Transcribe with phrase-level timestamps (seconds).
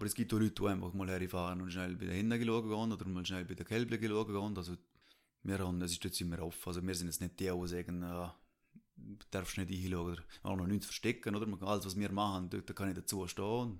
[0.00, 2.90] Aber es gibt auch Leute, die einfach mal herfahren und schnell bei den Händen schauen
[2.90, 4.56] oder mal schnell bei den Kälbchen schauen.
[4.56, 4.78] Also
[5.42, 6.68] wir haben, es ist jetzt immer offen.
[6.68, 8.28] Also wir sind jetzt nicht die, die sagen, äh,
[9.30, 11.36] darfst nicht hinschauen oder auch noch nichts verstecken.
[11.36, 11.46] Oder?
[11.68, 13.78] Alles, was wir machen, dort kann ich dazu stehen.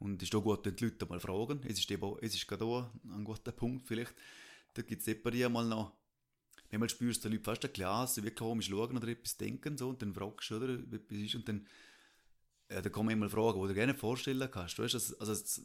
[0.00, 1.60] Und, es ist auch gut, wenn die Leute mal fragen.
[1.62, 4.16] Es ist, eben, es ist gerade auch ein guter Punkt vielleicht.
[4.74, 5.92] Da gibt es die mal noch
[6.72, 9.90] manchmal spürst du die Leute fast ein Glas, wie komisch schauen oder etwas denken, so,
[9.90, 11.64] und dann fragst du, oder, etwas ist, und dann,
[12.70, 15.62] ja, dann kommen immer Fragen, die du dir gerne vorstellen kannst, weißt, also, also, das,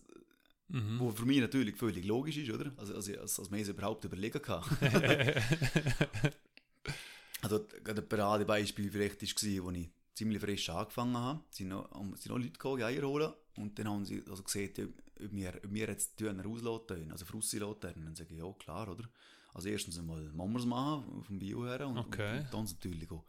[0.68, 1.00] mhm.
[1.00, 4.04] wo für mich natürlich völlig logisch ist, oder, also, also als, als man es überhaupt
[4.06, 4.64] überlegen kann.
[7.42, 12.38] also, ein Paradebeispiel vielleicht war, wo ich ziemlich frisch angefangen habe, sind noch, sind noch
[12.38, 16.18] Leute gekommen, Eier holen, und dann haben sie also gesehen, ob wir, ob wir jetzt
[16.18, 19.04] Töner auslassen, also Frussi lassen, dann sage ich, ja, klar, oder?
[19.54, 22.32] Also erstens einmal machen wir es machen, vom Bio her, und, okay.
[22.32, 23.26] und, und dann natürlich auch,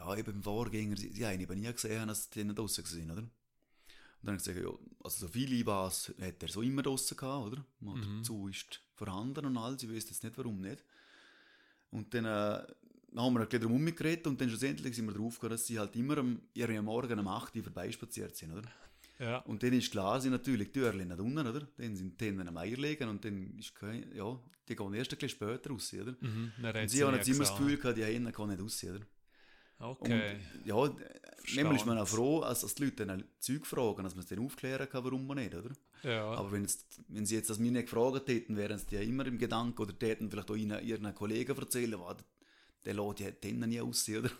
[0.00, 3.10] ja, eben beim Vorgänger, sie, sie haben eben nie gesehen, dass die nicht draussen waren,
[3.10, 3.22] oder?
[3.22, 7.16] Und dann habe ich gesagt, ja, also so viele was hat er so immer draussen
[7.16, 7.64] gehabt, oder?
[7.80, 8.18] Und mhm.
[8.18, 10.84] dazu ist vorhanden und all, sie wissen jetzt nicht, warum nicht.
[11.90, 12.66] Und dann, äh,
[13.12, 15.66] dann haben wir ein bisschen drum geredet und dann schlussendlich sind wir drauf gekommen, dass
[15.66, 18.68] sie halt immer am, am Morgen um 8 Uhr vorbeispaziert sind, oder?
[19.18, 19.38] Ja.
[19.38, 21.66] Und dann ist klar, sind natürlich die Türchen nicht unten, oder?
[21.76, 25.12] Dann sind die Hennen am Eier legen und dann ist kein, ja, die gehen erst
[25.12, 26.14] ein bisschen später raus, oder?
[26.20, 29.00] Mhm, und sie haben jetzt immer das Gefühl gehabt, die Hennen gehen nicht raus, oder?
[29.80, 30.12] Okay.
[30.12, 30.94] Und, ja,
[31.56, 34.28] nämlich ist man auch froh, als, als die Leute dann Zeug fragen, dass man es
[34.28, 35.70] dann aufklären kann, warum man nicht, oder?
[36.02, 36.32] Ja.
[36.32, 36.66] Aber wenn,
[37.08, 39.98] wenn sie jetzt das mir nicht gefragt hätten, wären sie ja immer im Gedanken oder
[39.98, 41.98] täten vielleicht auch ihren, ihren Kollegen erzählen,
[42.84, 44.30] der lässt die Hennen nie aus, oder?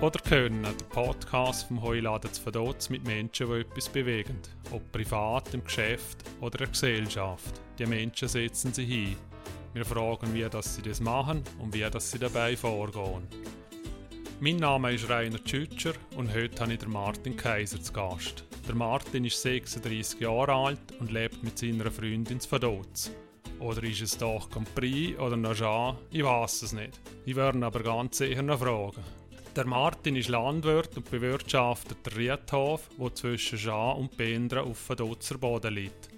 [0.00, 4.38] Oder Können, der Podcast vom Heuladen zu Verdotz mit Menschen, die etwas bewegen.
[4.70, 7.60] Ob privat, im Geschäft oder in der Gesellschaft.
[7.78, 9.16] Die Menschen setzen sich hin.
[9.74, 13.26] Wir fragen, wie das sie das machen und wie das sie dabei vorgehen.
[14.40, 18.44] Mein Name ist Rainer Tschütscher und heute habe ich den Martin Kaiser zu Gast.
[18.68, 23.10] Der Martin ist 36 Jahre alt und lebt mit seiner Freundin zu Verdotz.
[23.58, 25.96] Oder ist es doch Compris oder Najan?
[26.12, 27.00] Ich weiß es nicht.
[27.24, 29.17] Ich werde aber ganz sicher noch fragen.
[29.56, 34.96] Der Martin ist Landwirt und bewirtschaftet den Riedhof, der zwischen Schah und Bendra auf dem
[34.96, 36.08] Dutzer Boden liegt.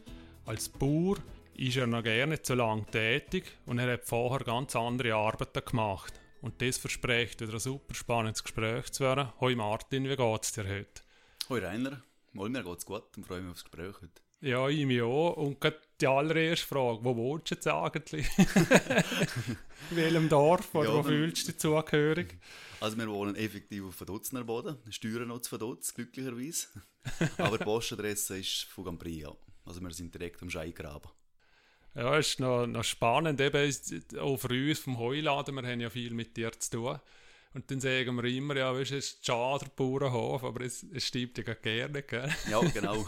[0.44, 1.16] Als Bauer
[1.54, 5.64] ist er noch gerne nicht so lange tätig und er hat vorher ganz andere Arbeiten
[5.64, 6.12] gemacht.
[6.42, 9.28] Und das verspricht wieder ein super spannendes Gespräch zu werden.
[9.40, 11.02] Hoi Martin, wie geht's dir heute?
[11.48, 12.02] Hoi Rainer,
[12.32, 14.22] mal mir geht's gut und freue mich aufs Gespräch heute.
[14.40, 15.36] Ja, ich mich auch.
[15.36, 15.58] Und
[16.00, 18.26] die allererste Frage, wo wohnst du jetzt eigentlich?
[19.90, 22.38] In welchem Dorf oder ja, wo fühlst du dich zugehörig?
[22.80, 26.68] Also wir wohnen effektiv auf Verdutzner Boden, steuern noch zu Verdutz, glücklicherweise.
[27.36, 29.36] Aber die Postadresse ist von Gampria.
[29.66, 31.10] Also wir sind direkt am Scheigraben.
[31.94, 33.74] Ja, es ist noch, noch spannend, eben
[34.18, 37.00] auch für uns vom Heuladen, wir haben ja viel mit dir zu tun.
[37.52, 40.86] Und dann sagen wir immer, ja, weißt du, es ist schade, der Bauernhof, aber es,
[40.92, 42.32] es stimmt ja gerne, gell?
[42.48, 43.04] Ja, genau.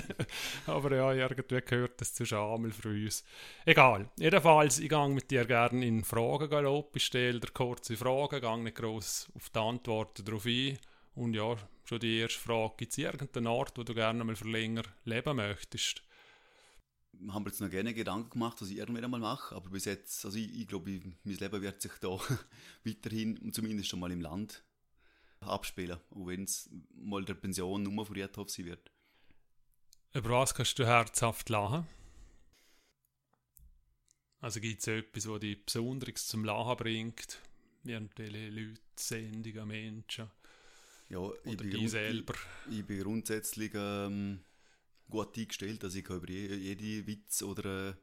[0.66, 3.24] aber ja, irgendwie gehört das zu Schamel für uns.
[3.66, 4.08] Egal.
[4.18, 6.94] Jedenfalls, ich gehe mit dir gerne in Fragengalopp.
[6.94, 10.78] Ich stelle dir kurze Fragen, gehe nicht gross auf die Antworten darauf ein.
[11.16, 14.48] Und ja, schon die erste Frage, gibt es irgendeinen Ort, wo du gerne mal für
[14.48, 16.04] länger leben möchtest?
[17.28, 20.24] Haben wir jetzt noch gerne Gedanken gemacht, was ich irgendwann einmal mache, aber bis jetzt,
[20.24, 22.08] also ich, ich glaube, mein Leben wird sich da
[22.84, 24.64] weiterhin, zumindest schon mal im Land,
[25.40, 28.90] abspielen, auch wenn es mal der Pension nur von Riedhof sein wird.
[30.14, 31.86] Über was kannst du herzhaft lachen?
[34.40, 37.38] Also gibt es etwas, was dich Besonderes zum Lachen bringt?
[37.84, 40.30] Irgendwelche Leute, Sendungen, Menschen?
[41.08, 42.34] Ja, ich bin, selber?
[42.70, 43.72] Ich, ich bin grundsätzlich...
[43.74, 44.40] Ähm,
[45.12, 45.84] gut eingestellt.
[45.84, 47.94] Also ich über jede Witz oder äh,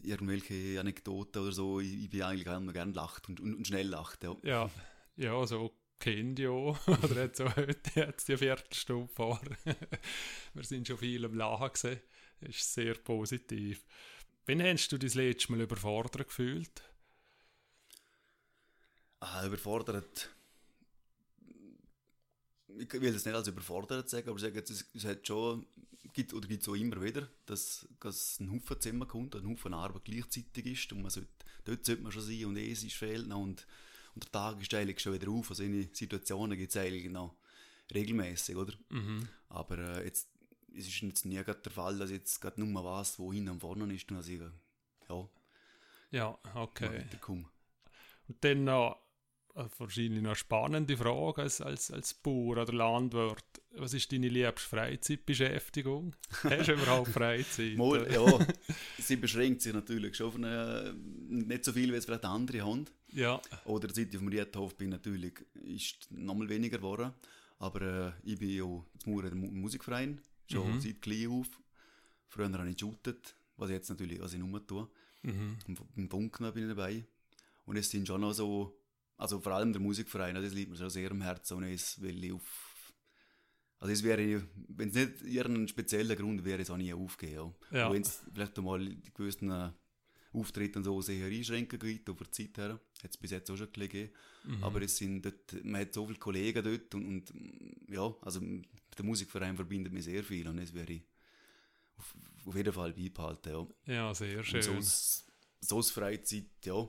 [0.00, 3.88] irgendwelche Anekdoten oder so, ich, ich bin eigentlich auch gerne lacht und, und, und, schnell
[3.88, 4.22] lacht.
[4.24, 4.70] Ja, ja,
[5.16, 9.40] ja so kennt ja oder jetzt so heute jetzt die Viertelstunde vor.
[10.54, 12.00] Wir sind schon viel am Lachen gesehen.
[12.40, 13.84] Das ist sehr positiv.
[14.46, 16.82] Wann hast du das letzte Mal überfordert gefühlt?
[19.20, 20.35] Ah, überfordert
[22.78, 25.66] ich will das nicht als überfordert sagen, aber sagen, es, es hat schon,
[26.12, 29.74] gibt, oder gibt es auch immer wieder, dass, dass ein Haufen Zimmer kommt, ein Haufen
[29.74, 31.28] Arbeit gleichzeitig ist und man sollte,
[31.64, 33.66] dort sollte man schon sein und es ist fehlt noch und,
[34.14, 37.36] und der Tag ist eigentlich schon wieder auf, also in Situationen gibt es eigentlich noch
[37.94, 38.72] regelmäßig, oder?
[38.90, 39.28] Mhm.
[39.48, 40.28] Aber äh, jetzt,
[40.74, 43.92] es ist jetzt nie der Fall, dass jetzt gerade nur was, wo hinten und vorne
[43.94, 44.40] ist und dass ich,
[45.08, 45.28] ja,
[46.10, 47.04] ja, okay.
[48.28, 49.05] Und dann noch äh,
[49.78, 53.44] wahrscheinlich noch eine spannende Frage als, als, als Bauer oder Landwirt.
[53.78, 56.14] Was ist deine liebste Freizeitbeschäftigung?
[56.42, 57.76] Hast du überhaupt Freizeit?
[57.76, 58.38] Mal, ja,
[58.98, 60.94] sie beschränkt sich natürlich schon auf eine,
[61.28, 62.86] nicht so viel, wie es vielleicht andere haben.
[63.12, 63.40] Ja.
[63.64, 67.12] Oder seit ich auf dem Riedhof bin, natürlich, ist noch mal weniger geworden.
[67.58, 70.20] Aber äh, ich bin ja zum im Musikverein,
[70.50, 70.80] schon Mhm.
[70.80, 71.48] seit klein auf.
[72.28, 74.88] Früher habe ich geshootet, was ich jetzt natürlich, was ich nur tue.
[75.22, 75.56] Mhm.
[75.96, 77.04] Im, Funken bin ich dabei.
[77.64, 78.78] Und es sind schon noch so,
[79.16, 82.22] also vor allem der Musikverein, das liegt mir schon sehr am Herzen und es will
[82.24, 82.92] ich auf,
[83.78, 87.54] also es wäre, wenn es nicht irgendeinen speziellen Grund wäre, es auch nie aufgehen.
[87.70, 87.92] Ja.
[87.92, 89.70] Wenn es vielleicht einmal die gewissen äh,
[90.32, 93.56] Auftritte und so sehr einschränken gibt, über die Zeit her, hat es bis jetzt auch
[93.56, 94.10] schon gelegen.
[94.44, 94.64] Mhm.
[94.64, 97.32] Aber es sind dort, man hat so viele Kollegen dort und, und
[97.88, 101.02] ja, also der Musikverein verbindet mir sehr viel und es wäre ich
[101.96, 102.14] auf,
[102.44, 103.66] auf jeden Fall beibehalten, ja.
[103.94, 104.62] Ja, sehr Und schön.
[104.62, 105.22] so
[105.60, 106.88] so als Freizeit, ja.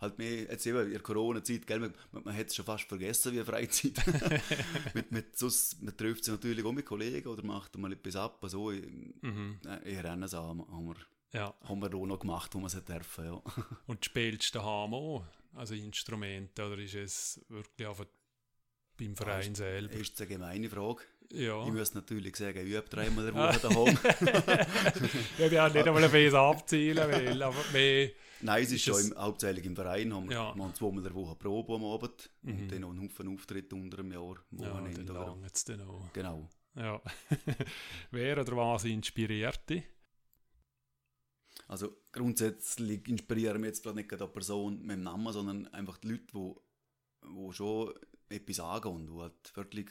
[0.00, 2.84] Halt mehr, jetzt eben in der Corona-Zeit, gell, man, man, man hat es schon fast
[2.84, 3.94] vergessen, wie Freizeit.
[4.94, 8.38] mit, mit, sonst, man trifft sich natürlich auch mit Kollegen oder macht mal etwas ab.
[8.46, 9.58] So, Mhm.
[9.66, 10.96] äh, eher haben, haben wir,
[11.32, 11.54] Ja.
[11.62, 13.42] haben wir auch noch gemacht, wo wir es dürfen, ja.
[13.86, 15.24] Und spielst du daheim auch?
[15.54, 18.06] Also Instrumente oder ist es wirklich einfach
[18.96, 19.88] beim Verein selber?
[19.92, 21.02] Das ist eine gemeine Frage.
[21.30, 21.66] Ja.
[21.66, 23.98] Ich müsste natürlich sagen, ich übe dreimal der Woche daheim.
[25.38, 28.10] ja, wir haben nicht einmal ein Fes abzielen will, aber mehr.
[28.40, 30.14] Nein, es ist, Ist schon im, hauptsächlich im Verein.
[30.14, 30.54] Haben wir, Ja.
[30.54, 32.50] wir haben zweimal in der Woche Probe am Abend Mhm.
[32.62, 34.36] und dann noch einen Haufen Auftritte unter einem Jahr.
[34.52, 36.12] am Ja, Wochenende, dann langt es dann auch.
[36.12, 36.48] Genau.
[36.76, 37.02] Ja.
[38.12, 39.82] Wer oder was inspiriert dich?
[41.66, 45.98] Also grundsätzlich inspirieren mich jetzt vielleicht nicht gerade eine Person mit dem Namen, sondern einfach
[45.98, 46.54] die Leute, die,
[47.24, 47.92] die schon
[48.28, 49.90] etwas angehen, die halt wirklich,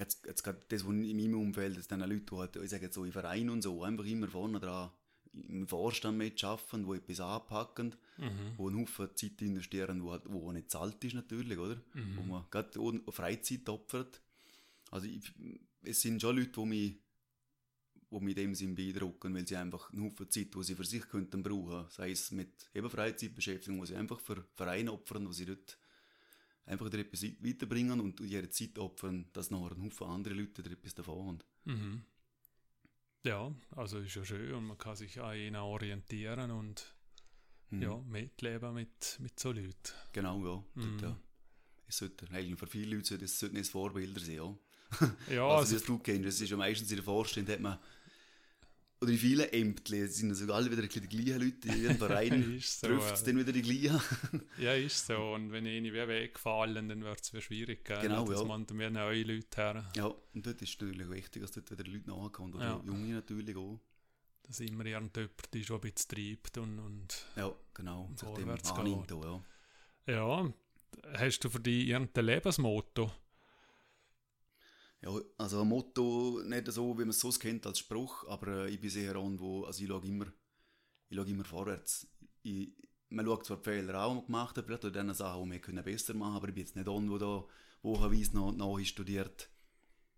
[0.00, 2.86] jetzt, jetzt gerade das, was in meinem Umfeld, jetzt dann Leute, die halt, ich sage
[2.86, 4.90] jetzt so in Vereinen und so, einfach immer vorne dran
[5.32, 8.52] im Vorstand mitschaffen, die etwas anpacken, Mhm.
[8.56, 11.76] wo einen Haufen Zeit investieren, wo, halt, wo auch nicht zahlt ist natürlich, oder?
[11.94, 12.16] Mhm.
[12.16, 14.20] Wo man gerade Freizeit opfert.
[14.90, 15.32] Also ich,
[15.82, 16.96] es sind schon Leute, die mich
[18.10, 20.84] die mich in dem Sinn beeindrucken, weil sie einfach einen Haufen Zeit, die sie für
[20.84, 25.32] sich könnten brauchen, sei es mit eben Freizeitbeschäftigung, wo sie einfach für Vereine opfern, wo
[25.32, 25.78] sie dort
[26.66, 30.70] einfach wieder etwas weiterbringen und ihre Zeit opfern, dass nachher ein Haufen andere Leute da
[30.70, 31.38] etwas davon haben.
[31.64, 32.02] Mhm.
[33.24, 36.94] Ja, also ist ja schön und man kann sich an ihnen orientieren und
[37.70, 37.82] Mhm.
[37.82, 39.92] ja, mitleben mit, mit so Leuten.
[40.12, 40.64] Genau, ja.
[40.74, 40.98] Mhm.
[40.98, 41.20] Dort, ja.
[41.86, 44.58] Es sollte, eigentlich für viele Leute sollte es sollten es Vorbilder sein, ja.
[45.30, 47.78] Ja, also, also, das du kennst, das ist ja meistens in der Vorstand, hat man
[49.02, 51.96] oder in vielen Ämtern sind sogar alle wieder ein bisschen die gleichen Leute in ihren
[51.96, 52.56] Vereinen.
[52.56, 52.86] ist so.
[52.88, 54.00] trifft es äh, dann wieder die gleichen.
[54.58, 55.16] Ja, ist so.
[55.32, 57.84] Und wenn ihnen wie weggefallen, dann wird es wieder schwierig.
[57.84, 58.00] Gell?
[58.02, 58.46] Genau, Das ja.
[58.46, 59.90] man dann wieder neue Leute her.
[59.96, 62.54] Ja, und dort ist es natürlich wichtig, dass dort wieder Leute nachkommen.
[62.54, 62.82] Oder Ja.
[62.84, 63.80] Junge natürlich auch.
[64.42, 68.04] Dass immer irgendjemand ist, der ein bisschen treibt und, und Ja, genau.
[68.04, 69.42] Und Sich dem annimmt auch,
[70.06, 70.12] ja.
[70.14, 70.52] ja.
[71.14, 73.10] Hast du für dich irgendein Lebensmotto?
[75.02, 78.70] Ja, also ein Motto, nicht so, wie man es sonst kennt als Spruch, aber äh,
[78.70, 80.26] ich bin sehr an, wo, also ich schaue immer,
[81.08, 82.06] ich schaue immer vorwärts.
[82.42, 82.74] Ich,
[83.08, 85.52] man schaut zwar die Fehler an, die man gemacht hat, vielleicht oder diese Sachen, die
[85.52, 87.44] wir können besser machen aber ich bin jetzt nicht an, wo da
[87.82, 89.48] wochenweise noch, noch studiert,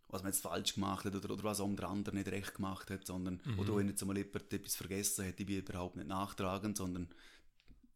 [0.09, 3.07] was man jetzt falsch gemacht hat oder, oder was der andere nicht recht gemacht hat,
[3.07, 3.59] sondern, Mhm.
[3.61, 7.09] oder wenn jetzt mal jemand etwas vergessen hat, ich bin überhaupt nicht nachtragend, sondern,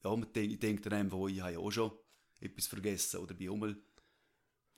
[0.04, 1.90] ja, man ich denke dann einfach, oh, ich habe ja auch schon
[2.38, 3.76] etwas vergessen oder bin auch mal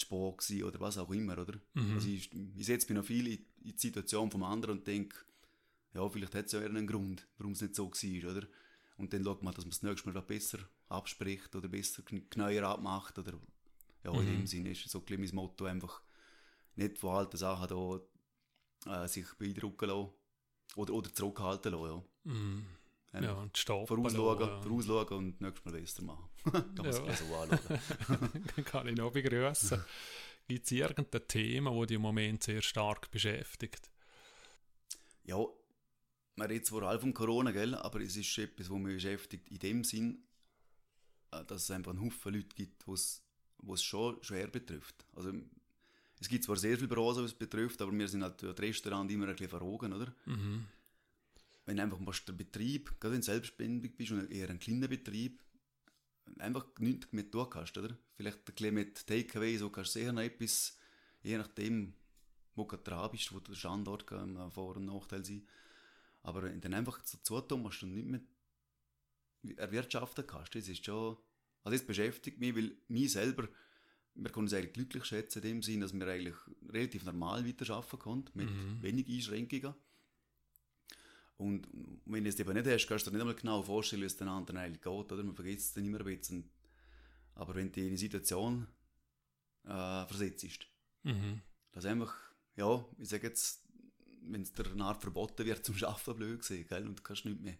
[0.03, 1.55] spät gewesen oder was auch immer, oder?
[1.75, 1.95] Mhm.
[1.95, 5.17] Also ich, ich setze mich noch viel in, in die Situation vom anderen und denke,
[5.95, 8.47] ja, vielleicht hat es ja einen Grund, warum es nicht so war, oder?
[8.99, 13.19] Und dann schaut man, dass man das nächste Mal besser abspricht oder besser genauer abmacht,
[13.19, 13.41] oder
[14.05, 14.27] ja, in Mhm.
[14.27, 16.03] dem Sinne ist so ein mein Motto einfach
[16.77, 17.69] nicht von alten Sachen
[18.87, 20.11] da, äh, sich beeindrucken lassen
[20.77, 22.05] oder, oder zurückhalten lassen, ja.
[22.33, 22.67] Mhm.
[23.15, 23.87] Ja, und stoppen.
[23.87, 26.29] Vorausschauen, und nächstes Mal besser machen.
[26.45, 27.05] Kann man es Ja.
[27.05, 27.81] gleich so anschauen.
[28.57, 29.83] Dann kann ich noch begrüßen.
[30.47, 33.91] Gibt es irgendein Thema, das dich im Moment sehr stark beschäftigt?
[35.25, 35.37] Ja,
[36.37, 39.59] man redet zwar halb von Corona, gell, aber es ist etwas, was mich beschäftigt, in
[39.59, 40.23] dem Sinn,
[41.33, 43.23] äh, dass es einfach einen Haufen Leute gibt, wo es
[43.83, 45.05] schon schwer betrifft.
[45.17, 45.33] Also,
[46.21, 49.11] es gibt zwar sehr viele Branchen, was es betrifft, aber wir sind halt das Restaurant
[49.11, 50.15] immer ein bisschen verrogen, oder?
[50.27, 50.67] Mhm.
[51.69, 55.43] Wenn einfach mal der Betrieb, gerade wenn du selbstständig bist und eher ein kleiner Betrieb,
[56.39, 57.95] einfach nichts mehr tun kannst, oder?
[58.17, 60.79] Vielleicht ein bisschen mit Takeaway, so kannst du sicher noch etwas,
[61.23, 61.93] je nachdem,
[62.55, 65.47] wo du dran bist, wo der Standort kann ein Vor- und Nachteil sein.
[66.23, 68.21] Aber wenn du dann einfach so zutun musst und nicht mehr
[69.59, 71.19] erwirtschaften kannst, das ist schon,
[71.65, 73.47] also das beschäftigt mich, weil mich selber,
[74.15, 76.35] wir können uns eigentlich glücklich schätzen in dem Sinn, dass wir eigentlich
[76.67, 78.83] relativ normal weiterarbeiten können, mit Mhm.
[78.83, 79.75] wenig Einschränkungen.
[81.39, 81.69] Und
[82.05, 84.17] wenn du es eben nicht hast, kannst du dir nicht einmal genau vorstellen, wie es
[84.17, 85.23] den anderen eigentlich geht, oder?
[85.23, 86.51] Man vergisst es dann immer ein bisschen.
[87.35, 88.67] Aber wenn du in eine Situation
[89.65, 90.47] äh, versetzt,
[91.05, 91.41] Mhm.
[91.71, 92.13] dass einfach,
[92.57, 93.63] ja, ich sage jetzt,
[94.23, 97.25] wenn es dir eine Art verboten wird zum Arbeiten, blöd gesehen, gell, und du kannst
[97.25, 97.57] nicht mehr.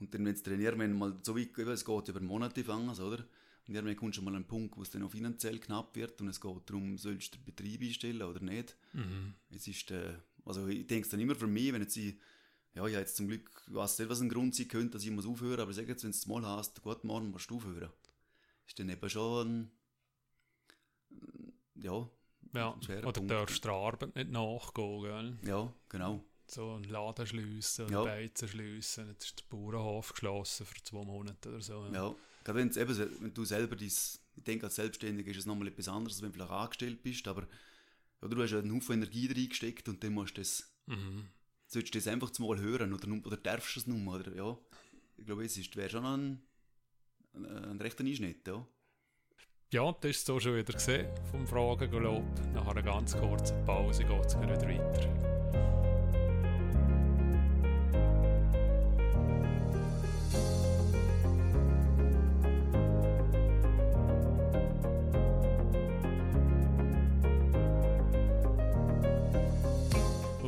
[0.00, 3.24] Und dann, wenn du trainieren, wenn mal so weit, es geht über Monate fangen, oder?
[3.66, 6.20] Und irgendwann kommst du mal an einen Punkt, wo es dann auch finanziell knapp wird
[6.20, 8.76] und es geht darum, sollst du den Betrieb einstellen oder nicht.
[8.92, 9.34] Mhm.
[9.50, 12.16] Es ist, äh, also ich denke es dann immer für mich, wenn jetzt ich,
[12.74, 15.10] ja, habe jetzt zum Glück, ich weiß nicht, was ein Grund sein könnte, dass ich
[15.10, 17.90] muss aufhören, aber sag jetzt, wenn du es mal hast, gut, morgen musst du aufhören.
[18.66, 19.70] Ist dann eben schon,
[21.76, 22.08] ja,
[22.52, 22.76] Ja.
[22.78, 23.30] Oder Punkt.
[23.30, 25.38] darfst du der Arbeit nicht nachgehen, gell?
[25.48, 26.24] ja, genau.
[26.46, 28.04] So einen Laden schliessen Ja.
[28.04, 29.08] Beizen schliessen.
[29.08, 31.86] Jetzt ist der Bauernhof geschlossen für zwei Monate oder so.
[31.92, 32.14] Ja,
[32.44, 35.88] gerade wenn, eben, wenn du selber dies, ich denke als Selbstständiger ist es nochmal etwas
[35.88, 37.46] anderes, als wenn du vielleicht angestellt bist, aber
[38.20, 41.28] ja, du hast ja einen Haufen Energie reingesteckt und dann musst du das, Mhm.
[41.74, 44.56] Solltest du das einfach mal hören oder, oder darfst du es nur, oder ja,
[45.16, 46.42] ich glaube, es ist, wäre schon ein,
[47.34, 48.66] ein, ein rechter Einschnitt, ja.
[49.72, 52.22] Ja, das ist so schon wieder gesehen vom Fragengalopp.
[52.52, 55.93] Nach einer ganz kurzen Pause geht es wieder weiter.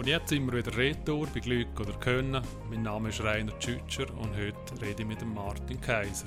[0.07, 2.41] Und jetzt sind wir wieder retour bei Glück oder Können.
[2.71, 6.27] Mein Name ist Rainer Tschütscher und heute rede ich mit dem Martin Kaiser.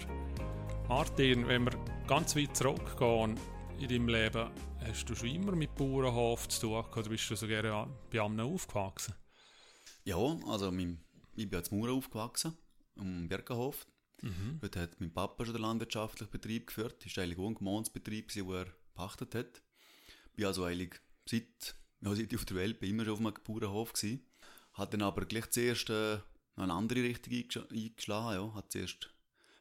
[0.90, 1.72] Martin, wenn wir
[2.06, 3.40] ganz weit zurückgehen
[3.80, 7.48] in deinem Leben, hast du schon immer mit Bauernhof zu tun oder bist du so
[7.48, 9.16] gerne bei einem aufgewachsen?
[10.04, 11.00] Ja, also mein,
[11.38, 12.58] ich bin als Mauer aufgewachsen,
[12.98, 13.88] am Birkenhof.
[14.22, 14.58] Mhm.
[14.60, 17.06] Dort hat mein Papa schon den landwirtschaftlichen Betrieb geführt.
[17.06, 19.62] Das war eigentlich ein Gemeindbetrieb, den er gepachtet hat.
[20.36, 23.34] Bin also eigentlich seit, ja, seit ich auf der Welt bin, immer schon auf einem
[23.44, 24.26] Bauernhof gewesen.
[24.74, 26.18] Hat dann aber gleich zuerst äh,
[26.56, 28.48] noch eine andere Richtung eingesch- eingeschlagen.
[28.48, 28.54] Ja.
[28.56, 29.10] Hat zuerst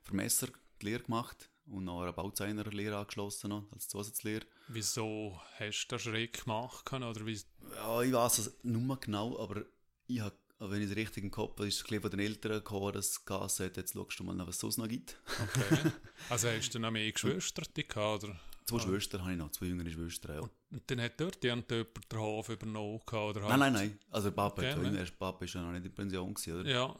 [0.05, 0.49] Vermesser
[0.81, 4.47] die Lehre gemacht und noch eine Bauzeichnerlehre angeschlossen noch, als Zusatzlehre.
[4.69, 6.85] Wieso hast du den Schritt gemacht?
[6.87, 7.39] können, Oder wie,
[7.75, 9.65] Ja, ich weiß es nicht mehr genau, aber
[10.07, 12.53] ich hab, aber wenn ich es richtig im Kopf habe, ist es von den Eltern
[12.53, 15.17] gekommen, dass Gas hat, jetzt schaust du mal, was es sonst noch gibt.
[15.43, 15.93] okay.
[16.31, 18.41] also hast du noch mehr Geschwister gehabt, oder?
[18.69, 18.81] Zwei Ah.
[18.81, 20.51] Schwestern habe ich noch, zwei jüngere Schwestern, ja.
[20.71, 23.41] Und dann hat dort jemand den Hof übernommen oder?
[23.49, 23.99] Nein, nein, nein.
[24.11, 26.71] Also der Papa, Okay, ja, erst Papa ist ja noch nicht in Pension gewesen, oder?
[26.71, 26.95] Ja,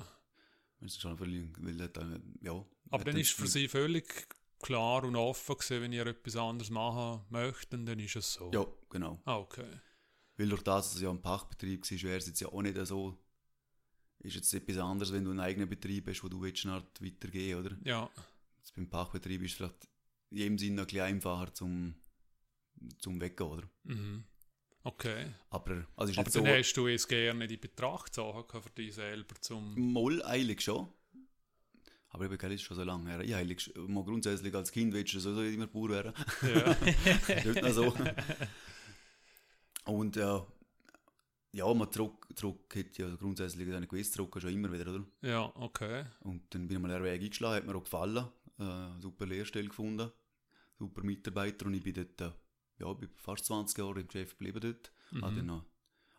[0.81, 2.65] Das ist schon völlig, weil dann, ja.
[2.91, 4.29] aber dann ist für sie völlig
[4.61, 8.51] klar und offen gewesen, wenn ihr etwas anderes machen möchtet, dann ist es so.
[8.53, 9.21] Ja, genau.
[9.27, 9.69] Ah, okay.
[10.39, 12.79] Weil durch das, dass es ja ein Pachtbetrieb war, wäre es jetzt ja auch nicht
[12.87, 13.19] so,
[14.21, 17.77] ist jetzt etwas anderes, wenn du einen eigenen Betrieb hast, wo du willst, weitergehen, oder?
[17.85, 18.09] Ja,
[18.59, 19.88] Jetzt beim Pachtbetrieb ist es vielleicht
[20.31, 21.95] in jedem Sinne ein bisschen einfacher zum,
[22.99, 23.63] zum Weggehen, oder?
[23.85, 24.25] mhm.
[24.85, 25.33] okay.
[25.51, 29.35] Aber, also ist Aber dann so, hast du es gerne in Betracht für dich selber
[29.41, 29.79] zum...
[29.79, 30.89] Moll eilig schon.
[32.11, 33.21] Aber gell, ist schon so lange her.
[33.21, 36.15] Ich heilig, mal grundsätzlich als Kind willst du sowieso immer Bauer werden.
[36.43, 36.77] Ja.
[37.45, 37.95] Nicht mehr so.
[39.85, 40.47] Und ja,
[41.53, 45.05] ja, man zurück, zurück hätte ja grundsätzlich gewusst, zurück schon immer wieder, oder?
[45.23, 46.05] ja, okay.
[46.21, 48.27] Und dann bin ich mal einen Weg eingeschlagen, hat mir auch gefallen.
[48.59, 50.11] Äh, super Lehrstelle gefunden,
[50.79, 52.33] super Mitarbeiter und ich bin dort, äh,
[52.81, 54.93] ja, bin fast 20 Jahre im Geschäft geblieben dort.
[55.13, 55.25] Mhm.
[55.25, 55.65] Hat dann noch,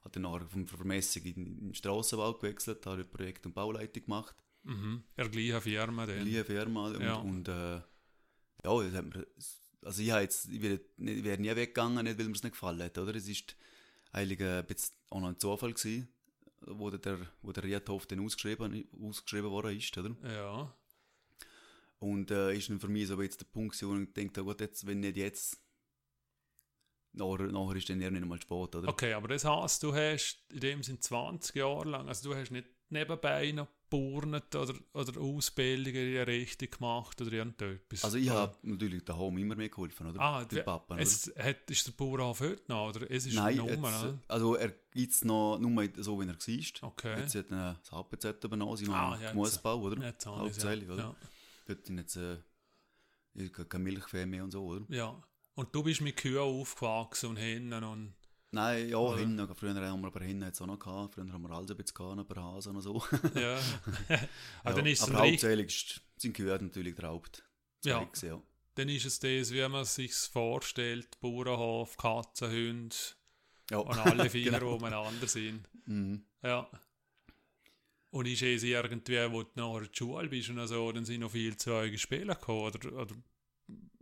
[0.03, 4.35] hat dann nachher von Vermessung in, in den Strassenbau gewechselt, habe Projekt- und Bauleitung gemacht.
[4.63, 5.03] Mhm.
[5.15, 6.23] Er gleiche Firma dann.
[6.25, 7.15] Gleiche Firma und, Ja.
[7.15, 9.27] und äh, ja, das hat mir,
[9.81, 12.83] also ich, habe jetzt, ich wäre wäre nie weggegangen, nicht weil mir es nicht gefallen
[12.83, 13.15] hat, oder?
[13.15, 13.55] Es ist
[14.11, 16.09] eigentlich äh, ein bisschen auch noch ein Zufall gewesen,
[16.61, 20.15] wo der, wo der Riedhof dann ausgeschrieben, ausgeschrieben worden ist, oder?
[20.23, 20.75] Ja.
[21.99, 24.61] Und äh, ist dann für mich so jetzt der Punkt gewesen, wo ich denke, gut,
[24.61, 25.61] jetzt, wenn nicht jetzt,
[27.13, 28.87] nachher, nachher ist dann eher nicht mal spät, oder?
[28.87, 32.51] Okay, aber das heisst, du hast in dem Sinn 20 Jahre lang, also du hast
[32.51, 38.03] nicht nebenbei noch geburnet oder, oder Ausbildungen in der Richtung gemacht oder irgendetwas?
[38.03, 40.19] Also ich Oder- habe natürlich daheim immer mehr geholfen, oder?
[40.21, 41.01] Ah, wie- Papa, oder?
[41.03, 43.09] Es hat, ist der Bauernhof heute noch, oder?
[43.11, 44.19] Es ist Nein, nur, jetzt, oder?
[44.27, 46.89] also er gibt es noch nur so, wie er war.
[46.89, 47.19] Okay.
[47.19, 50.05] Jetzt hat er das HPZ übernommen, sie Ah, machen ja, Gemüsebau, oder?
[50.05, 51.03] Jetzt Hauptsächlich, oder?
[51.03, 51.15] ja.
[51.69, 52.37] Dort sind jetzt äh,
[53.69, 54.85] keine Milchfee mehr und so, oder?
[54.89, 55.21] ja.
[55.53, 58.15] Und du bist mit Kühen aufgewachsen und Hennen und...
[58.51, 59.19] Nein, ja, Oder?
[59.19, 61.77] hinten, früher haben wir aber hinten jetzt auch noch gehabt, früher haben wir alles ein
[61.77, 63.03] bisschen gehabt, paar Hasen und so.
[63.35, 63.59] Ja.
[64.63, 67.43] ah, dann ist es aber hauptsächlich sind Kühe natürlich der Haupt.
[67.83, 68.09] Ja.
[68.21, 68.41] ja.
[68.75, 72.95] dann ist es das, wie man sich vorstellt, Bauernhof, Katzen, Hunde
[73.69, 73.77] ja.
[73.79, 74.75] und alle vier Genau.
[74.75, 75.67] umeinander sind.
[75.85, 76.23] Mhm.
[76.41, 76.69] Ja.
[78.11, 81.21] Und ist es irgendwie, wo du nachher in der Schule bist und so, dann sind
[81.21, 83.15] noch viele Zeuge spielen gekommen, oder, oder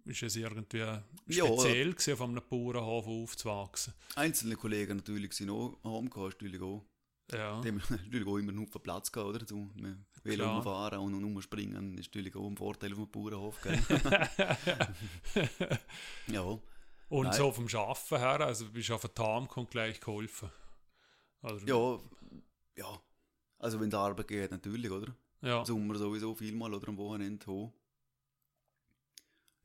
[0.05, 3.93] ist es irgendwie Ja, speziell gewesen, auf einem Bauernhof aufzuwachsen?
[4.15, 6.85] Einzelne Kollegen natürlich sind auch heimgekommen, natürlich auch.
[7.31, 7.59] Ja.
[7.59, 9.45] Dem ist natürlich auch immer einen Haufen Platz gehabt, oder?
[9.45, 9.69] Zum
[10.23, 10.55] Velo Klar.
[10.55, 13.77] rumfahren und, rumspringen ist natürlich auch ein Vorteil auf dem Bauernhof, gell?
[16.27, 16.41] ja,
[17.09, 17.33] Und Nein.
[17.33, 20.49] so vom Schaffen her, also du bist auf der Tam und gleich geholfen.
[21.41, 21.59] Oder?
[21.65, 21.99] ja,
[22.77, 23.01] ja.
[23.59, 25.15] Also wenn die Arbeit geht, natürlich, oder?
[25.41, 25.59] Ja.
[25.59, 27.73] Im Sommer sowieso vielmal oder am Wochenende hoch.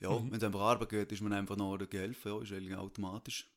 [0.01, 0.31] Ja, Mhm.
[0.31, 3.49] wenn es einfach Arbeit geht, ist man einfach noch geholfen, ja, ist eigentlich automatisch.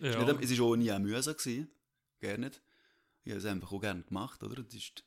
[0.00, 0.24] ja.
[0.24, 1.70] Nicht, es ist auch nie Mühsam gewesen,
[2.18, 2.62] gerne nicht.
[3.22, 4.62] Ich habe es einfach auch gerne gemacht, oder?
[4.62, 5.04] Das ist,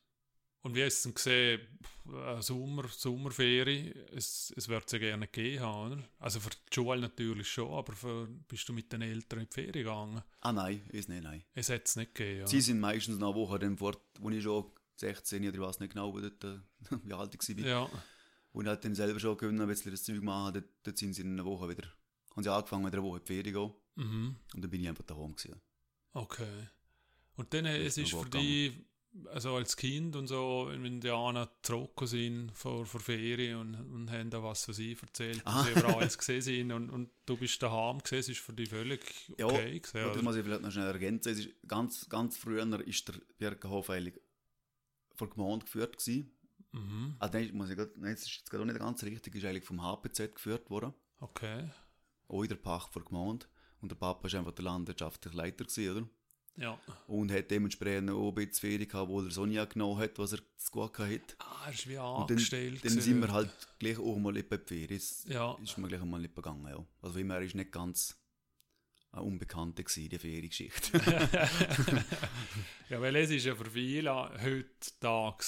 [0.63, 1.61] Und wie hast du denn gesehen,
[2.07, 6.03] eine Sommer, Sommerferie, es, es wird es ja gerne gegeben haben, oder?
[6.19, 9.53] Also für die Schule natürlich schon, aber für, bist du mit den Eltern in die
[9.53, 10.23] Ferien gegangen?
[10.39, 11.43] ah nein, ist nicht, nein.
[11.53, 12.47] Es hat es nicht gegeben, ja.
[12.47, 15.93] Sie sind meistens nach Woche dann fort, wo ich schon 16 oder ich weiß nicht
[15.93, 16.59] genau, dort, äh,
[17.03, 17.65] wie alt ich war.
[17.65, 17.89] Ja,
[18.53, 21.23] ich halt dann selber schon können, ein bisschen das Zeug machen, dort, dort sind sie
[21.23, 21.87] in einer Woche wieder,
[22.35, 23.73] haben sie angefangen, wieder eine Woche in die Ferien gehen.
[23.95, 24.35] mhm.
[24.55, 25.59] Und dann bin ich einfach daheim gewesen.
[26.13, 26.69] okay.
[27.35, 28.73] Und dann, äh, es ist für gut dich,
[29.31, 34.11] also als Kind und so, wenn die Anna zurückgekommen sind vor, vor Ferien und, und
[34.11, 35.63] haben da was für sie erzählt, Ah.
[35.63, 38.69] sie überall alles gesehen sind und, und du bist daheim gesehen, es ist für dich
[38.69, 39.01] völlig
[39.37, 41.31] Ja, okay gewesen, Ja, das muss ich vielleicht noch schnell ergänzen.
[41.33, 44.19] Es ist ganz, ganz früher ist der Birkenhof eigentlich
[45.15, 46.31] vor Gemeinde geführt gewesen.
[46.71, 47.15] Mhm.
[47.19, 49.45] Ah, nein, muss ich grad, nein, das ist jetzt gerade auch nicht ganz richtig, ist
[49.45, 50.93] eigentlich vom HPZ geführt worden.
[51.19, 51.69] Okay,
[52.27, 53.45] Auch in der Pacht vor Gemeinde.
[53.79, 56.07] Und der Papa ist einfach der landwirtschaftliche Leiter gewesen, oder?
[56.57, 56.79] Ja.
[57.07, 60.33] Und hat dementsprechend auch ein bisschen Ferien gehabt, wo er so nie genommen hat, was
[60.33, 61.35] er zu gut hat.
[61.39, 62.83] Ah, er ist wie Und dann, angestellt.
[62.83, 65.01] dann sind wir halt gleich auch mal in die Ferien.
[65.27, 65.57] Ja.
[65.63, 66.85] Ist mir gleich einmal nicht gegangen, ja.
[67.01, 68.17] Also immer ist nicht ganz
[69.11, 70.97] eine Unbekannte gewesen, die Feriengeschichte.
[72.89, 74.11] ja, weil es ist ja für viele
[74.43, 75.45] heutzutage,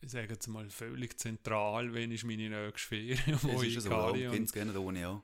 [0.00, 3.80] ich sage jetzt mal, völlig zentral, wenn ich meine nächste Ferien, wo das ist ja
[3.80, 4.32] so, ja.
[4.32, 5.22] Ganz ohne, ja.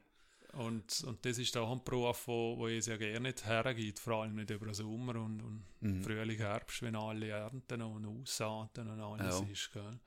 [0.55, 4.23] Und, und das ist auch ein Beruf, wo, wo es ja gerne nicht hergeht, vor
[4.23, 6.03] allem nicht über den Sommer und, und Mhm.
[6.03, 9.47] Frühling, Herbst, wenn alle ernten und aussaaten und alles Ja.
[9.47, 9.71] ist.
[9.73, 9.99] Gell?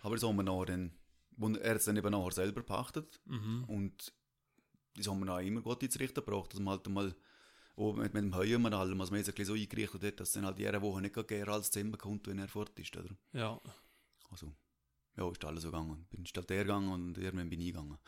[0.00, 0.92] Aber das haben wir nachher dann,
[1.32, 3.64] wo er es dann eben nachher selber gepachtet Mhm.
[3.66, 4.12] und
[4.94, 7.14] das haben wir auch immer gut ins Richten gebracht, dass man halt mal
[7.76, 10.32] mit, mit dem Heuen und allem, was man jetzt ein bisschen so eingerichtet hat, dass
[10.32, 13.10] dann halt jede Woche nicht gerne als Dezember kommt, wenn er fort ist, oder?
[13.34, 13.60] Ja.
[14.30, 14.54] Also,
[15.16, 16.06] ja, ist alles so gegangen.
[16.10, 17.98] Bin statt er gegangen und irgendwann bin ich gegangen.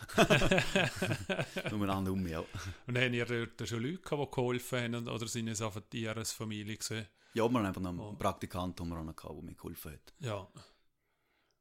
[1.73, 2.45] Umeinander um, ja.
[2.87, 5.81] Und haben ihr dort schon Leute gehabt, die geholfen haben und- oder sind es einfach
[5.93, 7.07] die ihre Familie gesehen?
[7.35, 8.13] Ja, wir haben einfach noch einen Oh.
[8.15, 10.15] Praktikant haben wir gehabt, der mir geholfen hat.
[10.21, 10.49] Ja.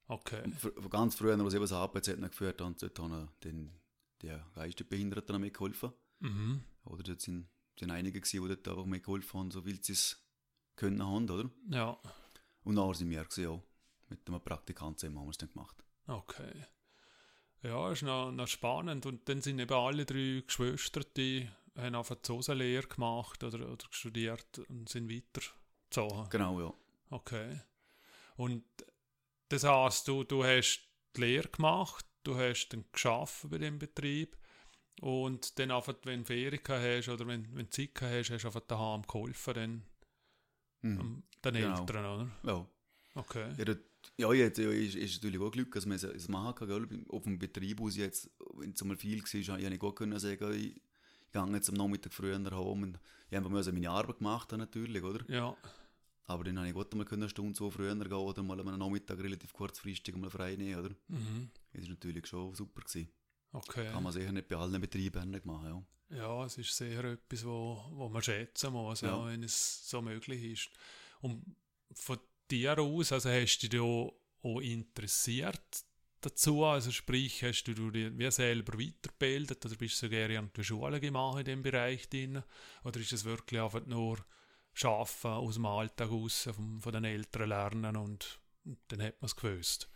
[0.08, 0.50] Okay.
[0.52, 3.72] Von ganz früher, als ich eben das APZ geführt habe, dort haben den,
[4.22, 5.92] die Geistesbehinderten noch mitgeholfen.
[6.20, 6.64] Mhm.
[6.86, 10.26] Oder dort sind, sind einige gewesen, die dort einfach mitgeholfen haben, so viel sie es
[10.78, 11.50] können haben, oder?
[11.70, 11.98] Ja.
[12.64, 13.62] Und nachher sind wir gewesen, ja.
[14.10, 15.84] Mit einem Praktikant zusammen haben wir es dann gemacht.
[16.08, 16.66] Okay.
[17.64, 19.06] Ja, ist noch, noch spannend.
[19.06, 23.86] Und dann sind eben alle drei Geschwister, die haben einfach die Hosenlehre gemacht oder, oder
[23.90, 26.30] studiert und sind weitergezogen.
[26.30, 26.74] Genau, ja.
[27.10, 27.62] Okay.
[28.36, 28.64] Und
[29.50, 30.82] das heisst, du, du hast
[31.16, 34.38] die Lehre gemacht, du hast dann geschafft bei dem Betrieb
[35.02, 38.48] und dann einfach, wenn du Ferien hast oder wenn, wenn du Zeit hast, hast du
[38.48, 39.84] einfach daheim geholfen den,
[40.82, 41.24] Mhm.
[41.44, 41.80] den Genau.
[41.80, 42.30] Eltern, oder?
[42.44, 42.68] Ja.
[43.16, 43.54] Okay.
[43.66, 43.80] Dort,
[44.18, 46.68] ja, jetzt ja, ist, ist natürlich auch Glück, dass man es- machen kann.
[46.88, 47.06] Gell?
[47.10, 50.20] Auf dem Betrieb aus jetzt, wenn es mal viel war, habe ich nicht gut können
[50.20, 50.82] sagen, ich,
[51.32, 52.84] gehe jetzt am Nachmittag früher heim.
[52.84, 55.24] Und ich habe einfach meine Arbeit gemacht, dann natürlich, oder?
[55.30, 55.56] Ja,
[56.26, 58.78] Aber dann habe ich gut mal können eine Stunde so früher gehen oder mal am
[58.80, 60.96] Nachmittag relativ kurzfristig mal frei nehmen, oder?
[61.08, 61.50] mhm.
[61.74, 62.82] Das war natürlich schon super.
[62.82, 63.10] Gewesen.
[63.52, 63.88] okay.
[63.92, 65.84] Kann man sicher nicht bei allen Betrieben nicht machen, ja.
[66.10, 69.02] Ja, es ist sehr etwas, wo, wo man schätzen muss.
[69.02, 69.26] Ja.
[69.28, 70.70] wenn es so möglich ist.
[71.20, 71.44] Und
[71.94, 72.18] von
[72.50, 75.86] dir aus, also hast du dich da auch interessiert
[76.22, 76.64] dazu?
[76.64, 81.40] Also sprich, hast du dich wie selber weitergebildet oder bist du sogar der Schule gemacht
[81.40, 82.44] in dem Bereich drin?
[82.84, 84.18] Oder ist es wirklich einfach nur
[84.74, 89.28] Schaffen aus dem Alltag raus, von, von den Eltern lernen und, und dann hat man
[89.28, 89.90] es gewusst?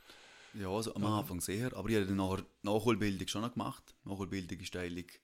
[0.54, 1.06] Ja, also am.
[1.06, 3.96] Anfang sehr, aber ich habe nachher Nachholbildung schon noch gemacht.
[4.04, 5.22] Nachholbildung ist eigentlich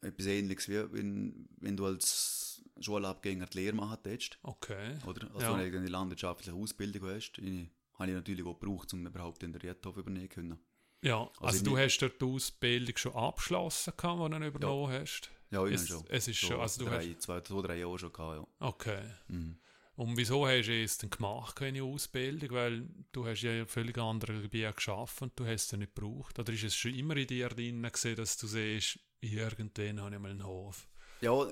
[0.00, 4.96] etwas ähnliches, wie wenn, wenn du als Schulabgänger die Lehre machen tätst, Okay.
[5.06, 5.28] oder?
[5.34, 5.58] Also Ja.
[5.58, 9.96] wenn du eine landwirtschaftliche Ausbildung hast, habe ich natürlich auch gebraucht, um überhaupt den Riedhof
[9.96, 10.58] übernehmen zu können.
[11.02, 14.92] Ja, also, ich du hast dort die Ausbildung schon abgeschlossen, gehabt, die du dann übernommen
[14.92, 15.30] hast?
[15.50, 16.04] Ja, ich Es, schon.
[16.08, 19.02] es ist so schon, also du drei, hast, zwei, zwei, drei Jahre schon gehabt, okay.
[19.28, 19.34] ja.
[19.34, 19.58] Mhm.
[19.96, 22.50] Und wieso hast du es denn gemacht, keine Ausbildung?
[22.50, 25.94] Weil du hast ja in völlig anderen Gebieten geschafft und du hast es ja nicht
[25.94, 26.36] gebraucht.
[26.36, 30.30] Oder ist es schon immer in dir drin dass du siehst, irgendwann habe ich mal
[30.32, 30.88] einen Hof?
[31.24, 31.48] Ja,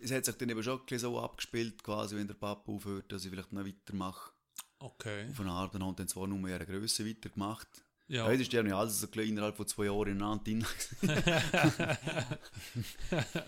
[0.00, 3.30] es hat sich dann eben schon so abgespielt, quasi, wenn der Papa aufhört, dass ich
[3.30, 4.32] vielleicht noch weitermache.
[4.78, 5.28] Okay.
[5.30, 7.68] Auf eine Art, dann haben dann zwar nur mehr eine Größe weitergemacht.
[8.06, 10.64] Ja, das ist ja nicht alles so klein innerhalb von zwei Jahren ineinander drin.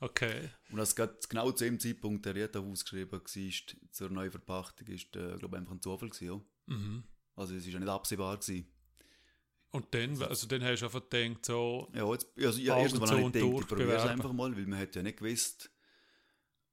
[0.00, 0.48] Okay.
[0.70, 5.36] Und als gerade genau zu dem Zeitpunkt der Rieta ausgeschrieben war, zur Neuverpachtung, ist, äh,
[5.36, 6.74] glaube ich, einfach ein Zufall gewesen, ja.
[6.74, 7.04] Mhm.
[7.34, 8.66] Also es ist ja nicht absehbar gewesen.
[9.70, 13.06] Und dann, also dann hast du einfach gedacht, so, Ja, jetzt, also, ja, erstens mal
[13.06, 15.18] zu habe ich und gedacht, ich probiere es einfach mal, weil man hat ja nicht
[15.18, 15.70] gewusst,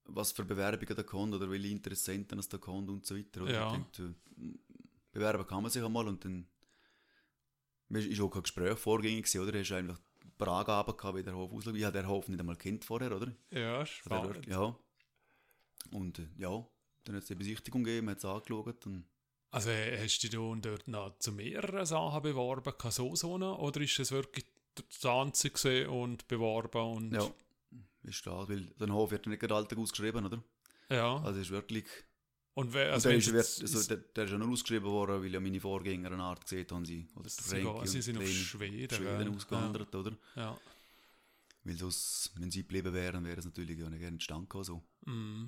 [0.05, 3.41] was für Bewerbungen da kommen oder welche Interessenten es da kommen und so weiter.
[3.41, 3.53] Oder?
[3.53, 3.71] Ja.
[3.71, 4.53] Denke, äh,
[5.12, 6.47] bewerben kann man sich einmal und dann
[7.89, 9.51] ist auch kein Gespräch vorgängig gewesen, oder?
[9.51, 11.75] Du hast einfach ein paar Angaben gehabt, wie der Hof aussieht.
[11.75, 13.34] Ich habe den Hof nicht einmal kennt vorher, oder?
[13.51, 14.45] ja, spannend.
[14.47, 14.77] Ja.
[15.91, 16.65] Und äh, ja,
[17.03, 19.05] dann hat es die Besichtigung gegeben, man hat es angeschaut und
[19.55, 24.11] Also hast du dich dort noch zu mehreren Sachen beworben, so so oder ist es
[24.11, 27.13] wirklich das Einzige und beworben und...
[27.13, 27.25] ja,
[28.03, 30.43] ist klar, weil der Hof wird ja nicht gerade Alltag ausgeschrieben, oder?
[30.89, 31.21] Ja.
[31.23, 31.85] Also ist wirklich
[32.53, 35.23] Und wer, Also also der, ist, jetzt- also der, der ist ja nur ausgeschrieben worden,
[35.23, 38.03] weil ja meine Vorgänger eine Art gesehen haben, sie, oder der sie, gehen- sie und
[38.03, 40.11] sind auf Schweden, Schweden ausgewandert, oder?
[40.35, 40.41] Ja.
[40.41, 40.59] ja.
[41.63, 44.83] Weil sonst, wenn sie geblieben wären, wäre es natürlich auch nicht gerne entstanden so.
[45.05, 45.45] Mm.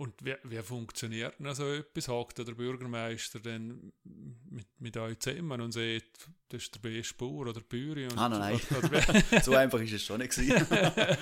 [0.00, 2.08] Und wie, wie funktioniert denn so etwas?
[2.08, 7.48] Hakt der Bürgermeister dann mit, mit euch zusammen und sagt, das ist der beste Bauer
[7.48, 7.60] oder?
[7.60, 9.22] Und, Ah, nein, nein.
[9.42, 11.18] So einfach ist es schon nicht oder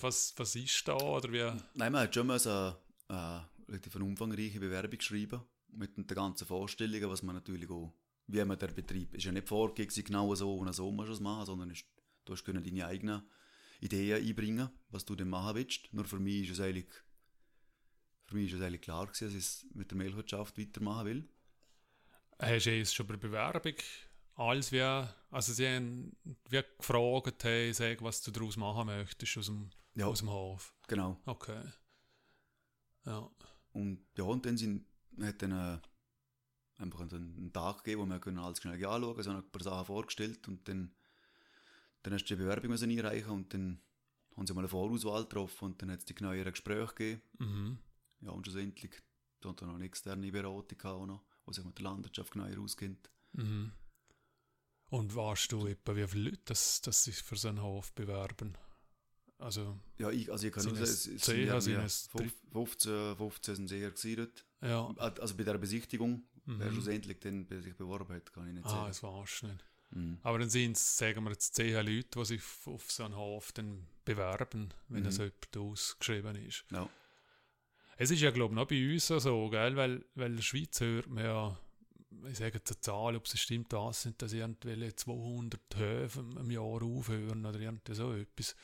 [0.00, 0.94] was, was ist da?
[0.94, 1.60] Oder wie?
[1.74, 2.76] Nein, man hat schon mal so eine,
[3.08, 5.40] eine relativ umfangreiche Bewerbung geschrieben,
[5.72, 7.92] mit den ganzen Vorstellungen, was man natürlich auch,
[8.28, 11.20] wie man der Betrieb, ist ja nicht vorgegeben, genau so und so musst du es
[11.20, 11.84] machen, sondern ist,
[12.24, 13.22] du hast deine eigenen
[13.80, 15.92] Ideen einbringen, was du denn machen willst.
[15.92, 16.86] Nur für mich ist es eigentlich,
[18.34, 21.28] für mich ist es eigentlich klar gewesen, dass ich es mit der Mehlwirtschaft weitermachen will.
[22.40, 23.74] Hast du jetzt schon bei der Bewerbung
[24.34, 26.16] alles wie, also sie haben
[26.48, 30.74] wie gefragt, hey, sag, was du daraus machen möchtest aus dem, Ja, aus dem Hof.
[30.88, 31.20] genau.
[31.26, 31.62] Okay.
[33.06, 33.30] Ja.
[33.70, 34.84] Und ja, und dann sind,
[35.20, 39.50] hat dann äh, einfach einen, Tag gegeben, wo wir können alles schnell anschauen so ein
[39.52, 40.92] paar Sachen vorgestellt und dann,
[42.02, 43.80] dann hast du die Bewerbung müssen einreichen und dann
[44.36, 47.22] haben sie mal eine Vorauswahl getroffen und dann hat es die genaueren Gespräche gegeben.
[47.38, 47.78] Mhm.
[48.24, 49.02] Ja, und schlussendlich
[49.40, 52.58] da hat er noch eine externe Beratung auch noch, wo sich mit der Landwirtschaft genauer
[52.58, 53.10] auskennt.
[53.32, 53.72] Mhm.
[54.90, 58.56] Und weißt du etwa, wie viele Leute das, das sich für so einen Hof bewerben?
[59.38, 62.08] Also, Ja, ich, also ich kann nur sagen, es es, es sind sind irgendwie es
[62.52, 64.46] 15, 15 sind sehr dort.
[64.62, 64.86] ja.
[64.96, 66.72] Also bei der Besichtigung, wer Mhm.
[66.74, 68.86] schlussendlich dann bei sich beworben hat, kann ich nicht Ah, sagen.
[68.88, 69.64] das weißt du nicht.
[69.90, 70.18] Mhm.
[70.22, 73.52] Aber dann sind es, sagen wir jetzt, zehn Leute, die sich auf- so einen Hof
[73.52, 75.04] dann bewerben, wenn Mhm.
[75.04, 76.64] das jemand ausgeschrieben ist.
[76.70, 76.88] Ja.
[77.96, 79.76] Es ist ja, glaube ich, noch bei uns so, gell?
[79.76, 81.58] Weil, weil in der Schweiz hört man ja,
[82.28, 86.50] ich sage jetzt eine Zahl, ob es stimmt, das sind, dass irgendwelche 200 Höfe im
[86.50, 88.56] Jahr aufhören oder irgendwie so etwas.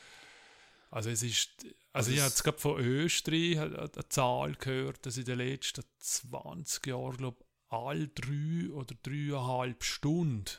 [0.91, 5.07] Also es ist, also, Also ich habe jetzt gerade von Österreich eine, eine Zahl gehört,
[5.07, 10.51] dass in den letzten 20 Jahren, glaube ich, alle drei oder dreieinhalb Stunden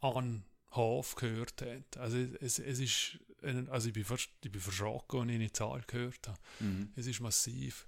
[0.00, 0.44] an
[0.76, 1.96] Hof gehört hat.
[1.96, 5.52] Also es, es ist, ein- also ich bin, vers- ich bin verschrocken, als ich eine
[5.52, 6.38] Zahl gehört habe.
[6.60, 6.92] Mhm.
[6.96, 7.86] Es ist massiv.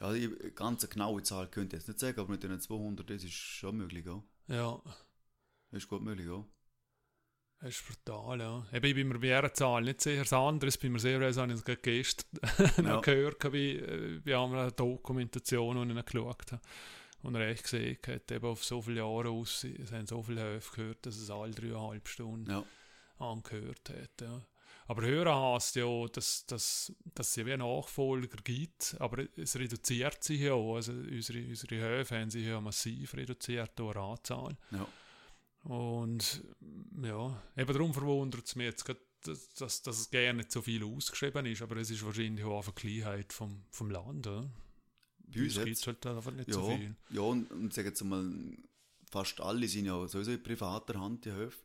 [0.00, 3.22] Ja, die ganz genaue Zahl könnte ich jetzt nicht sagen, aber mit den 200, das
[3.24, 4.22] ist schon möglich, ja.
[4.48, 4.80] Ja,
[5.70, 6.44] Das ist gut möglich, ja.
[7.60, 8.66] das ist brutal, ja.
[8.72, 10.22] Eben, ich bin mir bei dieser Zahl nicht sicher.
[10.22, 12.40] Das andere ist, bin mir sehr sicher, habe ich es gerade gestern
[12.84, 13.00] Ja.
[13.00, 16.62] gehört, bei, äh, bei einer Dokumentation, die ich geschaut habe.
[17.22, 20.42] Und er echt gesehen hat, eben auf so viele Jahre aus, es haben so viele
[20.42, 22.64] Höfe gehört, dass es alle dreieinhalb Stunden Ja,
[23.18, 24.20] angehört hat.
[24.20, 24.42] Ja.
[24.88, 30.24] Aber hören heisst ja, dass, dass, dass es ja wie Nachfolger gibt, aber es reduziert
[30.24, 30.76] sich ja auch.
[30.76, 34.56] Also unsere, unsere Höfe haben sich ja massiv reduziert durch die Anzahl.
[34.72, 34.86] ja.
[35.64, 36.42] Und
[37.02, 40.60] ja, eben darum verwundert es mich jetzt, gerade, dass, dass, dass es gerne nicht so
[40.60, 44.26] viel ausgeschrieben ist, aber es ist wahrscheinlich auch eine Kleinheit vom, vom Land.
[44.26, 44.50] Oder?
[45.34, 46.94] Bei uns es halt einfach nicht ja, so viel.
[47.10, 48.30] ja und, und sagen jetzt mal,
[49.10, 51.58] fast alle sind ja sowieso in privater Hand, die Höfe.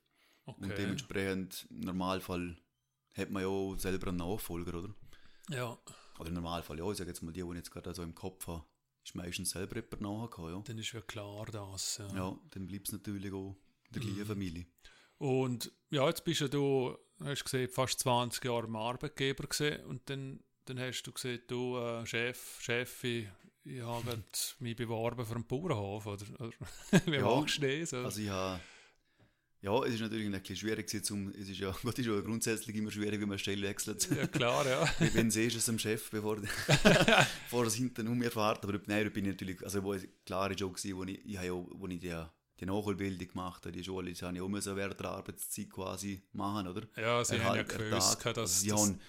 [0.46, 0.76] Und Okay.
[0.78, 2.58] dementsprechend, im Normalfall,
[3.14, 4.94] hat man ja auch selber einen Nachfolger, oder?
[5.50, 5.78] Ja,
[6.20, 8.16] Oder im Normalfall, ja, ich sage jetzt mal, die, die ich jetzt gerade so im
[8.16, 8.66] Kopf habe,
[9.04, 10.62] ist meistens selber jemand nachgekommen, ja.
[10.62, 11.98] dann ist ja klar das.
[11.98, 12.16] Ja.
[12.16, 13.56] Ja, dann bleibt es natürlich auch
[13.88, 14.26] in der gleichen Mhm.
[14.26, 14.66] Familie.
[15.18, 20.10] Und ja, jetzt bist ja du, hast gesehen, fast 20 Jahre im Arbeitgeber gesehen und
[20.10, 23.30] dann, dann hast du gesehen, du äh, Chef, Chefin,
[23.68, 24.24] ich habe
[24.60, 26.26] mich beworben für einen Bauernhof, oder?
[27.06, 27.94] wie Ja, magst du das?
[27.94, 28.60] Also ich habe,
[29.62, 32.76] ja, es ist natürlich ein bisschen schwierig zum, es ist ja, Gott ist ja grundsätzlich
[32.76, 34.10] immer schwierig, wenn man Stelle wechselt.
[34.16, 34.88] ja, klar, ja.
[35.14, 38.64] wenn siehst du es dem Chef, bevor, bevor es hinten um mir fährt.
[38.64, 41.38] Aber nein, bin ich natürlich, also wo ich, klar ist auch gewesen, wo ich, ich
[41.38, 42.16] habe ja, auch- wo ich die,
[42.60, 46.22] die Nachholbildung gemacht habe, die Schule, das habe ich auch müssen während der Arbeitszeit quasi
[46.34, 46.84] machen, oder?
[46.96, 49.00] Ja, sie haben ja Erhalt- gewusst, dass also sie das, haben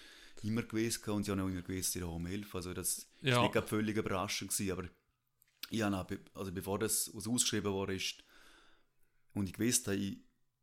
[0.43, 2.57] immer gewusst und sie haben auch immer gewusst, sie haben helfen.
[2.57, 3.45] Also das Ja.
[3.47, 4.89] ist nicht völlig überraschend gewesen, aber
[5.71, 8.25] ich habe also bevor das ausgeschrieben worden ist
[9.35, 10.19] und ich gewusst habe, ich,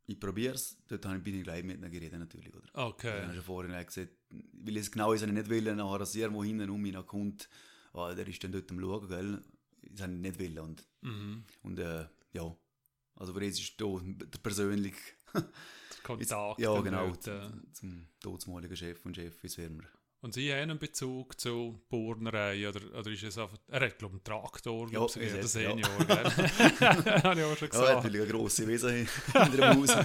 [0.08, 2.66] ich probiere es, dort habe ich- bin ich gleich mit ihnen geredet natürlich, oder?
[2.68, 3.22] Ich Okay.
[3.24, 4.12] habe schon vorhin gesagt,
[4.54, 7.50] weil es genau ist, ich nicht wollen, nachher, dass irgendwo hinten um mich kommt,
[7.94, 9.44] ah, der ist dann dort am Schauen, gell?
[9.84, 11.44] Das habe ich nicht wollen und, Mhm.
[11.64, 12.56] und äh, ja,
[13.16, 13.86] also für jetzt ist da
[14.42, 14.96] persönlich,
[16.04, 16.60] Kontakt.
[16.60, 17.50] ja genau, äh.
[17.74, 19.84] zum, todesmaligen Chef und Chef ist wärmer.
[20.26, 24.17] Und Sie haben einen Bezug zu Burnerei oder, oder ist es einfach, er hat glaube
[24.17, 25.69] ich einen Traktor, Ja, ich, ist der es, ja.
[25.69, 26.17] Senior, gell?
[27.24, 28.04] Habe ich auch schon Ja, gesagt.
[28.04, 29.95] natürlich eine grosse Wesen hinter dem Haus.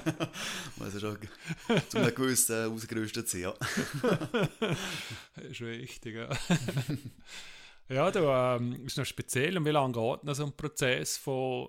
[0.76, 1.18] Muss ja schon
[1.88, 3.54] zu einem gewissen äh, ausgerüstet sein, ja.
[5.36, 6.28] ist wichtig, ja.
[7.88, 9.56] ja, da ähm, ist noch speziell.
[9.56, 11.68] Und wie lange geht noch so ein Prozess von,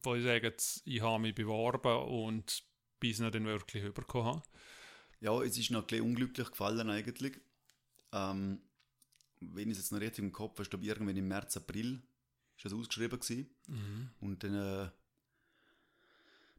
[0.00, 2.64] von ich sage jetzt, ich habe mich beworben und
[3.04, 4.42] ihn dann wirklich überkommen habe?
[5.20, 7.40] Ja, es ist noch ein bisschen unglücklich gefallen eigentlich.
[8.12, 8.60] Ähm,
[9.40, 12.02] wenn ich es jetzt noch richtig im Kopf habe, ich glaube irgendwann im März, April
[12.56, 13.48] ist das ausgeschrieben gewesen.
[13.66, 14.10] Mhm.
[14.20, 14.90] Und dann äh,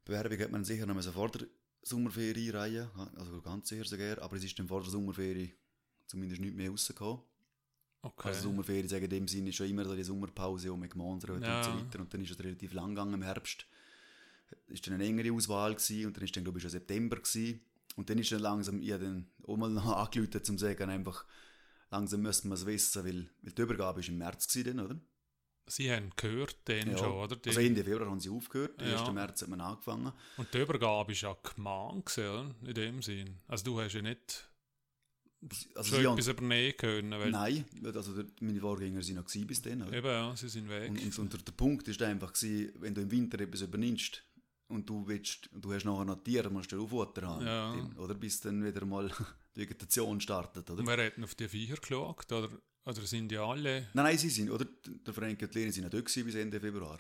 [0.03, 1.47] Bewerbung hat man sicher noch vor der
[1.81, 5.53] Sommerferie einreihen, also ganz sicher sogar, aber es ist dann vor der Sommerferie
[6.08, 7.21] zumindest nicht mehr rausgekommen.
[8.01, 8.27] Okay.
[8.27, 11.58] Also Sommerferien sagen in dem Sinne ist schon immer so die Sommerpause um gemeinsam Ja.
[11.58, 11.99] und so weiter.
[11.99, 13.65] Und dann ist es relativ lang gegangen im Herbst.
[14.67, 17.62] Ist dann eine engere Auswahl gewesen und dann ist dann glaube ich schon September gewesen.
[17.95, 21.25] Und dann ist dann langsam, ich dann auch mal noch angerufen, um zu sagen, einfach,
[21.91, 24.99] langsam müsste man es wissen, weil, weil die Übergabe ist im März gewesen, dann, oder?
[25.67, 26.97] Sie haben gehört den Ja.
[26.97, 27.36] schon, oder?
[27.38, 29.01] Die, Also Ende Februar haben sie aufgehört, Ja.
[29.03, 29.12] 1.
[29.13, 30.12] März hat man angefangen.
[30.38, 33.38] und die Übergabe ist ja gemahnt, gewesen, in dem Sinn.
[33.47, 34.47] Also du hast ja nicht
[35.75, 39.62] Also schon sie haben, etwas übernehmen können, weil nein, also meine Vorgänger sind noch bis
[39.62, 39.93] dann, oder?
[39.93, 40.89] eben, ja, sie sind weg.
[40.89, 44.23] Und, und, und der, der Punkt ist einfach gewesen, wenn du im Winter etwas übernimmst
[44.67, 47.45] und du willst, du hast nachher noch Tiere, musst du Auffutter haben.
[47.45, 47.73] Ja.
[47.73, 49.10] Dem- Oder bis dann wieder mal
[49.56, 50.84] die Vegetation startet, oder?
[50.91, 52.32] Hat denn auf die Viecher geschaut?
[52.32, 52.49] Oder,
[52.86, 53.82] oder sind die alle...
[53.93, 54.65] Nein, nein, sie sind, oder?
[55.06, 56.99] Der Frank und Leni sind dort gewesen bis Ende Februar.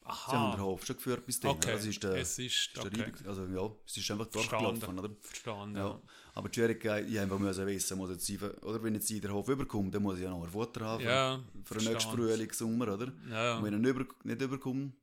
[0.00, 1.50] Sie haben den Aha, Hof schon geführt bis dann.
[1.50, 1.72] okay.
[1.72, 2.40] Das ist der, es ist...
[2.68, 5.10] ist der Okay, Reibung- also ja, es ist einfach durchgelaufen, oder?
[5.20, 5.76] verstanden.
[5.76, 5.86] Ja.
[5.88, 6.02] Ja.
[6.34, 9.32] Aber die Schwierigkeit, ich einfach müssen wissen, muss jetzt sie, oder wenn jetzt sie den
[9.32, 12.10] Hof überkommt, dann muss ich ja noch ein Futter haben für- Ja, für den nächsten.
[12.12, 13.12] Frühling, Sommer, oder?
[13.28, 14.94] Ja, Und wenn er nicht, über, nicht überkommt,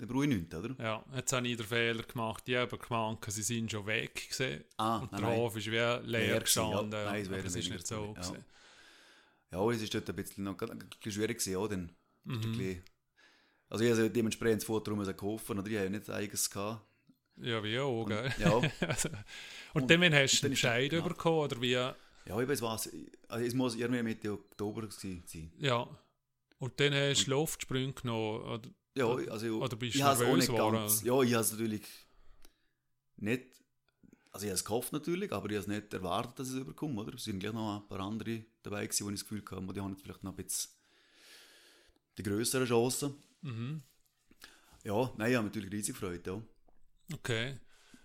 [0.00, 0.74] dann brauche ich nichts, oder?
[0.82, 2.42] ja, jetzt habe ich den Fehler gemacht.
[2.48, 4.64] Ich habe gemeint, sie sind schon weg gewesen.
[4.76, 5.30] Ah, Und nein, der.
[5.36, 5.70] Hof ist wie
[6.10, 6.92] leer gestanden.
[6.92, 7.04] ja.
[7.04, 8.12] Nein, es wäre nicht so ja.
[8.12, 8.44] gewesen.
[9.52, 11.92] Ja, es ist dort ein bisschen, noch, ein bisschen schwierig gewesen, ja, dann.
[12.24, 12.82] Mhm.
[13.68, 16.82] also ich habe dementsprechend das Futter müssen kaufen, oder ich habe nicht eigenes gehabt.
[17.36, 18.32] Ja, wie auch, Und, gell?
[18.38, 21.00] ja, Also, und, Und- dann wann hast du einen der- Bescheid ja.
[21.00, 21.70] bekommen, oder wie?
[21.72, 21.94] ja,
[22.26, 22.90] ich weiß was,
[23.28, 25.22] also es muss irgendwie Mitte Oktober sein.
[25.58, 25.88] Ja.
[26.58, 28.68] Und dann hast du Luftsprünge genommen, oder?
[28.94, 31.82] Ja, also Oder bist ich habe es auch nicht ganz, ja, ich habe es natürlich
[33.16, 33.44] nicht,
[34.32, 37.00] also ich habe es gehofft natürlich, aber ich habe es nicht erwartet, dass es überkomme,
[37.02, 37.14] oder?
[37.14, 39.80] Es sind gleich noch ein paar andere dabei gewesen, wo ich das Gefühl hatte, die
[39.80, 40.70] haben jetzt vielleicht noch ein bisschen
[42.18, 43.14] die grösseren Chancen.
[43.42, 43.82] Mhm.
[44.82, 46.42] Ja, nein, ich habe natürlich riesig gefreut, ja.
[47.12, 47.58] Okay.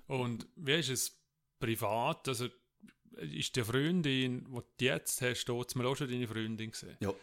[0.08, 1.19] Und wie ist es
[1.60, 2.28] privat?
[2.28, 2.48] Also,
[3.17, 6.98] ist die Freundin, die du jetzt hast, dort mal auch schon deine Freundin gesehen?
[7.00, 7.13] Ja.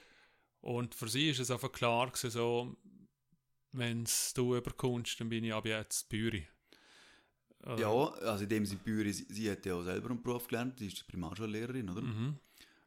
[0.60, 2.76] Und für sie ist es einfach klar gewesen, so,
[3.72, 6.46] wenn du überkommst, dann bin ich ab jetzt Büri.
[7.64, 7.78] Oder?
[7.78, 10.78] Ja, also in dem Sinne, Büri, sie, sie hat ja auch selber einen Beruf gelernt,
[10.78, 12.02] sie ist Primarschullehrerin, oder?
[12.02, 12.38] Mhm.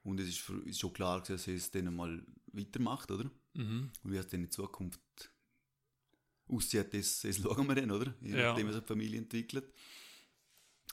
[0.04, 3.32] Und es ist, für, ist schon klar, dass sie es dann mal weitermacht, oder?
[3.54, 3.92] Mhm.
[4.04, 5.00] Und wie es dann in Zukunft
[6.48, 8.14] aussieht, das, das schauen wir dann, oder?
[8.22, 8.50] Je Ja.
[8.50, 9.74] nachdem, wie sich die Familie entwickelt.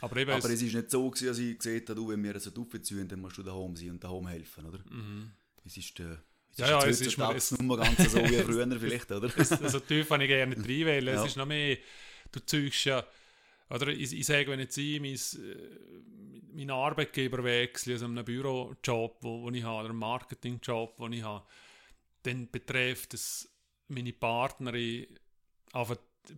[0.01, 2.35] Aber eben, Aber es, ist nicht so, gewesen, dass ich gesehen habe, du, wenn wir
[2.37, 4.79] es aufziehen, dann musst du daheim sein und daheim helfen, oder?
[4.91, 5.33] mhm.
[5.65, 6.17] Es ist, äh,
[6.53, 9.31] es Ja, ja, es ist es- nicht mehr ganz so wie früher vielleicht, oder?
[9.37, 11.15] also tief kann ich gerne nicht reinwählen.
[11.15, 11.23] Ja.
[11.23, 11.77] Es ist noch mehr,
[12.31, 13.05] du zeugst ja,
[13.71, 19.17] oder ich, ich sage, wenn jetzt ich mein, äh, meinen Arbeitgeber wechsle, also einen Bürojob,
[19.23, 21.45] wo, wo ich habe, oder einen Marketingjob, den ich habe,
[22.25, 23.49] dann betrifft es
[23.89, 25.07] meine Partnerin
[25.73, 25.97] einfach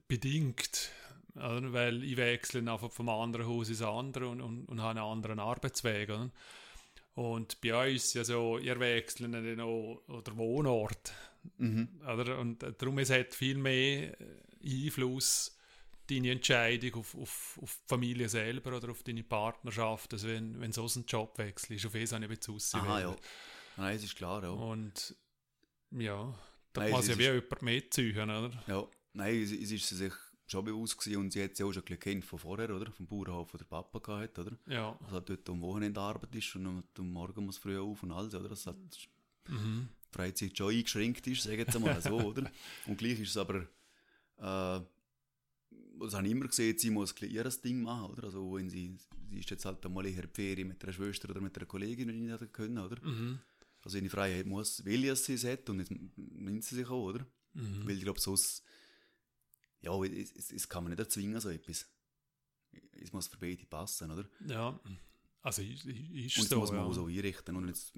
[0.09, 0.90] bedingt,
[1.35, 1.72] oder?
[1.72, 5.40] weil ich wechsle einfach vom anderen Haus ins andere und, und, und habe einen anderen
[5.40, 6.09] Arbeitsweg.
[6.09, 6.31] Oder?
[7.14, 11.12] Und bei uns ja so, ihr wechselt dann auch oder Wohnort.
[11.59, 11.88] mhm.
[12.03, 12.38] Oder?
[12.38, 15.57] Und darum es hat viel mehr äh, Einfluss
[16.11, 20.72] deine Entscheidung auf, auf, auf die Familie selber oder auf deine Partnerschaft, als wenn, wenn
[20.72, 21.87] so ein Jobwechsel ist.
[21.87, 22.85] Auf das habe ich jetzt auswählen.
[22.85, 23.16] Aha, ja.
[23.77, 24.50] Nein, es ist klar, ja.
[24.50, 25.16] Und
[25.92, 26.35] ja,
[26.72, 28.64] da Nein, sich ja wie jemand mitziehen, oder?
[28.66, 30.12] Ja, nein, es, es ist sich
[30.46, 31.88] schon bewusst gewesen und sie hat ja auch schon ein
[32.22, 32.90] von vorher, oder?
[32.92, 34.57] Vom Bauernhof, wo der Papa gehabt, oder?
[34.66, 34.98] Ja.
[35.02, 38.35] Also halt dort am Wochenende Arbeit ist und am- Morgen muss früh auf und alles,
[38.35, 38.48] oder?
[38.50, 38.76] Das hat
[39.48, 39.88] Mhm.
[40.11, 42.50] die Freizeit schon eingeschränkt ist, sagen wir mal so, oder?
[42.87, 43.57] Und gleich ist es aber,
[44.38, 44.80] äh,
[46.00, 48.24] das habe ich immer gesehen, sie muss ihr Ding machen, oder?
[48.24, 48.96] Also wenn sie,
[49.30, 52.09] sie ist jetzt halt einmal in die Ferien mit einer Schwester oder mit einer Kollegin,
[52.09, 52.96] wenn ich nicht können, oder?
[53.04, 53.38] Mhm.
[53.83, 57.04] Also in die Freiheit muss, will sie es hat und jetzt nimmt sie sich auch,
[57.11, 57.26] oder?
[57.52, 57.87] Mhm.
[57.87, 58.62] Weil ich glaube, sonst,
[59.84, 61.86] ja, es, es, es kann man nicht erzwingen, so etwas.
[63.00, 64.24] Es muss für beide passen, oder?
[64.46, 64.78] Ja,
[65.42, 66.84] also ist, ist Und das so, muss man ja.
[66.86, 67.54] auch so einrichten.
[67.56, 67.92] Und jetzt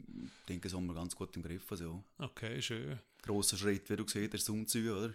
[0.49, 1.71] denke ich, das haben wir ganz gut im Griff.
[1.71, 2.99] Also, Okay, schön.
[3.23, 5.15] grosser Schritt, wie du gesehen hast, umzuziehen, oder?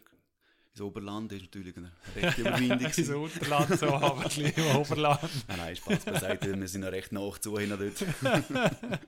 [0.73, 2.79] Ins Oberland ist natürlich eine rechte Überwindung.
[2.91, 3.15] Gewesen.
[3.15, 5.21] Unterland, so aber im Oberland.
[5.49, 8.05] nein, nein, Spaß beiseite, wir sind ja recht nach zu hin dort.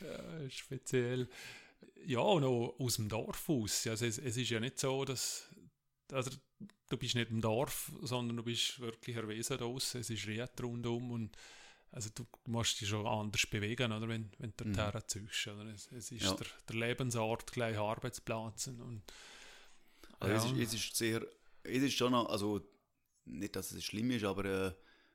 [0.00, 1.28] Ja, speziell.
[2.06, 3.86] Ja, und auch aus dem Dorf aus.
[3.88, 5.47] Also es, es ist ja nicht so, dass
[6.12, 6.30] also
[6.88, 10.00] du bist nicht im Dorf, sondern du bist wirklich erwiesen draussen.
[10.00, 11.36] Es ist Ried rundum und
[11.90, 14.74] also du, musst dich schon anders bewegen, oder, wenn, wenn du Mhm.
[14.74, 15.72] Oder?
[15.74, 16.34] Es, es ist Ja.
[16.34, 18.66] der, der Lebensort gleich Arbeitsplatz.
[18.66, 19.02] Und,
[20.20, 20.36] Also ja.
[20.36, 21.26] es, ist, es ist sehr,
[21.62, 22.60] es ist schon noch, also
[23.24, 24.72] nicht, dass es schlimm ist, aber äh,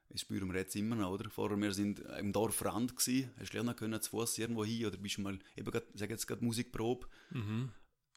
[0.10, 1.30] das spüren wir jetzt immer noch, oder?
[1.30, 4.98] Vorher, wir sind im Dorfrand gsi, hast du noch können zu Fuß irgendwo hin oder
[4.98, 7.72] bist mal, eben grad, sag jetzt gerade Musikprobe, mhm,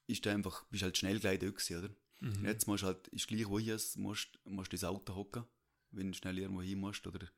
[0.07, 1.91] ist du einfach, bist halt schnell gleich dort gsi, oder?
[2.21, 2.45] Mhm.
[2.45, 5.45] Jetzt musst du halt, ist gleich wo hier, musst, musst du ins Auto hocken,
[5.91, 7.29] wenn du schnell irgendwo hin musst, oder?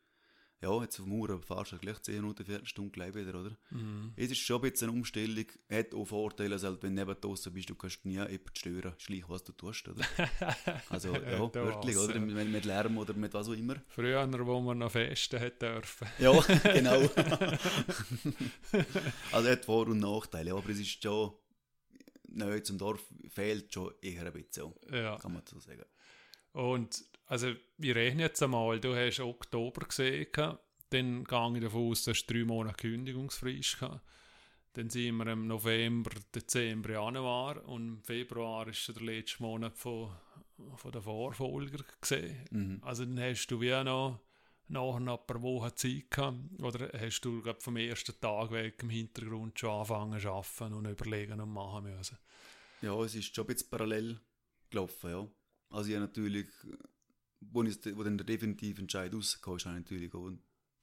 [0.60, 3.56] Ja, jetzt auf dem Mauer fahrst du halt gleich 10 Minuten, Viertelstunde gleich wieder, oder?
[3.70, 4.12] Mhm.
[4.16, 7.20] Es ist schon ein bisschen eine Umstellung, hat auch Vorteile, also halt, wenn du neben
[7.20, 10.04] draussen bist, du kannst nie jemanden stören, ist gleich, was du tust, oder?
[10.90, 12.14] Also, ja, war's, oder?
[12.14, 12.20] ja.
[12.20, 13.76] Mit, mit Lärm oder mit was auch immer.
[13.86, 16.08] Früher, wo man noch festen hat dürfen.
[16.18, 16.32] Ja,
[16.64, 17.08] genau.
[19.30, 21.34] also, hat Vor- und Nachteile, aber es ist schon,
[22.28, 25.16] neu zum Dorf fehlt schon eher ein bisschen, Ja.
[25.16, 25.84] kann man so sagen.
[26.52, 30.26] Und also, wir rechnen jetzt einmal, du hast Oktober gesehen,
[30.90, 34.00] dann gehe ich davon aus, du hast drei Monate Kündigungsfrist gehabt.
[34.72, 40.10] Dann sind wir im November, Dezember, Januar und im Februar ist der letzte Monat von,
[40.76, 42.44] von der Vorfolger gesehen.
[42.50, 42.78] Mhm.
[42.82, 44.20] Also dann hast du wie noch
[44.68, 48.90] noch ein paar Wochen Zeit gehabt, oder hast du glaub, vom ersten Tag weg im
[48.90, 52.18] Hintergrund schon angefangen zu arbeiten und überlegen und machen müssen?
[52.83, 54.20] Ja, es ist schon ein bisschen parallel
[54.70, 55.28] gelaufen, ja.
[55.70, 56.46] Also, ich habe natürlich,
[57.40, 60.31] wo, ich, wo dann der definitive Entscheid rausgekommen ist, habe ich natürlich auch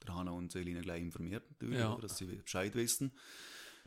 [0.06, 1.96] der Hanna und Selina gleich informiert, natürlich, Ja.
[2.00, 3.12] dass sie Bescheid wissen,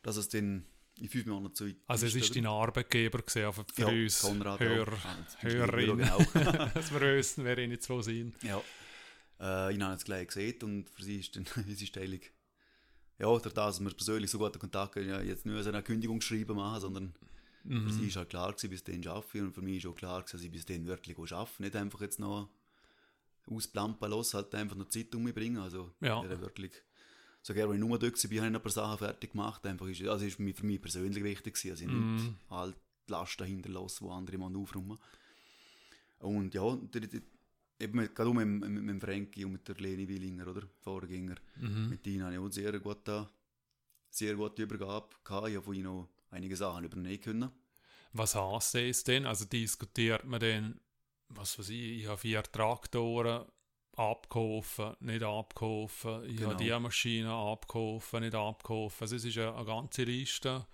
[0.01, 0.65] dass es dann
[0.99, 4.59] in fünf Monaten so Also es ist dein Arbeitgeber gesehen, aber für Ja, uns Konrad
[4.59, 5.05] Hörer, auch.
[5.05, 5.97] Ah, das Hörerinnen,
[6.33, 6.65] Genau.
[6.73, 8.41] dass wir wissen, wer ihnen zwei sind.
[8.43, 8.61] ja.
[9.39, 12.19] Äh, ich habe es gleich gesehen und für sie ist dann unsere Stellung,
[13.17, 16.21] ja, durch das, dass wir persönlich so guten Kontakt haben, ja, jetzt nicht eine Kündigung
[16.21, 17.13] schreiben machen, sondern
[17.83, 18.07] für sie Mhm.
[18.07, 20.37] ist halt klar gewesen, bis dahin arbeite ich und für mich ist auch klar gewesen,
[20.37, 22.49] dass ich bis dahin wirklich arbeite, nicht einfach jetzt noch
[23.47, 26.21] ausplampen lassen, halt einfach noch Zeit umbringen, also Ja.
[26.41, 26.71] wirklich,
[27.41, 29.87] sogar wenn ich nur dort war, habe ich noch ein paar Sachen fertig gemacht, einfach
[29.87, 32.01] ist, also ist mir für mich persönlich wichtig gewesen, also ich Mhm.
[32.17, 32.75] nicht halt
[33.07, 34.99] die Lasten hinterlassen, die andere Mann aufräumen.
[36.19, 36.77] Und ja,
[37.79, 41.35] eben gerade auch mit, dem- mit, mit Frankie und mit der Leni Willinger, oder, Vorgänger,
[41.57, 41.89] Mhm.
[41.89, 43.29] mit ihnen habe ich auch sehr gute,
[44.09, 47.49] sehr gute Übergabe gehabt, ich habe von ihnen auch einige Sachen übernehmen können.
[48.13, 49.25] Was heisst das denn?
[49.25, 50.79] Also diskutiert man dann,
[51.29, 53.45] was weiß ich, ich habe vier Traktoren
[53.95, 56.51] abkaufen, nicht abkaufen, ich Genau.
[56.51, 59.03] habe die Maschine abkaufen, nicht abkaufen.
[59.03, 60.65] Also es ist eine, eine ganze Liste,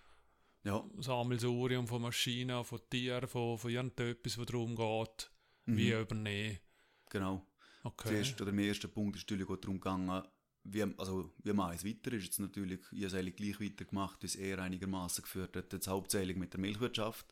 [0.63, 5.32] Ja, Sammelsurium von Maschinen, von Tieren, von, von irgendetwas, was darum geht,
[5.65, 6.60] mhm, wie übernehmen.
[7.10, 7.46] Genau.
[7.84, 8.10] Okay.
[8.10, 10.24] Zuerst, oder mein erster Punkt ist natürlich auch darum gegangen,
[10.63, 12.12] wie, also, wie ich es weiter?
[12.13, 15.72] Ist jetzt natürlich, ich habe es eigentlich gleich weitergemacht, wie es eher einigermaßen geführt hat,
[15.72, 17.28] jetzt hauptsächlich mit der Milchwirtschaft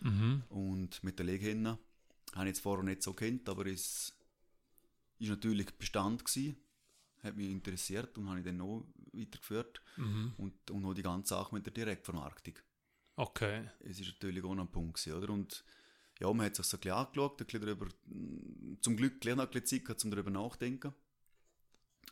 [0.00, 0.42] Mhm.
[0.48, 1.78] und mit der Leghennen.
[2.34, 4.12] Habe ich jetzt vorher nicht so kennt, aber es
[5.20, 6.56] ist natürlich Bestand gewesen,
[7.22, 10.34] hat mich interessiert und habe ich dann noch weitergeführt Mhm.
[10.36, 12.54] und, und auch die ganze Sache mit der Direktvermarktung.
[13.16, 13.70] Okay.
[13.80, 15.32] Es ist natürlich auch noch ein Punkt gewesen, oder?
[15.32, 15.64] Und
[16.26, 19.36] ja, man hat sich so ein bisschen angeschaut, ein bisschen darüber, mm, zum Glück gleich
[19.36, 20.92] noch ein bisschen Zeit gehabt, um darüber nachzudenken.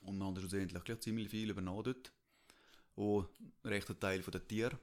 [0.02, 2.12] Und wir haben schlussendlich gleich ziemlich viel übernommen dort.
[2.96, 3.28] Auch
[3.64, 4.78] ein rechter Teil von der Tiere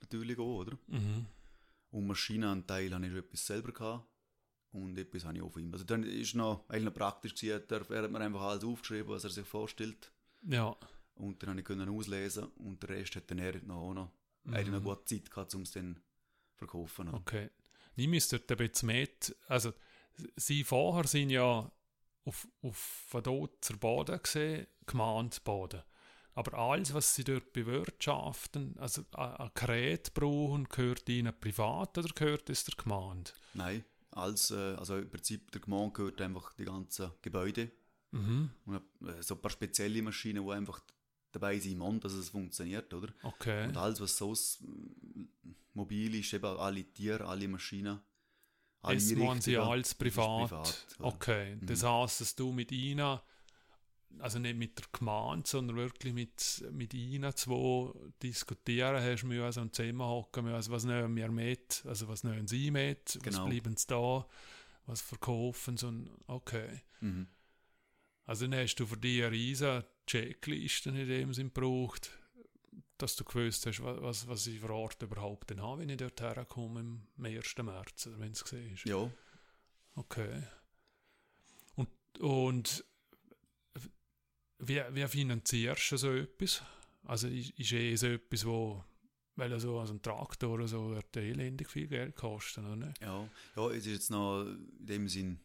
[0.00, 0.76] natürlich auch, oder?
[0.88, 1.26] Mhm.
[1.90, 4.06] Und Maschinenanteil habe ich schon etwas selber gehabt.
[4.72, 5.72] Und etwas habe ich auch von ihm.
[5.72, 9.22] Also dann ist noch, eigentlich noch praktisch gewesen, er, hat mir einfach alles aufgeschrieben, was
[9.24, 10.10] er sich vorstellt.
[10.42, 10.76] Ja.
[11.14, 14.10] Und dann habe ich können auslesen und der Rest hat dann er noch, auch noch,
[14.46, 14.84] er hat noch Mhm.
[14.84, 16.00] gute Zeit gehabt, um es dann
[16.56, 17.08] verkaufen.
[17.08, 17.18] oder?
[17.18, 17.50] Okay.
[17.96, 19.36] Uns dort ein bisschen mit.
[19.48, 19.72] Also,
[20.36, 21.70] sie vorher sind ja
[22.24, 25.82] auf, auf dort zur Boden gesehen, Gemeindebaden.
[26.36, 32.50] Aber alles, was sie dort bewirtschaften, also an Gerät brauchen, gehört ihnen privat oder gehört
[32.50, 33.30] es der Gemeinde?
[33.54, 37.70] Nein, als, äh, also im Prinzip der Gemeinde gehört einfach die ganzen Gebäude
[38.10, 38.50] Mhm.
[38.66, 38.76] und
[39.08, 40.80] äh, so ein paar spezielle Maschinen, die einfach
[41.34, 43.12] dabei sind, im dass es funktioniert, oder?
[43.22, 43.66] Okay.
[43.68, 45.22] Und alles, was mm,
[45.74, 48.00] mobil ist, eben alle Tiere, alle Maschinen,
[48.82, 50.48] alle Es machen sie das ist privat.
[50.48, 51.58] privat, okay.
[51.62, 51.86] Das Mhm.
[51.88, 53.18] heisst, dass du mit ihnen,
[54.18, 57.90] also nicht mit der Gemeinde, sondern wirklich mit, mit ihnen zwei
[58.22, 63.16] diskutieren hast müssen und zusammenhocken müssen, was nehmen wir mit, also was nehmen sie mit,
[63.16, 63.46] was Genau.
[63.46, 64.26] bleiben sie da
[64.86, 66.82] was verkaufen, so ein, okay.
[67.00, 67.26] Mhm.
[68.26, 72.10] Also dann hast du für dich eine riesige Checkliste in dem Sinn gebraucht,
[72.98, 75.96] dass du gewusst hast, wa- was, was ich vor Ort überhaupt dann habe, wenn ich
[75.96, 77.56] dort herkomme am 1.
[77.62, 78.84] März, oder wenn du es siehst.
[78.86, 79.10] Ja,
[79.96, 80.42] Okay.
[81.76, 81.88] Und,
[82.20, 82.84] und
[84.58, 86.62] wie, wie finanzierst du so etwas?
[87.04, 88.82] Also ist, ist eh so etwas, wo,
[89.36, 93.00] weil so also ein Traktor oder so wird elendig viel Geld kosten, oder nicht?
[93.00, 93.28] ja.
[93.56, 95.38] Ja, es ist jetzt noch in dem Sinn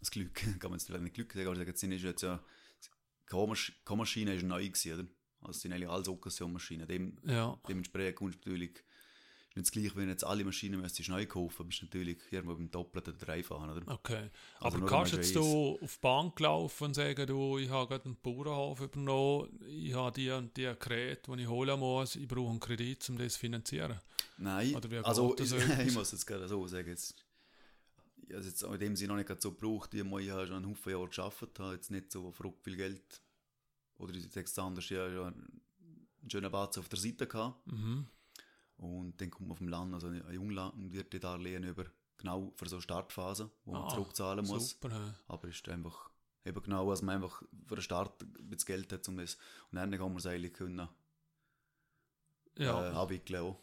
[0.00, 2.42] das Glück, kann man jetzt vielleicht nicht Glück sagen, aber es ist jetzt ja,
[3.26, 5.08] die Kohlmasch- Kohlmaschine ist neu gewesen, oder?
[5.40, 6.86] Also es sind eigentlich alles Okkasionmaschinen.
[6.88, 11.10] Dem, Ja, dementsprechend kommst du natürlich, ist nicht das gleiche, wenn jetzt alle Maschinen müsstest
[11.10, 13.92] neu kaufen, bist du natürlich irgendwo beim Doppelten oder Dreifachen, oder?
[13.92, 14.30] okay.
[14.60, 18.06] Also Aber kannst jetzt du auf die Bank laufen und sagen, du, ich habe gerade
[18.06, 22.50] einen Bauernhof übernommen, ich habe die und die Geräte, die ich holen muss, ich brauche
[22.50, 24.00] einen Kredit, um das zu finanzieren?
[24.38, 27.14] Nein, also ich, ich muss jetzt gerade so sagen, jetzt,
[28.30, 30.92] es jetzt in dem Sinne noch nicht so gebraucht, ich habe ja schon einen Haufen
[30.92, 33.22] Jahre gearbeitet, habe jetzt nicht so verrückt viel Geld,
[33.96, 35.60] oder ich sage es anders, ich habe ja einen
[36.28, 38.06] schönen Batzen auf der Seite gehabt, Mhm.
[38.76, 41.84] und dann kommt man auf dem Land, also ein Junglandwirt Darlehen über,
[42.16, 46.10] genau für so eine Startphase, wo man Ah, zurückzahlen muss, Super, aber es ist einfach
[46.44, 48.18] eben genau, dass man einfach für den Start
[48.48, 49.36] bisschen Geld hat, um das,
[49.70, 50.88] und dann kann man es eigentlich können,
[52.58, 52.90] ja.
[52.90, 53.60] äh, abwickeln auch.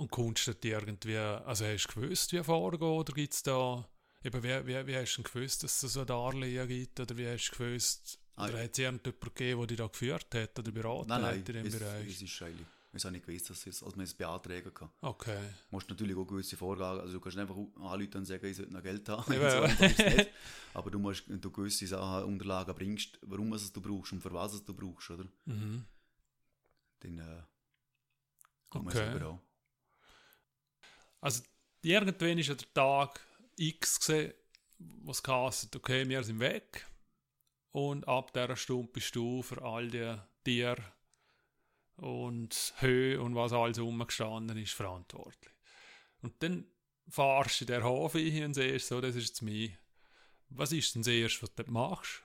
[0.00, 3.86] Und kommst du dir irgendwie, also hast du gewusst, wie vorgeht, oder gibt es da,
[4.24, 7.50] eben, wie, wie, wie hast du gewusst, dass es so Darlehen gibt, oder wie hast
[7.50, 11.08] du gewusst, Ah, oder hat es irgendjemand gegeben, der dich da geführt hat, oder beraten
[11.08, 12.08] Nein, nein, hat in dem es, Bereich?
[12.08, 14.88] es ist eigentlich, ich habe nicht gewusst, dass es, als man es beantragen kann.
[15.02, 15.38] Okay,
[15.68, 18.72] Du musst natürlich auch gewisse Vorgaben, also du kannst einfach anrufen und sagen, ich sollte
[18.72, 19.64] noch Geld haben, so ja.
[19.66, 20.30] es nicht.
[20.72, 24.32] aber du musst, wenn du gewisse Sachen, Unterlagen bringst, warum es du brauchst und für
[24.32, 25.26] was es du brauchst, oder?
[25.44, 25.84] mhm.
[27.00, 27.42] Dann äh,
[28.70, 28.96] kommt Okay.
[28.96, 29.40] selber an.
[31.20, 31.42] Also
[31.82, 33.20] irgendwann ist ja der Tag
[33.56, 34.32] X gesehen,
[34.78, 36.86] was geheißen, okay, wir sind weg.
[37.72, 40.82] Und ab dieser Stunde bist du für all die Tiere
[41.96, 45.52] und Höhe und was alles rumgestanden ist, verantwortlich.
[46.22, 46.66] Und dann
[47.08, 49.70] fahrst du in der Hof hin und siehst, so, das ist jetzt mir.
[50.48, 52.22] Was ist denn das Erste, was du machst?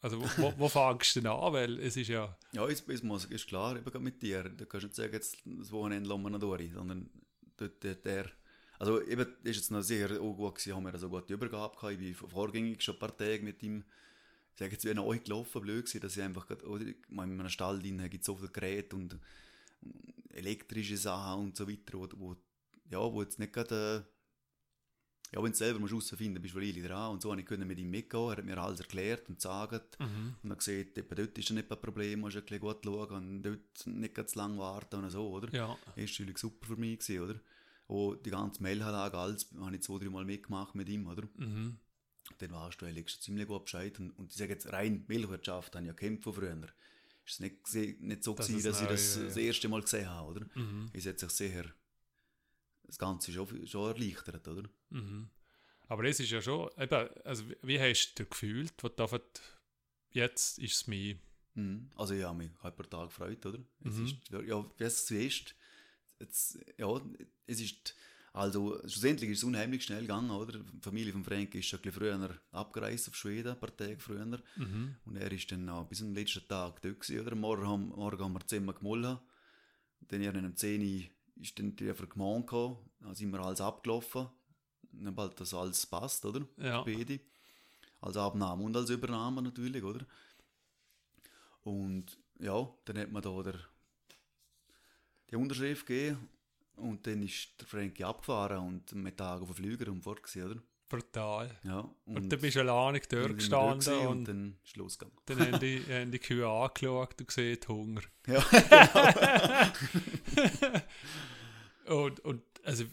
[0.00, 1.52] Also wo, wo, wo fängst du denn an?
[1.52, 2.36] Weil es ist ja...
[2.52, 5.12] Ja, es, es muss, ist klar, eben gerade mit dir, da kannst du nicht sagen,
[5.12, 7.08] jetzt das Wochenende lassen wir noch durch, sondern
[7.56, 8.30] dort, der, der.
[8.78, 11.92] Also eben, ist jetzt noch sehr auch gut gewesen, haben wir also gute Übergabe gehabt,
[11.92, 13.84] ich bin vorgängig schon ein paar Tage mit ihm,
[14.52, 16.96] ich sage jetzt, wie nach euch gelaufen, blöd gewesen, dass ich einfach, gerade, oder, ich
[17.08, 19.16] meine, in einem Stall drin gibt so viele Geräte und
[20.30, 22.36] elektrische Sachen und so weiter, wo, wo
[22.90, 24.21] ja, wo jetzt nicht gerade, äh,
[25.34, 27.64] ja, wenn du selber musst herausfinden bist du really dran und so, und ich konnte
[27.64, 30.34] mit ihm mitgehen, er hat mir alles erklärt und gesagt, Mhm.
[30.42, 33.10] und dann sieht, etwa dort ist ja nicht ein Problem, musst ein bisschen gut schauen
[33.16, 35.48] und dort nicht ganz zu lange warten und so, oder?
[35.54, 37.40] Ja, Das war natürlich super für mich, gewesen, oder?
[37.88, 41.22] Auch die ganze Melhanlage, alles, habe ich zwei, drei Mal mitgemacht mit ihm, oder?
[41.36, 41.78] mhm.
[42.38, 43.98] Dann warst du eigentlich schon ziemlich gut Bescheid.
[43.98, 46.56] Und, und ich sage jetzt, rein Milchwirtschaft habe ich ja gekämpft von früher.
[47.26, 49.28] Ist es nicht, nicht so Das gewesen, ist dass ich das ja, ja.
[49.28, 50.46] das erste Mal gesehen habe, oder?
[50.54, 50.88] Mhm.
[50.92, 51.64] Es hat sich sehr,
[52.92, 54.68] das Ganze schon, schon erleichtert, oder?
[54.90, 55.28] Mhm.
[55.88, 59.06] Aber es ist ja schon, eben, also wie- hast du gefühlt, wo du
[60.10, 61.16] jetzt ist es mir.
[61.54, 61.90] Mhm.
[61.96, 63.58] Also ich habe mich ein paar Tage gefreut, oder?
[63.84, 64.04] Es Mhm.
[64.06, 65.54] ist, ja, wie es zuerst,
[66.20, 67.00] jetzt, ja,
[67.46, 67.94] es ist,
[68.34, 70.58] also schlussendlich ist es unheimlich schnell gegangen, oder?
[70.58, 73.98] Die Familie von Frank ist schon ein bisschen früher abgereist auf Schweden, ein paar Tage
[73.98, 74.24] früher.
[74.56, 74.96] Mhm.
[75.04, 77.34] Und er ist dann noch bis zum letzten Tag dort gewesen, oder?
[77.36, 79.18] Morgen haben, morgen haben wir zusammen gemollen.
[80.08, 81.04] Dann irgendwann um 10 Uhr
[81.36, 82.78] ist dann die einfach gemeint gekommen.
[83.00, 84.28] Dann sind wir alles abgelaufen.
[84.92, 86.46] Dann bald das alles passt, oder?
[86.58, 86.82] Ja.
[86.82, 87.20] Beide.
[88.00, 90.04] Als Abnahme und als Übernahme natürlich, oder?
[91.62, 93.60] Und ja, dann hat man da der,
[95.30, 96.28] die Unterschrift gegeben
[96.76, 100.50] und dann ist der Frankie abgefahren und mit Tag auf den Flüger und fort gewesen,
[100.50, 100.62] oder?
[100.92, 101.50] Brutal.
[101.64, 101.88] Ja.
[102.04, 105.16] Und, dann bist du alleine dort gestanden und, und dann losgegangen.
[105.26, 108.02] dann haben die, haben die Kühe angeschaut und gesehen, Hunger.
[108.26, 108.44] Ja,
[111.86, 112.84] Und, und also,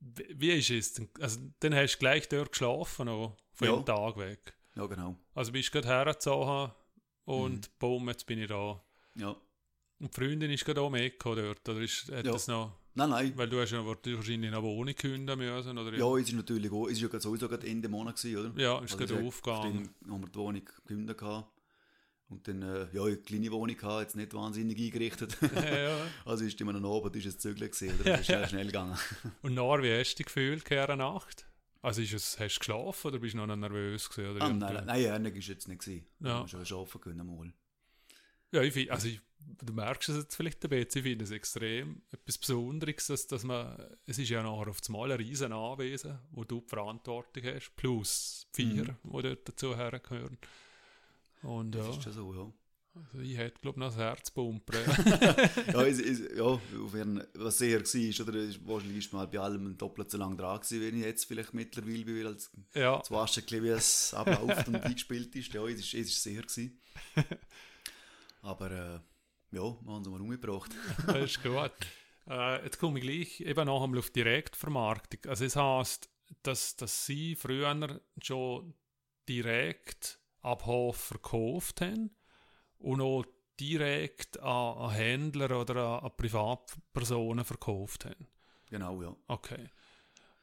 [0.00, 1.00] wie ist es?
[1.20, 3.76] Also, dann hast du gleich dort geschlafen, noch von Ja.
[3.76, 4.54] dem Tag weg.
[4.74, 5.16] ja genau.
[5.34, 6.72] Also bist du gerade hergezogen
[7.24, 7.70] und Mhm.
[7.78, 8.82] boom, jetzt bin ich da.
[9.16, 9.36] Ja.
[10.00, 12.32] Und die Freundin ist gerade auch mitgekommen dort, oder ist, hat Ja.
[12.32, 13.32] das noch, Nein, nein.
[13.36, 15.96] weil du hast ja wahrscheinlich eine Wohnung künden müssen, oder?
[15.96, 18.60] Ja, es ist natürlich auch, es ist ja sowieso gerade Ende Monat gewesen, oder?
[18.60, 19.90] Ja, ist Also gerade aufgegangen.
[20.00, 21.48] Dann haben wir die Wohnung gekündigt gehabt.
[22.28, 25.38] Und dann, äh, ja, eine kleine Wohnung gehabt, jetzt nicht wahnsinnig eingerichtet.
[25.54, 25.96] ja.
[26.24, 28.10] also ist immer noch oben, ist es Zügel gesehen, oder?
[28.10, 28.98] Das ist schnell, schnell gegangen.
[29.42, 31.46] Und nachher, wie hast du dich gefühlt, in Nacht?
[31.80, 34.32] Also ist es, hast du geschlafen oder bist du noch nervös gewesen?
[34.32, 36.04] Oder Ah, nein, nein, nein, Ernährung ist jetzt nicht gewesen.
[36.18, 36.44] Ja.
[36.44, 36.64] Ja.
[36.64, 37.52] Schon arbeiten können mal.
[38.52, 39.20] Ja, ich find, also ich,
[39.64, 43.44] du merkst es jetzt vielleicht ein bisschen, ich finde es extrem etwas Besonderes, dass, dass
[43.44, 47.42] man, es ist ja nachher auf das Mal ein riesen Anwesen, wo du die Verantwortung
[47.44, 48.96] hast, plus vier, Mhm.
[49.18, 50.38] die dort dazu hergehören.
[51.42, 52.52] Und ja, Das ist ja so, ja.
[53.12, 54.76] also ich hätte glaube ich noch das Herzpumpen.
[55.72, 56.60] ja, es, es, ja auf
[56.94, 58.38] jeden, was sehr war, oder?
[58.40, 61.24] ist- Wahrscheinlich ist man halt bei allem doppelt so lange dran gewesen, wie ich jetzt
[61.26, 65.52] vielleicht mittlerweile bin, als ja, das du, wie es abläuft und eingespielt ist.
[65.52, 66.80] Ja, es ist, es ist sehr gewesen.
[68.48, 69.00] Aber äh,
[69.50, 70.74] ja, wir haben es mal umgebracht.
[71.06, 71.72] das ist gut.
[72.26, 75.30] Äh, jetzt komme ich gleich eben noch einmal auf Direktvermarktung.
[75.30, 76.08] Also es heisst,
[76.42, 78.72] dass, dass sie früher schon
[79.28, 82.16] direkt ab Hof verkauft haben
[82.78, 83.26] und auch
[83.60, 88.28] direkt an, an Händler oder an, an Privatpersonen verkauft haben.
[88.70, 89.14] Genau, ja.
[89.26, 89.68] Okay.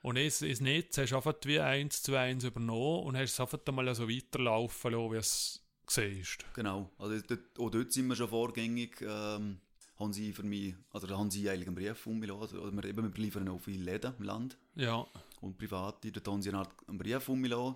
[0.03, 3.39] Und es, das Netz hast du einfach wie eins zu eins übernommen und hast es
[3.39, 6.45] einfach einmal so weiterlaufen lassen, wie es siehst.
[6.53, 6.91] Genau.
[6.97, 9.01] Also dort, auch dort sind wir schon vorgängig.
[9.01, 9.59] Ähm,
[9.97, 12.59] haben sie für mich, also da haben sie eigentlich einen Brief umgelassen.
[12.59, 15.05] Oder wir, eben, wir liefern auch viele Läden im Land Ja,
[15.41, 16.11] und Private.
[16.11, 17.75] Dort haben sie eine Art einen Brief umgelassen,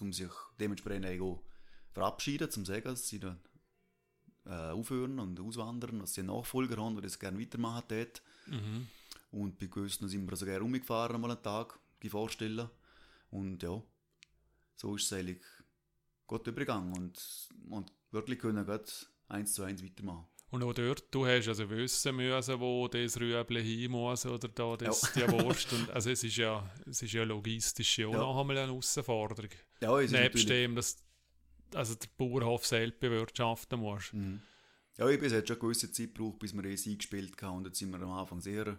[0.00, 0.30] um sich
[0.60, 1.42] dementsprechend auch
[1.92, 3.40] verabschieden, zum sagen, dass sie dann
[4.44, 8.22] äh, aufhören und auswandern, dass sie einen Nachfolger haben, der das gerne weitermachen dort.
[8.46, 8.86] mhm.
[9.32, 12.70] Und bei gewissen sind wir sogar umgefahren, mal einen Tag, die vorstellen.
[13.30, 13.82] Und ja,
[14.76, 15.42] so ist es eigentlich
[16.26, 18.90] gut übergegangen und, und wirklich können gerade
[19.28, 20.26] eins zu eins weitermachen.
[20.50, 24.76] Und auch dort, du hast also wissen müssen, wo das Rüebli hin muss oder da
[24.76, 25.72] das, die Wurst.
[25.72, 28.18] Und, also es ist ja, es ist ja logistisch ja auch Ja.
[28.20, 29.50] noch einmal eine Herausforderung.
[29.80, 31.02] Ja, es ist Nebst dem, dass
[31.74, 34.12] also der Bauernhof selbst bewirtschaften muss.
[34.12, 34.40] Mhm.
[34.98, 37.58] Ja, eben, es hat schon eine gewisse Zeit gebraucht, bis wir es eingespielt haben.
[37.58, 38.78] Und jetzt sind wir am Anfang sehr.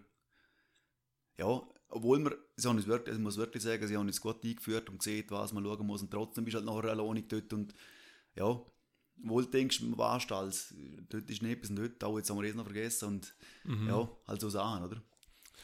[1.37, 4.43] Ja, obwohl wir, sie haben uns wirklich, ich muss wirklich sagen, sie haben uns gut
[4.43, 6.01] eingeführt und gesehen, was man schauen muss.
[6.01, 7.53] Und trotzdem bist du halt nachher alleine dort.
[7.53, 7.73] Und
[8.35, 8.61] ja,
[9.17, 10.73] wohl denkst du, warst alles.
[11.09, 13.07] Dort ist nicht bis dort, auch jetzt haben wir es noch vergessen.
[13.07, 13.87] Und Mhm.
[13.87, 15.01] ja, halt so Sachen, oder?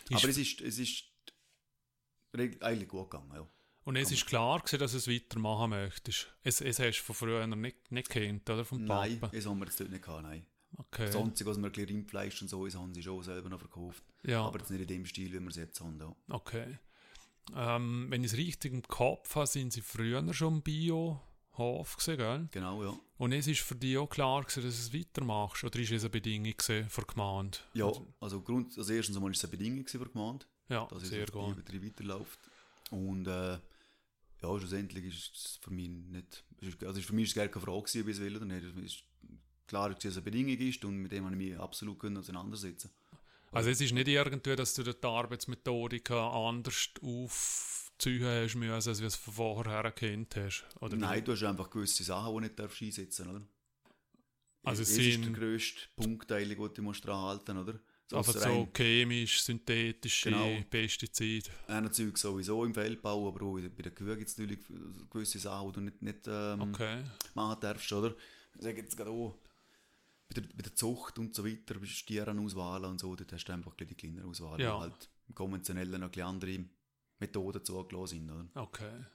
[0.10, 1.04] Ist- Aber es ist, es ist
[2.62, 3.48] eigentlich gut gegangen, ja.
[3.86, 6.34] Und es ist klar gewesen, dass du es weitermachen möchtest.
[6.42, 8.64] Es, es hast du von früher nicht, nicht kennt, oder?
[8.64, 9.36] Vom Nein, Papa.
[9.36, 10.46] das haben wir jetzt dort nicht gehabt, nein.
[10.78, 11.06] Okay.
[11.06, 13.60] Das Einzige, was wir ein bisschen Rindfleisch und so ist, haben sie schon selber noch
[13.60, 14.04] verkauft.
[14.24, 14.46] Ja.
[14.46, 16.00] Aber jetzt nicht in dem Stil, wie wir es jetzt haben.
[16.00, 16.16] Ja.
[16.30, 16.80] Okay.
[17.56, 22.48] Ähm, wenn ich es richtig im Kopf habe, sind sie früher schon Bio-Hof gewesen, gell?
[22.52, 22.94] Genau, ja.
[23.18, 25.64] Und es ist für dich auch klar gewesen, dass du es weitermachst?
[25.64, 27.58] Oder ist es eine Bedingung für die Gemeinde?
[27.74, 31.04] Ja, also, Grund, also erstens einmal war es eine Bedingung für die Gemeinde, Ja, dass
[31.04, 31.56] sehr auf die gut.
[31.58, 32.40] Betrieb weiterläuft.
[32.92, 33.60] Und äh, ja,
[34.60, 37.64] schlussendlich ist es für mich nicht, ist- also ist für mich ist es gar keine
[37.66, 38.64] Frage gewesen, ob ich es will oder nicht.
[38.64, 39.04] Es ist
[39.74, 42.92] klar, dass es eine Bedingung ist und mit dem habe ich mich absolut können auseinandersetzen
[43.52, 49.02] Also es ist nicht irgendwie, dass du die Arbeitsmethodik anders aufziehen hast müssen, als wie
[49.02, 50.66] du es von vorher erkannt hast?
[50.80, 53.42] Oder Nein, du hast einfach gewisse Sachen, die du nicht darfst einsetzen oder?
[54.66, 57.80] Also es es ist der grösste Punkt, eigentlich, den du musst dran halten oder?
[58.14, 60.64] einfach so rein- chemisch, synthetische Genau.
[60.70, 61.50] Pestizide.
[61.68, 64.60] Einer Zeug sowieso im Feldbau, aber auch bei den Kühen gibt es natürlich
[65.10, 67.04] gewisse Sachen, die du nicht, nicht ähm, Okay.
[67.34, 68.14] machen darfst, oder?
[68.56, 69.36] Ich sage jetzt gerade auch,
[70.30, 73.54] bei der, bei der Zucht und so weiter, bei Stierenauswahl und so, dort hast du
[73.54, 74.80] einfach die kleinere Auswahl, Ja.
[74.80, 76.66] halt im konventionellen noch ein andere
[77.20, 78.48] Methoden zugelassen sind, oder?
[78.56, 79.06] Okay.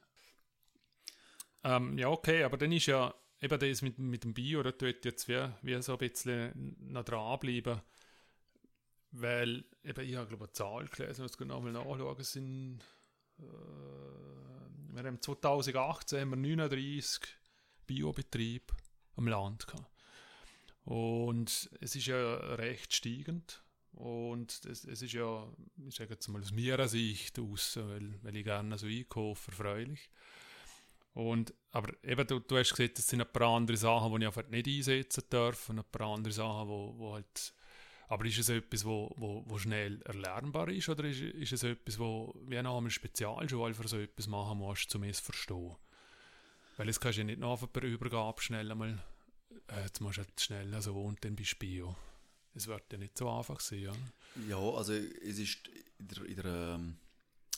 [1.65, 5.05] Ähm, ja, okay, aber dann ist ja eben das mit, mit dem Bio, da tut
[5.05, 7.81] jetzt wie, wie so ein bisschen noch dranbleiben.
[9.11, 12.81] Weil, eben, ich habe glaube eine Zahl gelesen, muss ich nochmal nachschauen, sind,
[13.39, 17.23] äh, wir haben 2018 haben wir 39
[17.87, 18.75] Biobetriebe
[19.17, 19.87] am Land gehabt.
[20.89, 23.63] Und es ist ja recht steigend.
[23.93, 25.47] Und es, es ist ja,
[25.87, 30.09] ich sage jetzt mal aus meiner Sicht aus, weil, weil ich gerne so einkaufe, erfreulich.
[31.13, 34.27] Und, aber eben, du, du hast gesagt, es sind ein paar andere Sachen, die ich
[34.29, 37.53] einfach nicht einsetzen darf und ein paar andere Sachen, wo, wo halt...
[38.07, 41.99] Aber ist es etwas, wo, wo, wo schnell erlernbar ist oder ist, ist es etwas,
[41.99, 45.77] wo wie noch einmal Spezialschule für so etwas machen musst, um es zu verstehen?
[46.79, 48.99] Weil es kannst du ja nicht nach der Übergabe schnell einmal,
[49.69, 51.97] äh, jetzt musst du halt schnell so und dann bist du Bio.
[52.55, 53.93] Es wird ja nicht so einfach sein, ja.
[54.49, 55.69] Ja, also es ist
[55.99, 56.97] in der, in der, ähm,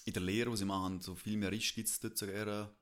[0.05, 2.74] in der Lehre, die sie machen, so viel mehr Risch gibt es dort sogar,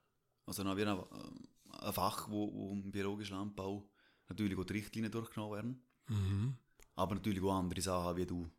[0.46, 3.88] also noch wie ein, äh, ein Fach, wo, wo im biologischen Landbau
[4.28, 5.82] natürlich auch die Richtlinien durchgenommen werden.
[6.08, 6.56] Mhm.
[6.94, 8.50] Aber natürlich auch andere Sachen, wie du,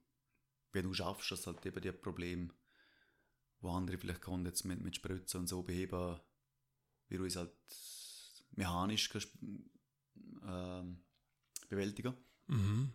[0.71, 2.49] wie du schaffst, dass halt eben die Probleme,
[3.61, 6.19] wo andere vielleicht können, jetzt mit, mit Spritzen und so beheben,
[7.09, 7.51] wie du es halt
[8.51, 9.29] mechanisch kannst,
[10.45, 10.97] ähm,
[11.69, 12.15] bewältigen.
[12.47, 12.91] Mhm.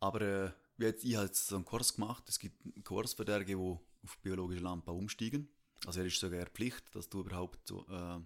[0.00, 3.24] Aber äh, jetzt, ich habe jetzt so einen Kurs gemacht, es gibt einen Kurs für
[3.24, 5.48] die, die auf biologischen Landbau umsteigen.
[5.86, 8.20] Also er ist sogar Pflicht, dass du überhaupt so, äh,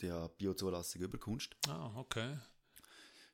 [0.00, 1.56] der Biozulassung überkommst.
[1.68, 2.38] Ah, okay.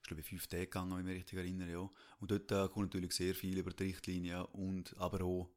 [0.02, 1.90] glaube ich, fünf Tage gegangen, wenn ich mich richtig erinnere, ja.
[2.20, 5.50] Und dort äh, kommt natürlich sehr viel über die Richtlinie und aber auch,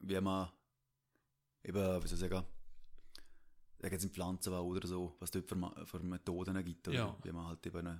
[0.00, 0.50] wie man
[1.62, 2.44] eben, wie soll ich sagen
[3.90, 7.18] jetzt im Pflanzenbau oder so, was dort für, für Methoden gibt, oder Ja.
[7.22, 7.90] wie man halt eben äh,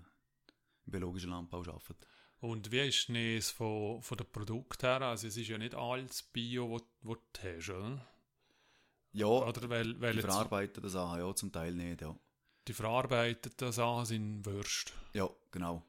[0.87, 2.07] im biologischen Landbau arbeitet.
[2.41, 5.01] Und wie ist es von, von den Produkten her?
[5.03, 8.07] Also es ist ja nicht alles Bio, was du hast, oder?
[9.13, 12.17] Ja, Oder weil, weil die verarbeiteten Sachen, ja, zum Teil nicht, ja.
[12.67, 14.93] die verarbeiteten Sachen sind Würste.
[15.13, 15.85] Ja, genau.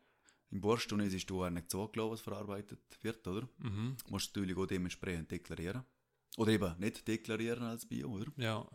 [0.52, 3.48] Im Borstunnis ist du nicht zugelassen, was verarbeitet wird, oder?
[3.58, 3.98] Mhm.
[4.06, 5.84] Du musst natürlich auch dementsprechend deklarieren.
[6.38, 8.32] Oder eben nicht deklarieren als Bio, oder?
[8.38, 8.70] Ja.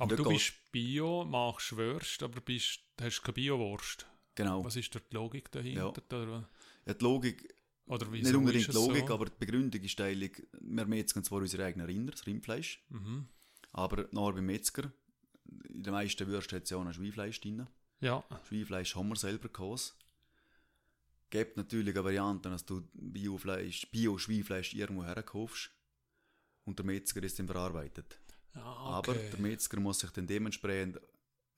[0.00, 4.06] Aber du bist Bio, machst Würste, aber bist, hast keine Bio-Wurst.
[4.34, 4.64] Genau.
[4.64, 5.88] Was ist dort die Logik dahinter?
[6.10, 6.48] Oder,
[6.86, 7.54] Ja, die Logik,
[7.86, 9.14] oder wieso nicht unbedingt die Logik, so?
[9.14, 13.28] aber die Begründung ist eigentlich, wir metzgen zwar unsere eigenen Rinder, das Rindfleisch, Mhm.
[13.72, 14.92] aber nachher beim Metzger,
[15.68, 17.66] in den meisten Würsten hat es ja auch noch Schweinfleisch drin.
[18.00, 19.94] Ja, Schweinfleisch haben wir selber gehabt.
[21.28, 25.70] Gibt natürlich eine Variante, dass du Biofleisch, Bio-Schweinfleisch irgendwo herkaufst
[26.64, 28.18] und der Metzger ist dann verarbeitet.
[28.54, 29.30] Ah, Aber okay.
[29.32, 31.00] der Metzger muss sich dann dementsprechend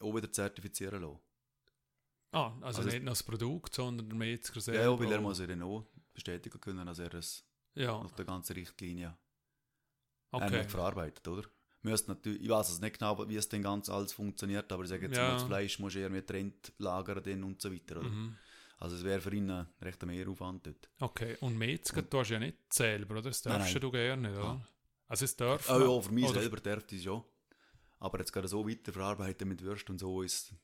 [0.01, 1.21] auch wieder zertifizieren lassen.
[2.33, 4.83] ah, also, also- nicht nur das Produkt, sondern der Metzger Ja, selber.
[4.83, 8.25] ja, weil er muss ja dann auch bestätigen können, dass er es Ja, nach der
[8.25, 9.17] ganzen Richtlinie
[10.31, 10.65] okay.
[10.69, 11.45] verarbeitet, oder?
[11.85, 14.89] Müsst natürlich, ich weiß es nicht genau, wie es denn ganz alles funktioniert, aber ich
[14.91, 15.29] sage jetzt Ja.
[15.29, 18.01] mal, das Fleisch muss irgendwie getrennt lagern dann und so weiter?
[18.03, 18.37] Mhm.
[18.79, 20.89] Also es wäre für ihn ein rechter Mehraufwand dort.
[21.01, 23.23] Okay, und Metzger tust du ja nicht selber, oder?
[23.23, 23.81] Das Nein, darfst nein.
[23.81, 24.45] du gerne oder?
[24.45, 24.69] Ah.
[25.13, 27.23] Also es darf Oh man, ja, für mich oder- selber darf es ja.
[27.99, 30.55] Aber jetzt gerade so weiter verarbeiten mit Würst und so ist...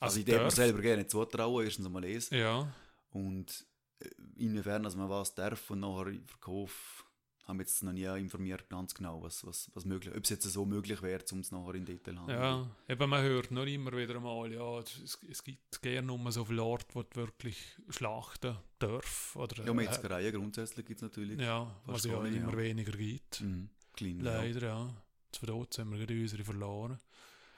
[0.00, 2.36] Also, Also ich darf mir selber gerne zutrauen, erstens einmal lesen.
[2.36, 2.74] Ja,
[3.10, 3.64] Und
[4.00, 7.04] äh, inwiefern dass man was darf und nachher im Verkauf
[7.44, 10.44] haben wir jetzt noch nie informiert ganz genau, was, was, was möglich, ob es jetzt
[10.50, 12.68] so möglich wäre, um es nachher in Detail zu ja.
[12.88, 16.64] Eben, man hört noch immer wieder mal, ja, es, es gibt gerne nur so viele
[16.64, 17.58] Orte, wo du wirklich
[17.90, 19.36] schlachten darf.
[19.36, 21.38] Oder, Ja, Metzgereien grundsätzlich gibt es natürlich.
[21.38, 22.58] äh, ja, was fast ja nicht, immer ja.
[22.58, 23.40] weniger gibt.
[23.42, 23.68] Mhm.
[23.94, 24.36] Klein, ja.
[24.36, 25.04] Leider, ja.
[25.36, 27.00] Von dort haben wir gerade unsere verloren.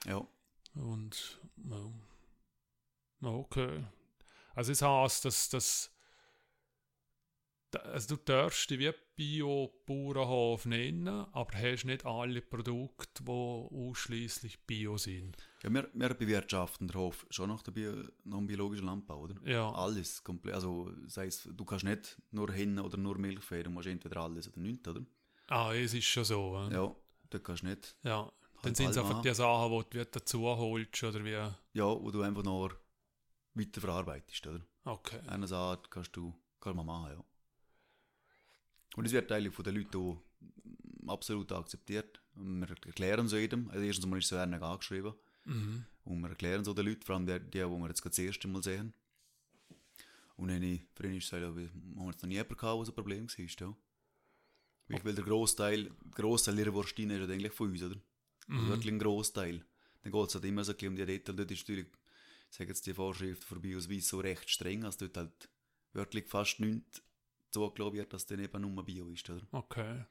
[0.06, 0.26] ja.
[0.74, 1.90] Und ja.
[3.20, 3.84] Ja, okay.
[4.54, 5.96] Also es heisst, dass das
[7.74, 14.98] also du darfst dich wie Bio-Bauernhof nennen, aber hast nicht alle Produkte, die ausschließlich Bio
[14.98, 15.36] sind.
[15.62, 17.92] ja wir, wir bewirtschaften den Hof schon nach, der Bio,
[18.24, 19.34] nach dem biologischen Landbau, oder?
[19.44, 20.54] Ja, Alles komplett.
[20.54, 24.48] Also, sei es, du kannst nicht nur Hennen oder nur Milchfee, du musst entweder alles
[24.48, 25.00] oder nichts, oder?
[25.48, 26.68] Ah, es ist schon so.
[26.70, 26.74] äh.
[26.74, 26.94] Ja,
[27.30, 27.96] da kannst du nicht.
[28.02, 28.30] ja.
[28.62, 31.30] Dann Halt sind es einfach die Sachen, die du dazu holst, oder wie?
[31.30, 32.70] Ja, wo du einfach noch
[33.54, 34.60] weiter verarbeitest, oder?
[34.84, 35.20] Okay.
[35.26, 37.24] Eine Sache kannst du, kann man machen, ja.
[38.96, 40.22] Und es wird eigentlich von den Leuten auch
[41.06, 42.20] absolut akzeptiert.
[42.34, 43.70] Und wir erklären es jedem.
[43.70, 45.14] Also erstens mal ist es so einer angeschrieben.
[45.44, 45.84] Mhm.
[46.04, 48.18] Und wir erklären es auch den Leuten, vor allem die, die, die wir jetzt das
[48.18, 48.94] erste Mal sehen.
[50.36, 52.80] Und wenn ich, für ihn ist es halt, wir haben jetzt noch nie jemanden gehabt,
[52.80, 53.76] was ein Problem war, ja.
[54.88, 57.96] Weil, weil der Grossteil, der Grossteil ihrer Wurstine ist ja eigentlich von uns, oder?
[58.48, 58.68] Also Mhm.
[58.68, 59.64] wirklich ein Grossteil.
[60.02, 61.34] Dann geht es halt immer so ein bisschen um die Detail.
[61.34, 61.86] Dort ist natürlich,
[62.50, 65.48] ich sage jetzt die Vorschrift für Bioswiss so recht streng, dass dort halt
[65.92, 67.02] wirklich fast nichts
[67.50, 69.42] zugelassen wird, dass dann eben nur Bio ist, oder?
[69.50, 70.04] Okay.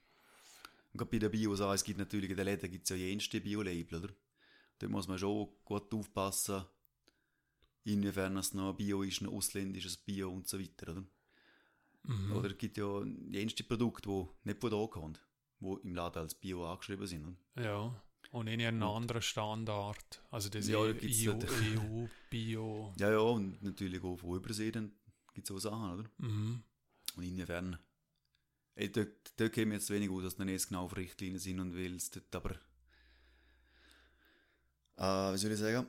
[0.92, 3.40] Und gerade bei den Bios auch, es gibt natürlich in den Läden gibt's ja jenste
[3.40, 4.14] Bio-Label, oder?
[4.80, 6.66] Da muss man schon gut aufpassen,
[7.86, 11.04] inwiefern es noch Bio ist, ein ausländisches Bio und so weiter, oder?
[12.08, 12.32] Mhm.
[12.34, 15.18] Oder es gibt ja jenste Produkte, die nicht von da kommen,
[15.60, 17.38] die im Laden als Bio angeschrieben sind?
[17.56, 18.02] Ja.
[18.32, 20.22] Und in einem anderen Standard.
[20.30, 22.04] Also das Ja, EU, EU.
[22.04, 22.94] EU, Bio.
[23.00, 24.92] Ja, ja, und natürlich auch von Übersee, dann
[25.34, 26.10] gibt es so Sachen, oder?
[26.18, 26.64] Mhm.
[27.16, 27.78] Und inwiefern.
[28.76, 31.76] Ey, dort, dort käme jetzt wenig aus, dass noch nicht genau auf Richtlinien sind und
[31.76, 32.56] will es dort aber.
[34.98, 35.88] Äh, wie soll ich sagen?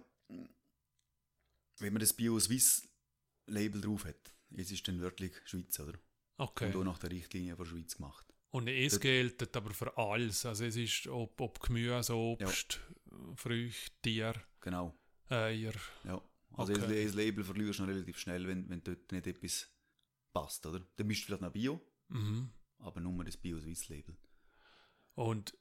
[1.78, 5.98] Wenn man das Bio-Swiss-Label drauf hat, es ist dann wirklich Schweiz, oder?
[6.38, 6.66] Okay.
[6.66, 8.26] Und auch nach der Richtlinie der Schweiz gemacht.
[8.50, 10.46] Und es gilt aber für alles.
[10.46, 12.80] Also es ist, ob, ob Gemüse, Obst,
[13.34, 14.94] Früchte, Tier, Genau.
[15.28, 15.72] Eier.
[16.04, 16.22] Ja.
[16.52, 16.80] Also Okay.
[16.86, 19.70] das, das Label verlierst du noch relativ schnell, wenn, wenn dort nicht etwas
[20.32, 20.80] passt, oder?
[20.96, 22.50] Dann bist du vielleicht noch Bio, Mhm.
[22.78, 24.16] aber nur das Bio-Swiss-Label.
[25.14, 25.56] Und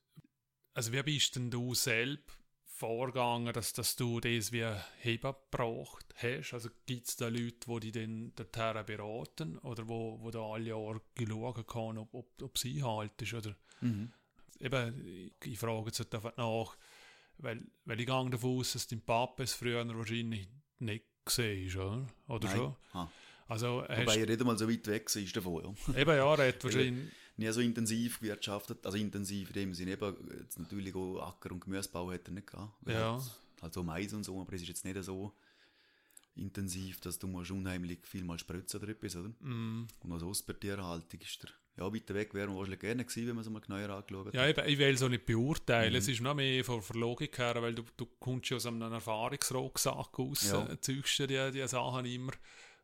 [0.74, 2.38] also wie bist denn du selbst
[2.76, 4.66] vorgegangen, dass, dass du das wie
[5.00, 6.54] Heben gebraucht hast?
[6.54, 10.70] Also gibt es da Leute, die dich dann dorthin beraten oder wo, wo da alle
[10.70, 13.34] Jahre schauen kann, ob, ob, ob sie haltest?
[13.34, 14.12] Oder Mhm.
[14.60, 16.78] eben, ich, frage jetzt halt einfach nach,
[17.38, 20.48] weil, weil ich gehe davon aus, dass dein Papa es früher wahrscheinlich
[20.80, 22.08] nicht gesehen ist, oder?
[22.28, 22.58] Oder Nein.
[22.58, 22.76] schon?
[22.94, 23.10] Ah.
[23.48, 25.98] Also Wobei er nicht einmal so weit weg ist davon, ja.
[26.00, 30.16] eben ja, er hat wahrscheinlich, nie so intensiv gewirtschaftet, also intensiv in dem Sinne eben,
[30.40, 32.74] jetzt natürlich auch Acker- und Gemüsebau hat er nicht gehabt.
[32.88, 33.16] Ja.
[33.18, 35.34] Hat halt so Mais und so, aber es ist jetzt nicht so
[36.36, 39.30] intensiv, dass du musst unheimlich viel mal spritzen oder etwas, oder?
[39.40, 39.88] Mm.
[40.02, 43.06] Und als aus bei der Tierhaltung ist der, ja, weiter weg wäre man wahrscheinlich gerne
[43.06, 45.94] gewesen, wenn man es mal genauer angeschaut Ja, eben, ich will so nicht beurteilen.
[45.94, 45.98] Mhm.
[45.98, 48.82] Es ist noch mehr von der Logik her, weil du, du kommst ja aus einem
[48.82, 50.68] Erfahrungsrucksack raus, Ja.
[50.68, 50.82] ja.
[50.82, 52.34] zügst dir die, die Sachen immer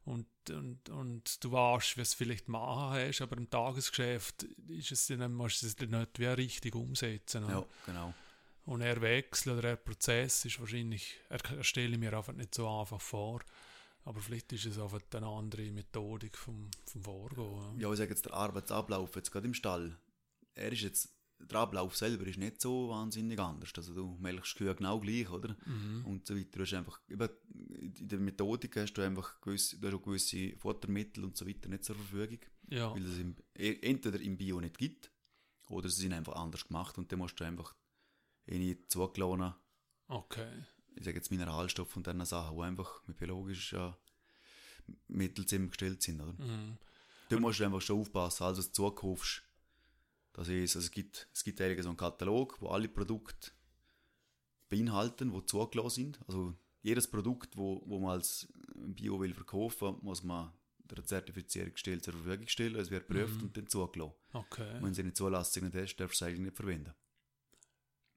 [0.05, 5.07] und, und, und du weißt, wie es vielleicht machen hast, aber im Tagesgeschäft ist es
[5.07, 7.47] dann, musst du es dann nicht wie richtig umsetzen.
[7.47, 8.13] Ja, genau.
[8.65, 12.69] Und er Wechsel oder er Prozess ist wahrscheinlich, er, stelle ich mir einfach nicht so
[12.69, 13.41] einfach vor.
[14.03, 17.79] Aber vielleicht ist es einfach eine andere Methodik vom, vom Vorgehen.
[17.79, 19.95] Ja, ich sage jetzt, der Arbeitsablauf jetzt gerade im Stall,
[20.55, 21.09] er ist jetzt,
[21.49, 23.71] der Ablauf selber ist nicht so wahnsinnig anders.
[23.75, 25.55] Also du melkst Kühe genau gleich, oder?
[25.65, 26.05] Mhm.
[26.05, 26.49] Und so weiter.
[26.53, 27.29] Du hast einfach, eben,
[27.97, 31.69] in der Methodik hast du einfach gewisse, du hast auch gewisse Futtermittel und so weiter
[31.69, 32.39] nicht zur Verfügung.
[32.69, 35.11] Ja, Weil es im, e- entweder im Bio nicht gibt,
[35.69, 37.75] oder sie sind einfach anders gemacht und dann musst du einfach
[38.47, 39.53] eine zugelassen,
[40.07, 40.51] okay.
[40.95, 43.93] ich sage jetzt Mineralstoffe und dann Sachen, die einfach mit biologischen
[45.07, 46.33] Mitteln zusammengestellt sind, oder?
[46.33, 46.77] Mhm.
[47.29, 49.43] Da musst du einfach schon aufpassen, also du zukaufst.
[50.33, 53.51] Das ist, also es gibt, es gibt eigentlich so einen Katalog, wo alle Produkte
[54.69, 56.19] beinhalten, die zugelassen sind.
[56.27, 62.13] Also jedes Produkt, wo, wo man als Bio will verkaufen, muss man der Zertifizierungsstelle zur
[62.13, 62.75] Verfügung stellen.
[62.75, 63.43] Es wird geprüft Mhm.
[63.43, 64.15] und dann zugelassen.
[64.33, 64.75] Okay.
[64.77, 66.93] Und wenn sie eine Zulassung nicht hast, darfst du es eigentlich nicht verwenden.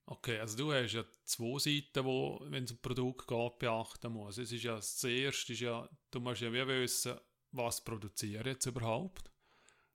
[0.06, 4.36] Okay, also du hast ja zwei Seiten, wo, wenn es um Produkt geht, beachten muss.
[4.38, 7.14] Es ist ja das erste, ist ja, du musst ja wie wissen,
[7.52, 9.30] was produziere jetzt überhaupt.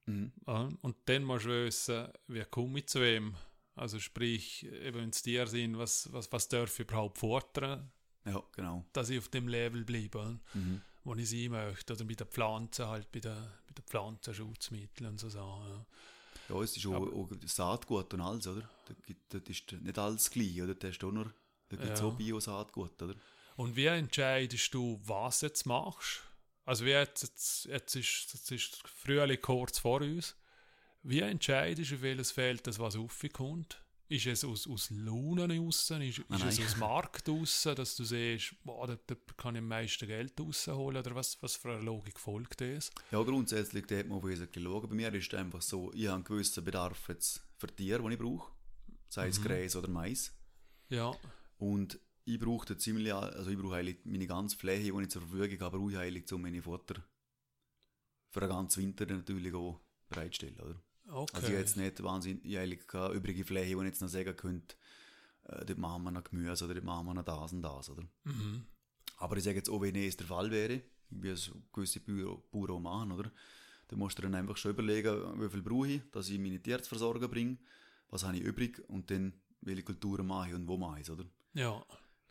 [0.10, 0.78] Mhm.
[0.82, 3.36] Und dann musst du wissen, wie komme ich zu wem.
[3.76, 7.90] Also sprich, eben wenn es Tiere sind, was, was, was darf ich überhaupt fordern,
[8.26, 8.86] Ja, genau.
[8.94, 10.82] dass ich auf dem Level bleibe, Mhm.
[11.04, 11.94] wo ich sein möchte.
[11.94, 13.36] Oder bei den Pflanzen halt, bei den,
[13.68, 15.68] bei den Pflanzenschutzmitteln und so Sachen.
[15.70, 15.86] Ja.
[16.50, 18.68] Ja, es ist auch, auch Saatgut und alles, oder?
[18.88, 20.74] Da gibt, das ist nicht alles gleich, oder?
[20.74, 21.32] Da hast du auch nur,
[21.70, 22.06] da gibt es Ja.
[22.08, 23.14] auch Bio-Saatgut, oder?
[23.56, 26.22] Und wie entscheidest du, was jetzt machst?
[26.70, 30.36] Also wie jetzt, jetzt, jetzt, ist, jetzt ist Frühling kurz vor uns.
[31.02, 33.82] Wie entscheidest du, auf welches Feld das was aufkommt?
[34.08, 35.90] Ist es aus, aus Launen raus?
[35.90, 36.68] Ist, ist Nein, es nein.
[36.68, 40.98] aus Markt raus, dass du siehst, boah, da, da kann ich am meisten Geld rausholen?
[40.98, 42.92] Oder was, was für eine Logik folgt das?
[43.10, 44.90] Ja, grundsätzlich dort muss man wesentlich schauen.
[44.90, 48.12] Bei mir ist es einfach so, ich habe einen gewissen Bedarf jetzt für Tiere, den
[48.12, 48.52] ich brauche.
[49.10, 49.44] Sei es Mhm.
[49.46, 50.34] Gräs oder Mais.
[50.90, 51.14] Ja,
[51.58, 52.00] Und
[52.30, 55.60] ich brauche da ziemlich, also ich brauche eigentlich meine ganze Fläche, die ich zur Verfügung
[55.60, 57.04] habe, brauche ich eigentlich, um meine Futter
[58.30, 60.80] für den ganzen Winter natürlich auch bereitstellen, oder?
[61.08, 61.36] okay.
[61.36, 64.10] Also ich habe jetzt nicht wahnsinnig, ich eigentlich keine übrige Fläche, wo ich jetzt noch
[64.10, 64.76] sagen könnte,
[65.46, 68.04] äh, dort machen wir noch Gemüse oder dort machen wir noch das und das, oder?
[68.24, 68.66] mhm.
[69.18, 72.80] Aber ich sage jetzt auch, wenn es der Fall wäre, wie es gewisse Bauern auch
[72.80, 73.32] machen, oder?
[73.88, 76.82] Dann musst du dann einfach schon überlegen, wie viel brauche ich, dass ich meine Tiere
[76.82, 77.58] zu versorgen bringe,
[78.10, 81.10] was habe ich übrig und dann welche Kulturen mache ich und wo mache ich es,
[81.10, 81.26] oder?
[81.54, 81.84] Ja,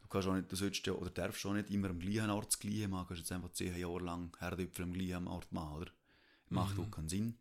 [0.09, 2.47] Du kannst auch nicht, du sollst ja, oder darfst schon nicht immer am gleichen Ort
[2.47, 5.83] das Gleiche machen, du kannst jetzt einfach zehn Jahre lang Herdöpfel am gleichen Ort machen,
[5.83, 5.93] oder?
[6.49, 6.85] Macht Mhm.
[6.85, 7.39] auch keinen Sinn.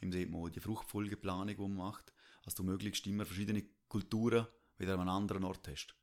[0.00, 4.46] Im sieht man auch die Fruchtfolgeplanung, die man macht, dass du möglichst immer verschiedene Kulturen
[4.78, 5.94] wieder an einem anderen Ort hast.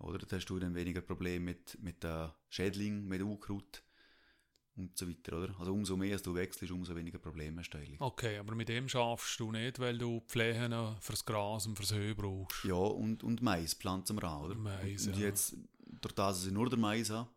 [0.00, 3.82] Oder da hast du dann weniger Probleme mit, mit äh, Schädling, mit Unkraut
[4.76, 5.58] und so weiter, oder?
[5.60, 8.00] Also umso mehr als du wechselst, umso weniger Probleme hast du eigentlich.
[8.00, 12.14] okay, aber mit dem schaffst du nicht, weil du Flächen fürs Gras und fürs Heu
[12.14, 12.64] brauchst.
[12.64, 14.54] Ja, und, und Mais pflanzen wir an, oder?
[14.54, 15.26] Mais, und ja.
[15.26, 15.56] jetzt,
[16.00, 17.28] durch das, dass ich nur den Mais habe,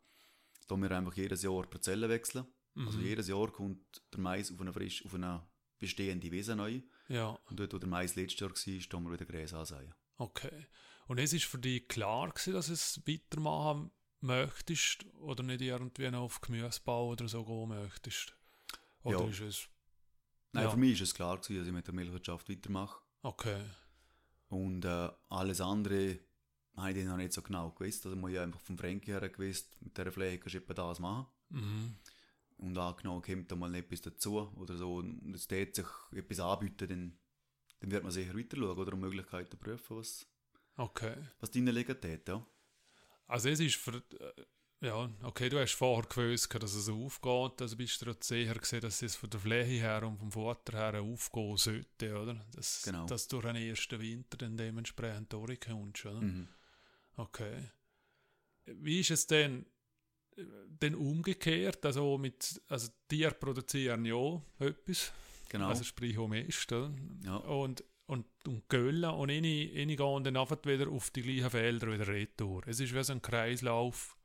[0.67, 2.45] tun wir einfach jedes Jahr Parzellen wechseln.
[2.77, 3.05] Also Mhm.
[3.05, 3.79] jedes Jahr kommt
[4.11, 5.47] der Mais auf eine, frisch, auf eine
[5.79, 6.81] bestehende Wiese neu.
[7.07, 9.93] Ja, Und dort, wo der Mais letztes Jahr war, tun wir wieder Gräser ansehen.
[10.17, 10.67] okay.
[11.07, 16.21] Und es ist für dich klar gewesen, dass es weitermachen möchtest oder nicht irgendwie noch
[16.23, 18.35] auf Gemüsebau oder so gehen möchtest?
[19.03, 19.29] Oder Ja.
[19.29, 19.69] ist es...
[20.51, 20.69] Nein, Ja.
[20.71, 23.01] für mich ist es klar gewesen, dass ich mit der Milchwirtschaft weitermache.
[23.21, 23.61] Okay,
[24.47, 26.19] Und äh, alles andere
[26.77, 28.05] habe ich dann noch nicht so genau gewusst.
[28.05, 30.99] Also muss ich einfach vom Frankie her gewusst, mit dieser Fläche kannst du etwa das
[30.99, 31.27] machen.
[31.49, 31.95] mhm.
[32.57, 36.87] Und angenommen kommt da mal etwas dazu oder so und es tät sich etwas anbieten,
[36.87, 37.19] dann,
[37.81, 40.25] dann wird man sicher weiter schauen oder Möglichkeiten prüfen, was,
[40.77, 41.15] okay.
[41.41, 42.47] was deine liegen ja.
[43.27, 43.95] Also es ist für...
[44.19, 44.43] äh,
[44.81, 49.01] Ja, okay, du hast vorher gewusst, dass es aufgeht, also bist du sicher gesehen, dass
[49.01, 52.35] es von der Fläche her und vom Futter her aufgehen sollte, oder?
[52.53, 53.05] Dass, Genau.
[53.07, 56.21] dass du den ersten Winter dann dementsprechend durchkommst, oder?
[56.21, 56.47] Mhm.
[57.15, 57.69] Okay.
[58.65, 59.65] Wie ist es denn,
[60.37, 61.85] denn umgekehrt?
[61.85, 65.13] Also, mit, also Tiere produzieren ja etwas,
[65.49, 65.69] Genau.
[65.69, 66.93] also sprich auch Mist, oder?
[67.23, 67.37] Ja.
[67.37, 72.07] Und, und, und Göllen und eine, eine gehen dann wieder auf die gleichen Felder wieder
[72.07, 72.67] retour.
[72.67, 74.17] Es ist wie so ein Kreislauf,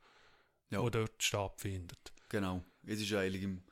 [0.70, 0.81] Ja.
[0.83, 2.12] der dort stattfindet.
[2.28, 2.62] Genau.
[2.85, 3.62] Es ist eigentlich im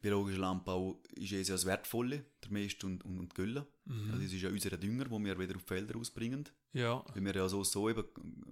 [0.00, 3.66] biologischen Landbau ist es ja das Wertvolle, der Mist und, und, und Gülle.
[3.84, 4.10] Mhm.
[4.12, 6.48] Also es ist ja unser Dünger, den wir wieder auf die Felder ausbringen.
[6.72, 8.04] Ja, Weil wir ja so, so eben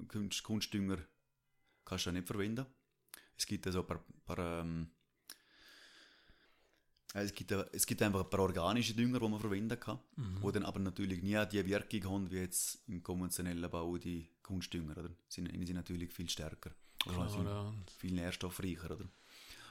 [0.09, 0.99] Kunst, Kunstdünger
[1.84, 2.66] kannst du ja nicht verwenden.
[3.36, 4.95] Es gibt also ein paar, paar ähm, äh,
[7.14, 10.40] es gibt, es gibt einfach ein paar organische Dünger, die man verwenden kann, Mhm.
[10.44, 14.96] die dann aber natürlich nie die Wirkung haben, wie jetzt im konventionellen Bau die Kunstdünger,
[14.98, 15.11] oder?
[15.28, 16.70] Sie sind natürlich viel stärker.
[16.98, 17.72] Klar, sind ja.
[17.98, 19.09] viel nährstoffreicher, oder?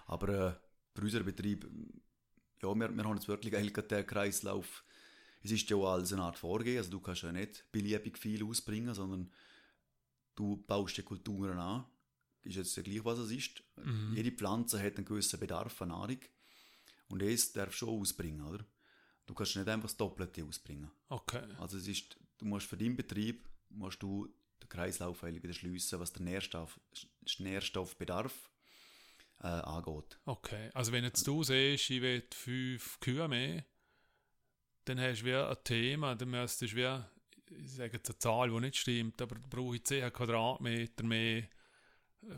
[0.07, 0.53] Aber äh,
[0.93, 1.67] bei unserem Betrieb,
[2.61, 4.83] ja, wir, wir haben jetzt wirklich eigentlich gerade den Kreislauf,
[5.43, 8.43] es ist ja auch als eine Art Vorgehen, also du kannst ja nicht beliebig viel
[8.43, 9.31] ausbringen, sondern
[10.35, 11.85] du baust die Kulturen an,
[12.43, 13.63] ist jetzt ja gleich, was es ist.
[13.83, 14.13] Mhm.
[14.15, 16.19] Jede Pflanze hat einen gewissen Bedarf an Nahrung
[17.09, 18.65] und es darfst du auch ausbringen, oder?
[19.25, 20.91] Du kannst nicht einfach das Doppelte ausbringen.
[21.09, 21.43] Okay.
[21.57, 24.27] Also es ist, du musst für deinen Betrieb, musst du
[24.61, 26.79] den Kreislauf wieder schliessen, was der Nährstoff,
[27.39, 28.51] Nährstoffbedarf
[29.41, 30.19] äh, angeht.
[30.25, 30.69] Okay.
[30.73, 33.65] Also wenn jetzt du siehst, ich will fünf Kühe mehr,
[34.85, 37.03] dann hast du wie ein Thema, dann müsstest du wie,
[37.55, 41.47] ich sage jetzt eine Zahl, die nicht stimmt, aber da brauche ich 10 Quadratmeter mehr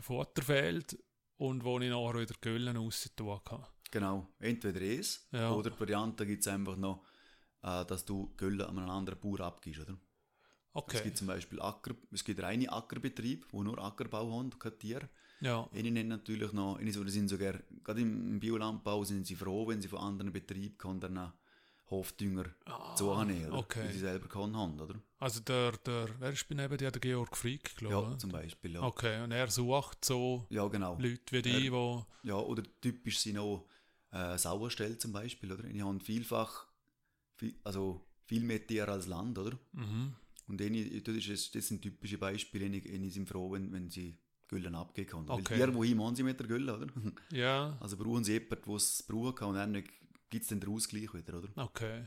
[0.00, 0.98] Futterfeld
[1.36, 3.66] und wo ich nachher wieder Güllen rauszutun kann.
[3.90, 5.52] Genau, entweder es Ja.
[5.52, 7.04] oder die Variante gibt es einfach noch,
[7.62, 9.92] äh, dass du Gülle an einen anderen Bauer abgibst, oder?
[9.92, 10.00] Es
[10.74, 11.02] Okay.
[11.04, 15.08] gibt zum Beispiel Acker, es gibt reine Ackerbetriebe, wo nur Ackerbau haben, keine Tiere.
[15.40, 15.68] Ja.
[15.72, 19.88] Eine nennen natürlich noch, die sind sogar, gerade im Biolandbau sind sie froh, wenn sie
[19.88, 21.32] von anderen Betrieben dann auch
[21.90, 22.44] Hofdünger
[22.96, 23.58] zu annehmen, oder?
[23.58, 23.84] okay.
[23.84, 24.94] Weil sie selber keinen haben, oder?
[25.18, 28.18] Also der, der, wer ist bei neben dir, der Georg Frick, Ja, glaube ich.
[28.18, 28.82] zum Beispiel, ja.
[28.82, 30.96] Okay, und er sucht so Ja, genau.
[30.98, 33.66] Leute wie die, wo Ja, oder typisch sind auch
[34.10, 35.62] äh, Sauerstell zum Beispiel, oder?
[35.64, 36.66] Die haben vielfach,
[37.36, 39.58] viel, also viel mehr Tiere als Land, oder?
[39.72, 40.14] mhm.
[40.46, 44.74] Und eine, das, ist, das sind typische Beispiele, eine sind froh, wenn, wenn sie Güllen
[44.74, 45.28] abgeben können.
[45.28, 45.50] Okay.
[45.50, 46.86] Weil irgendwohin machen sie mit der Gülle, oder?
[47.32, 49.84] ja, Also brauchen sie jemanden, der es brauchen kann und dann
[50.30, 51.48] gibt es den Ausgleich wieder, oder?
[51.56, 52.06] okay.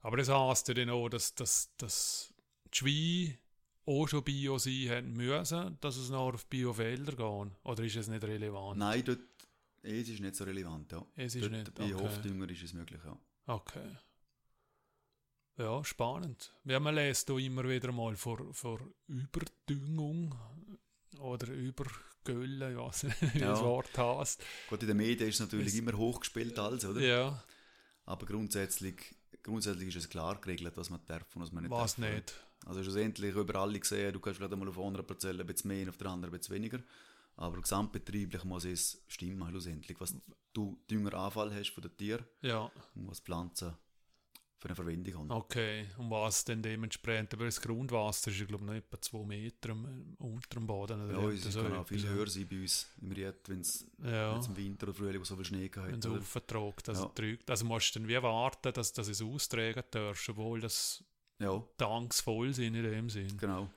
[0.00, 2.32] Aber das heisst ja dann auch, dass, dass, dass
[2.72, 3.38] die Schweine
[3.84, 7.52] auch schon Bio sein haben müssen, dass es noch auf Biofelder gehen?
[7.64, 8.78] Oder ist es nicht relevant?
[8.78, 9.20] Nein, dort,
[9.82, 11.04] es ist nicht so relevant, ja.
[11.16, 11.94] Es ist dort, nicht, Bei okay.
[12.04, 13.18] Hofdünger ist es möglich, ja.
[13.46, 13.96] Okay.
[15.56, 16.54] Ja, spannend.
[16.64, 20.34] Ja, man lässt hier immer wieder mal vor, vor Überdüngung
[21.18, 23.50] oder Übergölle, ich weiß nicht, wie Ja.
[23.50, 24.40] das Wort heißt.
[24.68, 27.00] Gut, in den Medien ist es natürlich Es- immer hochgespielt alles, oder?
[27.00, 27.44] Ja,
[28.04, 31.96] Aber grundsätzlich, grundsätzlich ist es klar geregelt, was man darf und was man nicht was
[31.96, 32.04] darf.
[32.06, 32.14] oder?
[32.14, 32.34] nicht.
[32.66, 35.88] Also schlussendlich über alle gesehen, du kannst vielleicht einmal auf einer Parzelle ein bisschen mehr
[35.88, 36.78] auf der anderen ein bisschen weniger.
[37.38, 39.98] Aber gesamtbetrieblich muss es stimmen, schlussendlich.
[40.00, 40.14] Was
[40.52, 43.74] du Düngeranfall hast von den Tieren Ja, und was Pflanzen
[44.58, 45.30] für eine Verwendung haben.
[45.30, 45.86] okay.
[45.98, 47.32] Und was denn dementsprechend?
[47.34, 51.00] Aber das Grundwasser ist, glaube ich, noch etwa zwei Meter am- unter dem Boden.
[51.08, 54.34] Oder Ja, es kann auch viel höher sein bei uns im Ried, wenn es Ja,
[54.34, 57.12] im Winter oder Frühling so viel Schnee gehabt wenn es auftragt, also Ja.
[57.14, 57.48] drückt.
[57.48, 61.04] Also musst du dann wie warten, dass, dass es austragen darfst, obwohl das
[61.38, 63.38] Ja, Tanks voll sind in dem Sinn.
[63.38, 63.70] genau.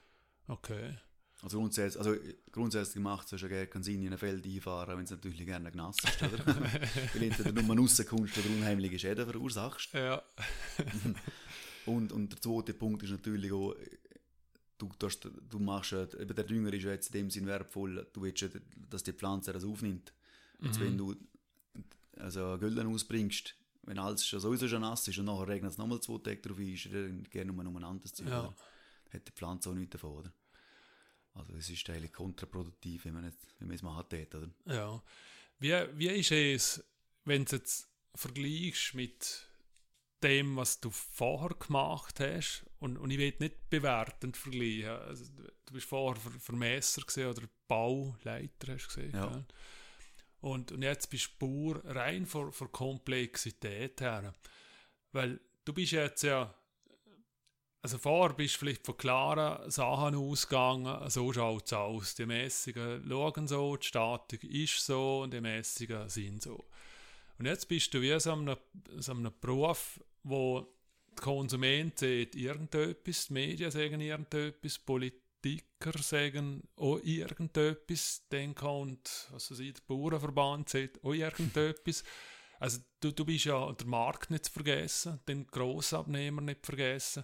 [0.47, 0.97] Okay.
[1.43, 2.15] Also grundsätzlich, also
[2.51, 5.71] grundsätzlich macht es ja gerne keinen Sinn, in ein Feld einfahren, wenn es natürlich gerne
[5.71, 6.45] nass ist, oder?
[7.13, 9.93] Weil entweder nur rauskommst oder unheimliche Schäden verursachst.
[9.93, 10.21] Ja.
[11.87, 13.73] Und, und der zweite Punkt ist natürlich auch,
[14.77, 18.21] du, tust, du machst, eben der Dünger ist ja jetzt in dem Sinn wertvoll, du
[18.21, 18.49] willst ja,
[18.89, 20.13] dass die Pflanze das aufnimmt.
[20.61, 20.83] Jetzt Mhm.
[20.83, 21.15] wenn du
[22.17, 25.99] also Güllen ausbringst, wenn alles schon sowieso schon nass ist und nachher regnet es nochmal
[26.01, 28.27] zwei Tage drauf, ist dann gerne nur ein anderes Zeug.
[28.27, 28.53] Ja.
[29.11, 30.33] Hat die Pflanze auch nichts davon, oder?
[31.33, 34.49] Also es ist eigentlich kontraproduktiv, wenn man, nicht, wenn man es machen tät, oder?
[34.65, 35.01] Ja.
[35.59, 36.83] Wie, wie ist es,
[37.23, 39.47] wenn du jetzt vergleichst mit
[40.23, 42.65] dem, was du vorher gemacht hast?
[42.79, 44.89] Und, und ich will nicht bewertend vergleichen.
[44.89, 45.25] Also,
[45.65, 49.13] du, bist vorher Ver- Vermesser gewesen oder Bauleiter, hast gesehen.
[49.13, 49.45] Ja.
[50.41, 54.33] Und, und jetzt bist du Bauer rein von, von Komplexität her.
[55.11, 56.53] Weil du bist jetzt ja
[57.83, 62.15] also vorher bist du vielleicht von klaren Sachen ausgegangen, so schaut es aus.
[62.15, 66.65] Die Messungen schauen so, die Statik ist so und die Messungen sind so.
[67.39, 68.55] Und jetzt bist du wie so einem,
[68.97, 70.67] so einem Beruf, wo
[71.17, 79.49] der Konsument sieht irgendetwas, die Medien sagen irgendetwas, Politiker sagen auch irgendetwas, dann kommt, was
[79.49, 82.03] weiß ich, der Bauernverband sagt auch irgendetwas.
[82.59, 87.23] Also du, du bist ja den Markt nicht zu vergessen, den Grossabnehmer nicht zu vergessen.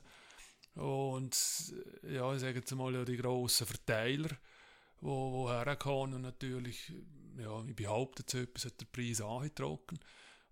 [0.77, 1.73] Und
[2.03, 4.29] ja, ich sage jetzt mal, die grossen Verteiler,
[5.01, 6.93] wo, wo herkommen und natürlich,
[7.37, 9.99] ja, ich behaupte jetzt etwas, hat der Preis angetrocken.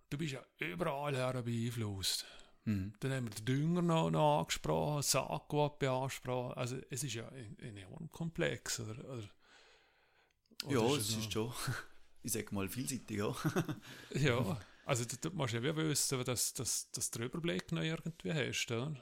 [0.10, 2.26] Du bist ja überall her beeinflusst.
[2.66, 2.94] Mhm.
[3.00, 6.54] Dann haben wir den Dünger noch, noch angesprochen, Sakko hat beangesprochen.
[6.58, 8.80] Also es ist ja en- enorm komplex.
[8.80, 9.30] Oder, oder,
[10.70, 11.54] Ja, oder es noch- ist schon,
[12.24, 13.36] ich sag mal, vielseitig, ja.
[14.16, 18.34] Ja, also du, du musst ja wissen, dass, dass, dass du den Überblick noch irgendwie
[18.34, 18.72] hast.
[18.72, 18.96] Oder,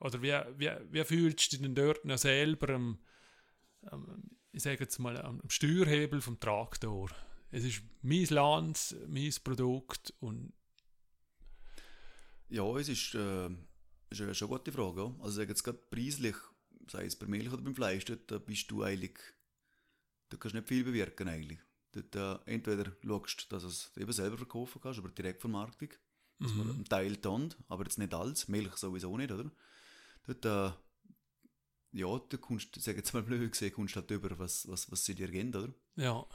[0.00, 2.98] oder wie, wie, wie fühlst du dich denn dort noch selber am,
[3.82, 7.10] am ich sage jetzt mal, am Steuerhebel vom Traktor?
[7.50, 10.52] es ist mein Land, mein Produkt und
[12.48, 13.48] Ja, es ist, äh,
[14.10, 15.00] ist eine schon eine gute Frage.
[15.00, 15.14] ja.
[15.20, 16.36] Also sagen jetzt gerade preislich,
[16.90, 19.18] sei es bei Milch oder beim Fleisch, äh, bist du eigentlich,
[20.28, 21.58] da kannst du nicht viel bewirken eigentlich.
[21.92, 22.14] Dort,
[22.46, 25.90] äh, entweder schaust du, dass du es eben selber verkaufen kannst, über Direktvermarktung,
[26.38, 29.50] dass man einen Teil tont, aber jetzt nicht alles, Milch sowieso nicht, oder?
[30.28, 30.70] Dort, äh,
[31.92, 35.04] ja, da kommst du, sag jetzt mal blöd gesehen, kommst halt über, was, was, was
[35.04, 35.72] sie dir geben, oder?
[35.96, 36.26] ja,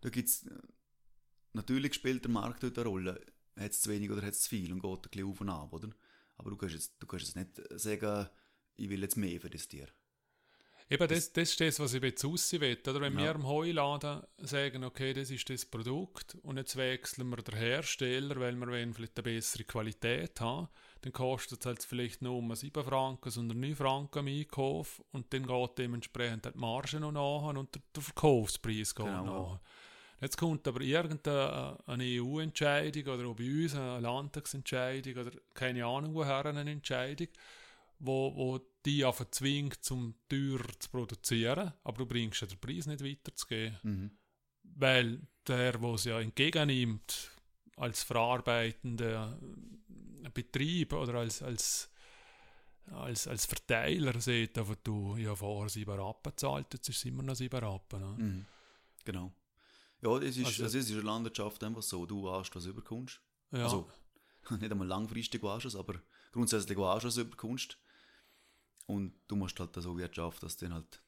[0.00, 0.58] Da gibt's äh,
[1.52, 3.26] natürlich spielt der Markt dort eine Rolle.
[3.56, 5.50] Hat es zu wenig oder hat es zu viel und geht ein bisschen auf und
[5.50, 5.90] ab, oder?
[6.38, 8.30] Aber du kannst jetzt, du kannst jetzt nicht sagen,
[8.76, 9.88] ich will jetzt mehr für das Tier.
[10.92, 12.76] Eben, das, das ist das, was ich jetzt raussehe will.
[12.84, 13.20] Oder wenn Ja.
[13.26, 18.40] wir im Heuladen sagen, okay, das ist das Produkt und jetzt wechseln wir den Hersteller,
[18.40, 20.68] weil wir wollen vielleicht eine bessere Qualität haben,
[21.02, 25.32] dann kostet es halt vielleicht nur um 7 Franken, sondern 9 Franken im Einkauf und
[25.32, 29.60] dann geht dementsprechend die Marge noch nach und der, der Verkaufspreis geht Genau, nach.
[30.20, 36.14] Jetzt kommt aber irgendeine eine EU-Entscheidung oder auch bei uns eine Landtagsentscheidung oder keine Ahnung
[36.14, 37.28] woher eine Entscheidung,
[38.00, 42.86] wo, wo die einfach zwingt, zum teurer zu produzieren, aber du bringst ja den Preis
[42.86, 43.78] nicht weiterzugeben.
[43.82, 44.10] Mhm.
[44.62, 47.30] Weil der, der es ja entgegennimmt,
[47.76, 49.38] als verarbeitender
[50.34, 51.90] Betrieb oder als, als,
[52.90, 57.22] als, als Verteiler sieht, aber du ja vorher 7 Rappen zahlt, jetzt ist es immer
[57.22, 58.00] noch 7 Rappen.
[58.00, 58.24] Ne?
[58.24, 58.46] Mhm.
[59.04, 59.32] Genau.
[60.02, 63.20] Ja, es ist, Also- es ist in der Landwirtschaft einfach so, du weißt, was überkommst.
[63.52, 63.64] Ja.
[63.64, 63.90] Also,
[64.58, 66.00] nicht einmal langfristig du es, aber
[66.32, 67.78] grundsätzlich weißt du, was du überkommst.
[68.90, 71.00] Und du musst halt so wirtschaften, dass es dann halt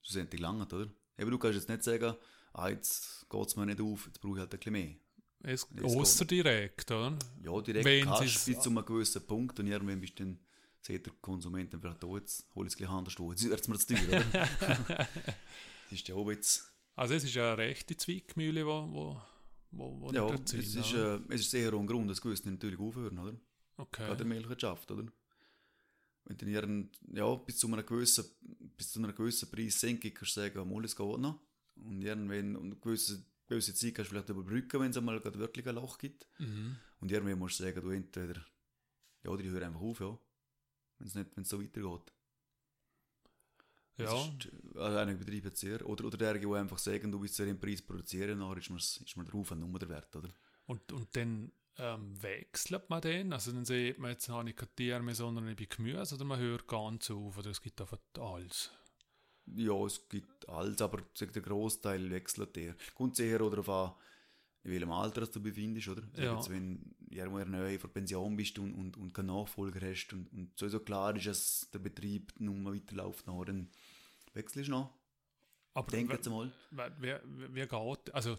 [0.00, 0.90] schlussendlich langt, oder?
[1.16, 2.16] Eben, du kannst jetzt nicht sagen,
[2.52, 4.96] ah, jetzt geht es mir nicht auf, jetzt brauche ich halt ein bisschen mehr.
[5.44, 7.16] es, ausser direkt, oder?
[7.44, 10.38] Ja, direkt Wenn kannst du bis zu einem gewissen Punkt und irgendwann bist du dann,
[10.80, 13.60] sieht der Konsument dann vielleicht, oh, jetzt hol ich es gleich anders an, jetzt wird
[13.60, 14.48] es mir zu teuer, oder?
[14.96, 16.72] das ist ja auch jetzt...
[16.96, 19.22] Also es ist ja eine rechte Zwickmühle, wo, wo,
[19.70, 22.80] wo, wo Ja, ihr es ist, äh, es ist sehr ein Grund, dass gewisse natürlich
[22.80, 23.36] aufhören, oder?
[23.76, 24.04] okay.
[24.06, 25.04] Gerade der Milchwirtschaft, oder?
[26.24, 28.24] Wenn du ihren, ja, bis zu einer gewissen,
[28.76, 31.40] bis zu einer gewissen Preissenkung kannst du sagen, mal, es geht noch.
[31.74, 35.38] Und irgendwann, und eine gewisse, gewisse Zeit kannst du vielleicht überbrücken, wenn es einmal gerade
[35.38, 36.28] wirklich ein Loch gibt.
[36.38, 36.76] Mhm.
[37.00, 38.44] Und irgendwann musst du sagen, du entweder,
[39.24, 40.18] ja, oder ich höre einfach auf, ja.
[40.98, 42.12] Wenn es nicht, wenn es so weitergeht.
[43.96, 45.84] Das Ja, Ist, also einige Betriebe jetzt sehr.
[45.86, 48.76] Oder, oder der, die einfach sagen, du willst ja den Preis produzieren, dann ist mir,
[48.76, 50.30] ist mir der Aufwand nur der Wert, oder?
[50.66, 54.68] und, und dann ähm, wechselt man den, also dann sieht man jetzt habe ich kein
[54.76, 57.98] Tier mehr, sondern ich bin Gemüse, oder man hört ganz auf, oder es gibt einfach
[58.18, 58.70] alles.
[59.46, 62.76] Ja, es gibt alles, aber der Großteil wechselt der.
[62.94, 63.92] Kommt sehr darauf an,
[64.64, 66.02] in welchem Alter du befindest, oder?
[66.16, 66.36] Ja.
[66.36, 69.80] Jetzt, wenn du irgendwo in der Nähe von Pension bist und, und, und keinen Nachfolger
[69.80, 73.68] hast und, und sowieso klar ist, dass der Betrieb nun mal weiterläuft, dann
[74.34, 74.94] wechselst du noch.
[75.74, 76.52] Aber Denk jetzt mal.
[76.70, 78.38] wer, wer, wer geht, also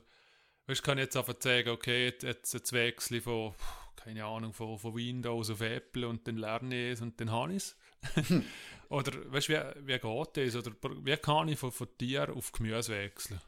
[0.68, 3.54] weißt, ich kann jetzt einfach sagen, okay, jetzt, jetzt, jetzt wechsle ich von,
[3.96, 7.54] keine Ahnung, von, von Windows auf Apple und dann lerne ich es und dann habe
[7.54, 7.78] ich es.
[8.90, 10.56] Oder weißt du, wie, wie geht das?
[10.56, 13.42] Oder wie kann ich von, von Tier auf Gemüse wechseln?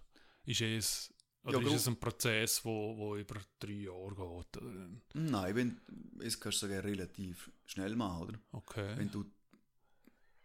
[0.46, 1.14] Ist es,
[1.44, 4.62] oder Ja, ist es ein Prozess, wo, wo über drei Jahre geht?
[4.62, 4.90] Oder?
[5.14, 5.82] Nein, wenn,
[6.20, 8.40] es kannst du sogar relativ schnell machen, oder?
[8.52, 8.98] Okay.
[8.98, 9.26] Wenn du,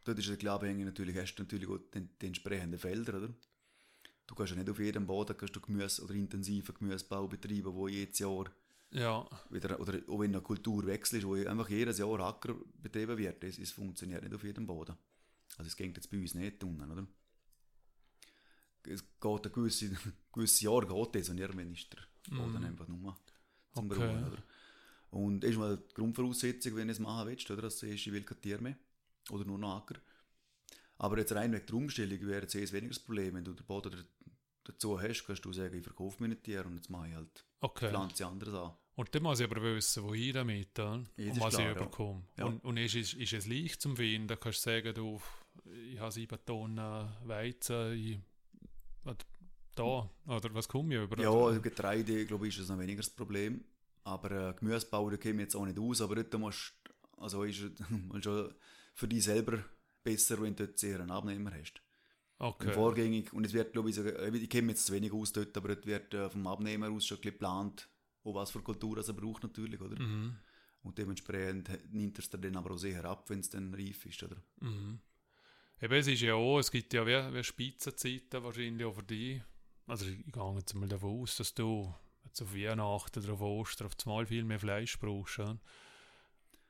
[0.04, 3.34] dort ist es bisschen abhängig, natürlich hast du natürlich auch die, die entsprechenden Felder, oder?
[4.30, 7.88] Du kannst ja nicht auf jedem Boden kannst du Gemüse oder intensiven Gemüsebau betreiben, wo
[7.88, 8.44] jedes Jahr
[8.92, 13.42] Ja, wieder, oder auch wenn eine Kultur wechselt, wo einfach jedes Jahr Acker betrieben wird,
[13.42, 14.94] es, es funktioniert nicht auf jedem Boden.
[15.56, 17.04] Also es geht jetzt bei uns nicht unten, oder?
[18.84, 19.90] Es geht ein gewisse,
[20.32, 23.18] gewisse Jahr geht das und irgendwann ist der Boden einfach nur
[23.74, 23.90] zum.
[23.90, 23.98] Okay.
[23.98, 24.42] Brauchen, oder?
[25.10, 27.62] Und das ist mal die Grundvoraussetzung, wenn du es machen willst, oder?
[27.62, 28.76] Dass du ich will kein Tier mehr.
[29.30, 29.96] Oder nur noch Acker.
[31.00, 33.34] Aber jetzt rein wegen der Umstellung wäre jetzt eh weniger das Problem.
[33.34, 34.04] Wenn du den Boden
[34.64, 37.44] dazu hast, kannst du sagen, ich verkaufe mir nicht Tier und jetzt mache ich halt
[37.60, 37.88] okay.
[37.88, 38.72] pflanze anderes an.
[38.96, 41.02] Und dann muss ich aber wissen, wohin damit, oder?
[41.16, 42.22] Ja, das und was klar, ich überkomme.
[42.36, 42.44] Ja.
[42.44, 44.28] Und, und ist, ist, ist es leicht zum Finden?
[44.28, 45.20] Da kannst du sagen, du,
[45.90, 48.18] ich habe sieben Tonnen Weizen, ich,
[49.74, 51.22] da, oder was komme ich über?
[51.22, 53.64] Ja, also Getreide, glaube ich, ist das noch weniger das Problem.
[54.04, 56.00] Aber äh, Gemüsebau, da käme ich jetzt auch nicht aus.
[56.00, 56.74] Aber dort musst
[57.20, 57.60] also ist
[58.20, 58.54] schon
[58.94, 59.62] für dich selber
[60.02, 61.82] besser, wenn du dort sehr einen Abnehmer hast.
[62.40, 62.72] Und okay.
[62.72, 65.54] vorgängig, und es wird, glaube ich, äh, ich kenne mich jetzt zu wenig aus dort,
[65.58, 67.86] aber dort wird äh, vom Abnehmer aus schon geplant,
[68.24, 70.00] auch was für Kultur er braucht natürlich, oder?
[70.00, 70.36] Mhm.
[70.82, 74.22] Und dementsprechend nimmt er es dann aber auch sehr ab, wenn es dann reif ist,
[74.22, 74.36] oder?
[74.60, 75.00] Mhm.
[75.82, 79.42] Eben, es ist ja auch, es gibt ja wie, wie Spitzenzeiten wahrscheinlich auch für dich.
[79.86, 83.88] Also ich, gehe jetzt mal davon aus, dass du jetzt auf Weihnachten oder auf Ostern
[83.88, 85.38] auf einmal viel mehr Fleisch brauchst.
[85.38, 85.58] ja?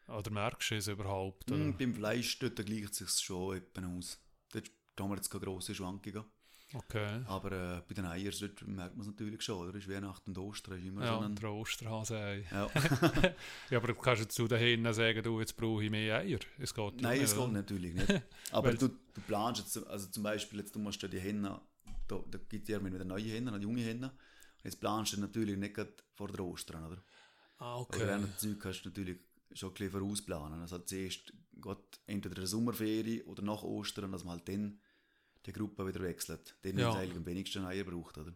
[0.09, 1.49] Oder merkst du es überhaupt?
[1.49, 1.61] Oder?
[1.61, 4.19] Mm, beim Fleisch dort gleicht es sich schon etwa aus.
[4.53, 4.71] Dort
[5.01, 6.25] haben wir jetzt keine grossen Schwankungen.
[6.73, 7.23] Okay.
[7.27, 8.33] Aber äh, bei den Eiern
[8.67, 9.77] merkt man es natürlich schon, oder?
[9.77, 11.35] Ist Weihnachten und Ostern ist immer Ja, so ein...
[11.35, 12.45] der Osterhase-Ei.
[12.51, 12.71] Ja.
[13.71, 16.39] Ja, aber kannst du zu den Händen sagen, du, jetzt brauche ich mehr Eier?
[16.59, 17.53] Es geht Nein, nicht, es geht oder?
[17.53, 18.23] natürlich nicht.
[18.53, 21.61] Aber du, du planst jetzt, also zum Beispiel, jetzt, du musst die Hennen, da,
[22.31, 24.11] da gibt es ja wieder neue Hennen, eine junge Hennen.
[24.11, 25.77] Und jetzt planst du natürlich nicht
[26.15, 27.03] vor der Ostern, oder?
[27.59, 28.03] Ah, Okay.
[28.05, 29.19] Aber andere Zeug kannst du natürlich
[29.55, 30.61] schon ein bisschen vorausplanen.
[30.61, 34.79] Also zuerst geht entweder eine Sommerferie oder nach Ostern, dass man halt dann
[35.47, 36.57] die Gruppe wieder wechselt.
[36.63, 36.93] Dann Ja.
[36.95, 38.35] eigentlich am wenigsten Eier braucht, oder?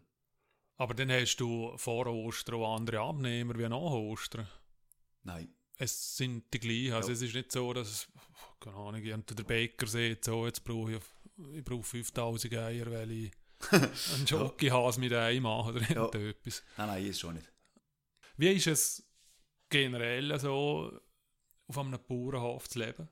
[0.77, 4.47] Aber dann hast du vor Ostern auch andere Abnehmer wie nach Ostern.
[5.23, 5.53] Nein.
[5.77, 6.93] Es sind die gleichen.
[6.93, 7.13] Also Ja.
[7.15, 8.07] es ist nicht so, dass
[8.59, 11.01] keine Ahnung, der Bäcker sagt, so, jetzt brauche ich,
[11.53, 13.31] ich brauche 5000 Eier, weil ich
[13.71, 16.05] einen Schokihase mit Ei mache oder Ja.
[16.05, 16.63] irgendetwas.
[16.77, 17.51] Nein, nein, ist schon nicht.
[18.37, 19.07] Wie ist es
[19.69, 20.99] generell so,
[21.67, 23.07] auf einem Bauernhof zu leben?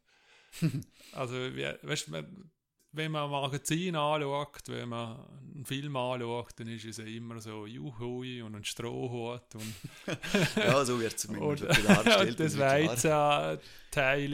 [1.13, 2.51] also, wie, weißt, man,
[2.93, 5.19] wenn man ein Magazin anschaut, wenn man
[5.55, 9.73] einen Film anschaut, dann ist es ja immer so Juhui und ein Strohhut und,
[10.55, 12.39] Ja, so wird es und, zumindest schon dargestellt.
[12.39, 12.57] und das.
[12.59, 14.33] Weizenteil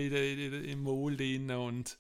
[0.66, 1.98] im Maul drin und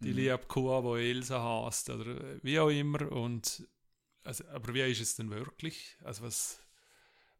[0.00, 0.16] die Mhm.
[0.16, 3.10] liebe Kuh, die Elsa hasst oder wie auch immer.
[3.12, 3.66] Und,
[4.24, 5.96] also, aber wie ist es denn wirklich?
[6.02, 6.60] Also was,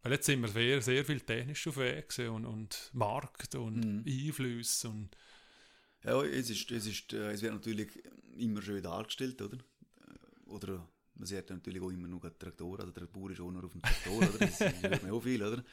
[0.03, 4.05] weil jetzt sind wir sehr, sehr viel technisch unterwegs und, und Markt und Mhm.
[4.07, 5.17] Einflüsse und
[6.05, 7.91] Ja, es, ist, es, ist, äh, es wird natürlich
[8.43, 9.57] immer schön dargestellt, oder?
[9.57, 13.51] Äh, Oder man sieht natürlich auch immer nur gerade Traktor, also der Bauer ist auch
[13.51, 14.39] nur auf dem Traktor, oder?
[14.39, 15.65] Das hört man auch viel, oder?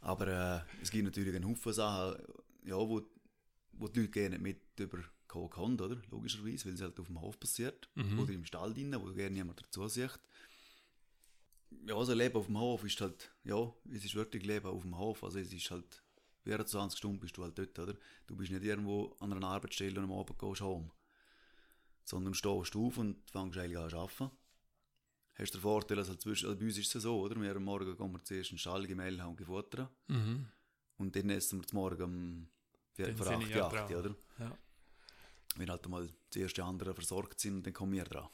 [0.00, 2.22] Aber äh, es gibt natürlich einen Haufen Sachen,
[2.64, 3.02] ja, wo,
[3.72, 6.00] wo die Leute gerne mit über können, oder?
[6.10, 7.88] Logischerweise, weil es halt auf dem Hof passiert.
[7.94, 8.18] Mhm.
[8.18, 10.18] Oder im Stall drin, wo gerne jemand dazu sieht.
[11.86, 14.96] Ja, also Leben auf dem Hof ist halt, ja, es ist wirklich Leben auf dem
[14.96, 15.22] Hof.
[15.22, 16.02] Also es ist halt,
[16.44, 17.94] 24 Stunden bist du halt dort, oder?
[18.26, 20.90] Du bist nicht irgendwo an einer Arbeitsstelle und am Abend gehst heim.
[22.08, 24.30] Sondern stehst du auf und fängst eigentlich an zu arbeiten.
[25.34, 27.38] Hast den Vorteil, dass halt zwischen, also bei uns ist es so, oder?
[27.38, 29.90] Wir am Morgen gehen wir zuerst in den Stall, Gemälde haben gefuttert.
[30.06, 30.46] mhm.
[30.96, 32.48] Und dann essen wir zum Morgen um
[32.96, 33.94] vor sind 8, ich ja 8, dran.
[33.94, 34.14] oder?
[34.38, 34.58] Ja.
[35.56, 35.86] Wenn halt
[36.30, 38.28] zuerst die anderen versorgt sind und dann kommen wir dran.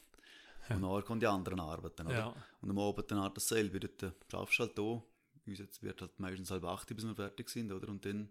[0.68, 2.16] Und nachher kommen die anderen arbeiten, oder?
[2.16, 2.36] Ja.
[2.60, 3.80] Und am Abend dann halt dasselbe.
[3.80, 5.02] Dort äh, schaffst du halt da.
[5.46, 7.88] Uns jetzt wird halt meistens halb acht, bis wir fertig sind, oder?
[7.88, 8.30] Und dann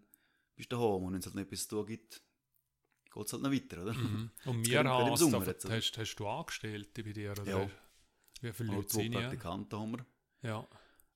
[0.56, 1.04] bist du daheim.
[1.04, 2.22] Und wenn es halt nicht etwas zu tun gibt,
[3.14, 3.94] geht es halt noch weiter, oder?
[3.94, 4.30] Mhm.
[4.44, 5.76] Und wir im hast, Sommer jetzt, oder?
[5.76, 7.32] hast, hast du Angestellte bei dir?
[7.32, 7.44] Oder?
[7.46, 7.70] Ja.
[8.40, 9.12] Wie viele Leute zwei sind?
[9.12, 10.06] Praktikanten haben wir.
[10.42, 10.66] Ja,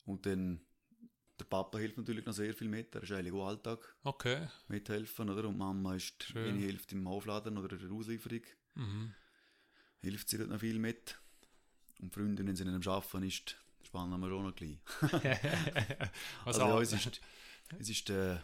[0.07, 0.61] Und dann,
[1.39, 2.95] der Papa hilft natürlich noch sehr viel mit.
[2.95, 4.49] Er ist eigentlich auch Alltag okay.
[4.69, 5.47] mithelfen, oder?
[5.49, 6.57] Und Mama ist, Schön.
[6.57, 8.43] hilft im Aufladen oder in der Auslieferung,
[8.75, 9.13] Mhm.
[10.01, 11.19] hilft sie dort noch viel mit.
[12.01, 14.79] Und die Freundin, wenn sie nicht am Arbeiten ist, spannen wir auch noch gleich.
[15.01, 15.13] Was
[16.47, 17.21] Also ja, es ist,
[17.79, 18.39] es ist, äh,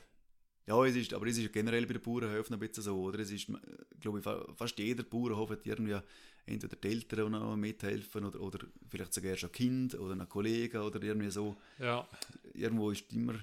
[0.66, 3.18] ja, es ist, aber es ist generell bei den Bauernhöfen ein bisschen so, oder?
[3.18, 3.54] Es ist, äh,
[4.00, 5.98] glaube ich, fa- fast jeder Bauernhof hat irgendwie
[6.46, 8.58] entweder die Eltern, die noch mithelfen, oder, oder
[8.88, 11.56] vielleicht sogar schon Kind oder ein Kollege oder irgendwie so.
[11.78, 12.06] ja,
[12.54, 13.34] Irgendwo ist immer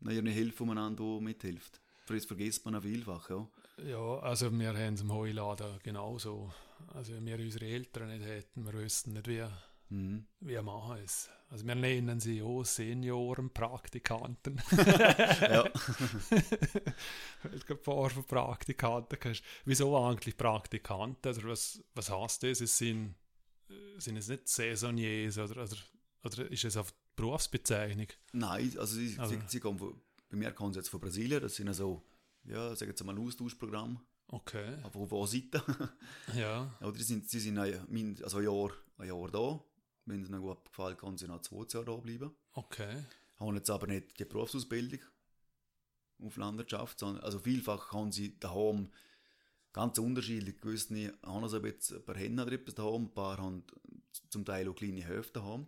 [0.00, 1.80] noch eine Hilfe umeinander, die mithilft.
[2.06, 3.48] Das vergisst man auch vielfach, ja.
[3.84, 6.52] ja, also wir haben es im Heuladen genauso.
[6.94, 9.44] Also wenn wir unsere Eltern nicht hätten, wir wüssten nicht, wie,
[9.88, 10.26] Mhm.
[10.40, 11.28] wie machen es.
[11.48, 14.60] Also wir nennen sie auch Seniorenpraktikanten.
[15.40, 15.64] ja.
[17.42, 19.42] Weil du ein paar von Praktikanten kannst.
[19.64, 21.32] Wieso eigentlich Praktikanten?
[21.36, 22.60] Oder was, was heißt das?
[22.60, 23.14] Es sind,
[23.68, 25.76] äh, sind es nicht Saisoniers oder, oder,
[26.24, 28.08] oder ist es auf die Berufsbezeichnung?
[28.32, 29.94] Nein, also sie, Also- sie, sie kommen von,
[30.28, 32.02] bei mir kommen sie jetzt von Brasilien, das sind so,
[32.44, 35.62] ja, sagen wir mal ein Austauschprogramm, Okay, aber von wo Seite.
[36.34, 36.74] ja.
[36.80, 39.60] Oder sie sind, sie sind ein, also ein Jahr, ein Jahr da.
[40.06, 42.30] Wenn es ihnen gut gefällt, können sie noch zwei Jahre da bleiben.
[42.52, 43.04] Okay.
[43.36, 45.00] Haben jetzt aber nicht die Berufsausbildung
[46.20, 48.90] auf Landwirtschaft, sondern also vielfach haben sie daheim
[49.72, 50.58] ganz unterschiedlich.
[50.60, 53.64] Gewisse haben so ein bisschen ein paar etwas daheim, ein paar haben
[54.30, 55.66] zum Teil auch kleine Höfe daheim.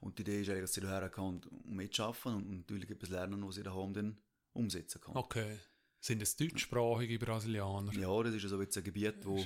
[0.00, 3.46] Und die Idee ist eigentlich, dass sie daher können und mitarbeiten und natürlich etwas lernen,
[3.46, 4.18] was sie daheim dann
[4.52, 5.16] umsetzen können.
[5.16, 5.58] Okay.
[6.00, 7.92] Sind es deutschsprachige Brasilianer?
[7.92, 9.44] Ja, das ist also jetzt ein Gebiet, wo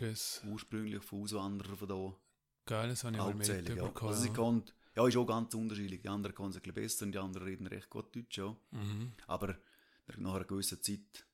[0.49, 2.17] ursprünglich von Auswanderern von da
[2.67, 3.93] geil, das habe ich mal hauptsächlich, ja.
[3.95, 4.63] Also sie kann,
[4.95, 6.03] ja, ist auch ganz unterschiedlich.
[6.03, 8.55] Die anderen können es ein bisschen besser und die anderen reden recht gut Deutsch, ja.
[8.73, 9.13] Mhm.
[9.27, 9.57] Aber
[10.19, 11.27] nach einer gewissen Zeit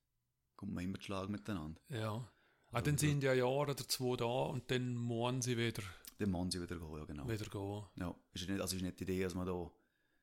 [0.57, 1.81] kommt man immer zu Schlag miteinander.
[1.89, 2.13] Ja.
[2.15, 2.29] Ah,
[2.77, 5.83] Also dann sind ja Jahre oder zwei da und dann müssen sie wieder,
[6.19, 7.29] Dann muss sie wieder gehen, ja genau.
[7.29, 7.85] wieder gehen.
[7.97, 9.71] Ja, ist nicht, also ist nicht die Idee, dass man da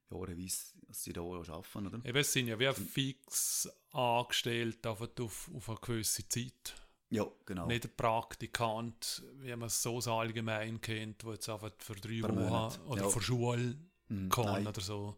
[0.10, 2.06] jahreweise, dass sie da arbeiten, oder?
[2.06, 6.74] Eben, es sind ja wie fix angestellt auf, auf, auf eine gewisse Zeit.
[7.10, 7.66] Ja, genau.
[7.66, 12.32] Nicht ein Praktikant, wie man es so allgemein kennt, der jetzt einfach für drei Per
[12.32, 13.10] Monat, Wochen oder ja.
[13.10, 13.76] für Schule
[14.12, 15.18] Mhm, kann nein, oder so.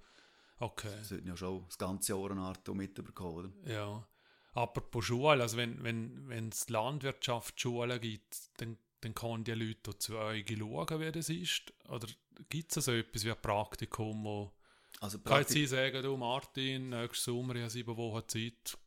[0.60, 3.72] Okay, sie sollten ja schon das ganze Jahr eine Art mitbekommen, oder?
[3.72, 4.08] ja.
[4.54, 10.18] Apropos Schule, also wenn, wenn, wenn es Landwirtschaftsschulen gibt, dann dann können die Leute zu
[10.18, 11.74] euch schauen, wie das ist?
[11.90, 12.08] Oder
[12.50, 14.52] gibt es so etwas wie ein Praktikum, wo
[15.00, 18.78] Also kann jetzt Praktik sagen, du Martin, nächsten Sommer, ich habe sieben Wochen Zeit,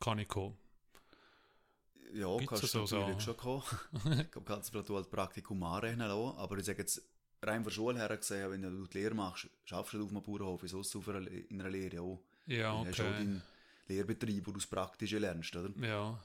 [0.00, 0.58] kann ich kommen?
[2.14, 3.20] Ja, gibt's kannst so du natürlich Sachen?
[3.20, 4.20] schon kommen.
[4.20, 7.02] ich kannst du vielleicht als Praktikum anrechnen lassen, aber ich sage jetzt,
[7.42, 10.22] rein von der Schule her gesehen, wenn du die Lehre machst, schaffst du auf einem
[10.22, 12.22] Bauernhof, wie sonst auf einer, in einer Lehre auch.
[12.46, 13.12] Ja, Du hast auch okay.
[13.18, 13.42] deinen
[13.86, 15.70] Lehrbetrieb, wo du das Praktische lernst, oder?
[15.86, 16.22] Ja,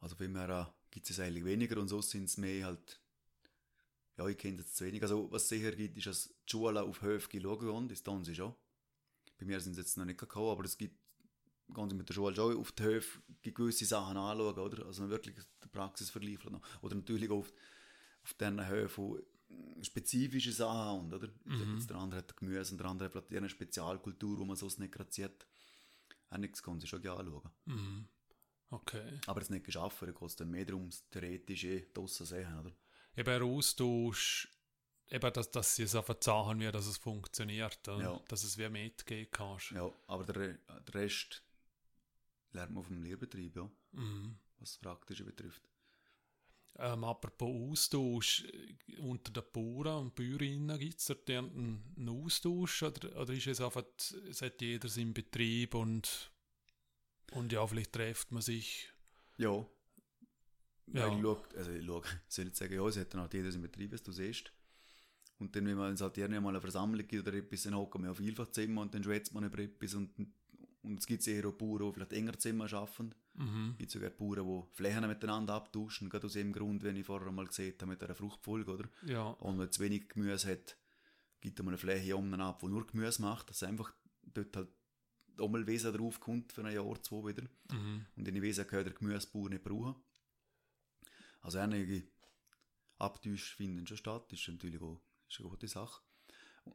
[0.00, 3.00] Also von dem her gibt es eigentlich weniger und so sind es mehr halt,
[4.16, 5.02] ja, ich kenne das zu wenig.
[5.02, 8.24] Also was es sicher gibt, ist, dass die Schulen auf Höfe schauen gehen, das tun
[8.24, 8.54] sie schon.
[9.38, 10.96] Bei mir sind sie jetzt noch nicht gekommen, aber es gibt,
[11.72, 14.86] gehen sie mit der Schule schon auf die Höfe die gewisse Sachen anschauen, oder?
[14.86, 15.36] Also wirklich
[15.72, 16.82] Praxisvergleich vielleicht noch.
[16.82, 17.52] Oder natürlich auch auf,
[18.22, 19.22] auf diesen Höfen,
[19.82, 21.28] spezifische Sachen haben, oder?
[21.44, 24.78] Sag jetzt, Der andere hat Gemüse und der andere hat eine Spezialkultur, wo man sonst
[24.78, 25.46] nicht gerade sieht.
[26.30, 27.50] Auch nichts kann sie schon gerne anschauen.
[27.66, 28.08] mhm.
[28.70, 29.20] okay.
[29.26, 32.58] Aber es nicht geschafft, da geht es dann mehr darum, das theoretisch eh draussen sehen,
[32.58, 32.72] oder?
[33.16, 34.48] Eben Austausch,
[35.08, 38.02] eben, dass, dass sie es einfach sagen, wie dass es funktioniert, oder?
[38.02, 38.20] Ja.
[38.28, 39.70] dass es wie mitgehen kannst.
[39.70, 41.42] Ja, aber der, der Rest
[42.54, 44.36] lernt man auf dem Lehrbetrieb, ja, Mhm.
[44.58, 45.62] was das Praktische betrifft.
[46.76, 53.20] Ähm, apropos Austausch, äh, unter den Bauern und Bäuerinnen gibt es dort einen, Austausch oder,
[53.20, 53.84] oder ist es einfach,
[54.28, 56.32] es hat jeder seinen Betrieb und,
[57.32, 58.88] und ja, vielleicht trifft man sich.
[59.38, 59.64] Ja.
[60.88, 61.06] Ja.
[61.06, 61.16] ja.
[61.16, 63.52] Ich schau, also ich schau, ich soll nicht sagen, ja, es hat dann halt jeder
[63.52, 64.52] seinen Betrieb, was du siehst.
[65.38, 68.10] Und dann, wenn man es halt mal eine Versammlung gibt oder etwas, dann hocken wir
[68.10, 70.16] auf Vielfachzimmer und dann schwätzt man über etwas und,
[70.84, 73.14] und es gibt eher auch Bauern, die vielleicht enger Zimmer arbeiten.
[73.34, 73.70] Mhm.
[73.72, 77.32] Es gibt sogar Bauern, die Flächen miteinander abtauschen, gerade aus dem Grund, wenn ich vorher
[77.32, 78.88] mal gesehen habe, mit einer Fruchtfolge, oder?
[79.06, 80.76] Ja, Und wenn es wenig Gemüse hat,
[81.40, 84.68] gibt mal eine Fläche um ab, die nur Gemüse macht, dass einfach dort halt
[85.38, 87.48] auch mal Wesen drauf kommt für ein Jahr, zwei wieder.
[87.72, 88.06] mhm.
[88.16, 89.96] Und in die Wesen kann der Gemüsebauer nicht brauchen.
[91.40, 92.06] Also einige
[92.98, 96.02] Abtäusche finden schon statt, das ist natürlich auch ist eine gute Sache.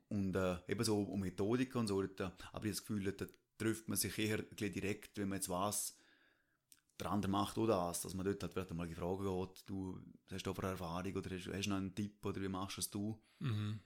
[0.10, 3.26] Und äh, eben so um Methodik und so, habe ich das Gefühl, da
[3.60, 5.96] trifft man sich eher direkt, wenn man jetzt weiß,
[7.00, 10.44] der andere macht auch das, dass man dort halt vielleicht mal gefragt geht, du hast
[10.46, 12.82] du aber eine Erfahrung oder hast, hast du noch einen Tipp oder wie machst du
[12.82, 13.22] es du?
[13.40, 13.80] Mhm.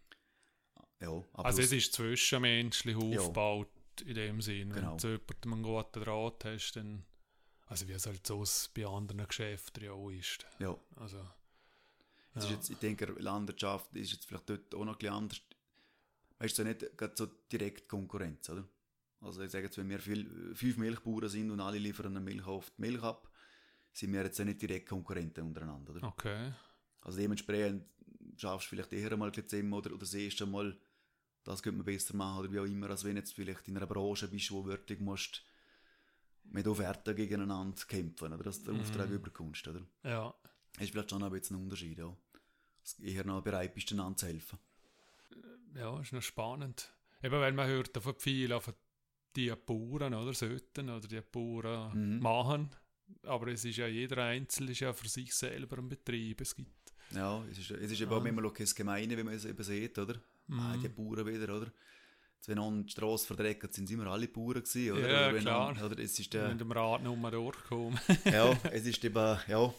[0.99, 3.19] Ja, Also es ist zwischenmenschlich Ja.
[3.19, 3.69] aufgebaut
[4.05, 4.69] in dem Sinn.
[4.69, 4.93] Wenn Genau.
[4.93, 7.03] du zu jemandem einen guten Draht hast, dann
[7.67, 8.43] also wie es halt so
[8.73, 10.45] bei anderen Geschäften ja auch ist.
[10.59, 10.75] ja.
[10.95, 11.17] Also,
[12.35, 12.43] Es ja.
[12.43, 15.41] ist jetzt, ich denke, Landwirtschaft ist jetzt vielleicht dort auch noch ein bisschen anders.
[16.39, 18.67] Weißt du, so nicht gerade so direkt Konkurrenz, oder?
[19.23, 22.45] Also ich sage jetzt, wenn wir viel, fünf Milchbauern sind und alle liefern eine Milch
[22.45, 23.29] auf die Milch ab,
[23.91, 26.07] sind wir jetzt ja nicht direkt Konkurrenten untereinander, oder?
[26.07, 26.51] okay.
[27.01, 27.85] Also dementsprechend
[28.37, 30.75] schaffst du vielleicht eher mal ein bisschen oder, oder siehst du mal,
[31.43, 33.85] das könnte man besser machen oder wie auch immer, als wenn jetzt vielleicht in einer
[33.85, 35.43] Branche bist, wo wirklich musst
[36.45, 38.43] mit Offerten gegeneinander kämpfen, oder?
[38.43, 39.81] Dass du den Auftrag überkommst, oder?
[40.03, 40.33] Ja.
[40.73, 42.15] Das ist vielleicht schon ein bisschen ein Unterschied, ja.
[42.81, 44.59] Dass du eher noch bereit bist, einander zu helfen.
[45.75, 46.91] ja, ist noch spannend.
[47.21, 48.73] Eben, weil man hört davon viel, von
[49.35, 52.19] die Bauern oder sollten oder die Bauern Mhm.
[52.19, 52.69] machen.
[53.23, 56.41] Aber es ist ja jeder Einzelne ist ja für sich selber ein Betrieb.
[56.41, 56.71] Es gibt
[57.11, 59.63] Ja, es ist, es ist eben auch manchmal auch das Gemeine, wenn man es eben
[59.63, 60.15] sieht, oder?
[60.49, 61.71] Ah, die Bauern wieder, oder?
[62.35, 65.01] Jetzt, wenn an die Strasse verdreckt sind, sind immer alle Bauern gewesen, oder?
[65.09, 65.69] Ja, oder wenn klar.
[65.77, 67.99] An, oder es ist mit der, dem Rad nur durchkommen.
[68.25, 69.73] ja, es ist eben, ja,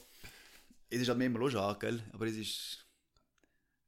[0.90, 2.02] es ist halt manchmal auch schade, gell?
[2.12, 2.83] Aber es ist,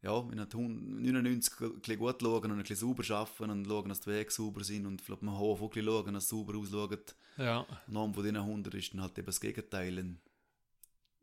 [0.07, 3.89] ja, wenn halt 99 ein bisschen gut schauen und ein bisschen sauber arbeiten und schauen,
[3.89, 6.31] dass die Wege sauber sind und vielleicht mal Hof auch ein bisschen schauen, dass es
[6.31, 7.17] sauber ausschaut.
[7.37, 7.67] ja.
[7.89, 9.99] Und einem von diesen 100 ist dann halt eben das Gegenteil.
[9.99, 10.21] Und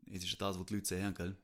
[0.06, 1.36] Es ist ja das, was die Leute sehen, gell?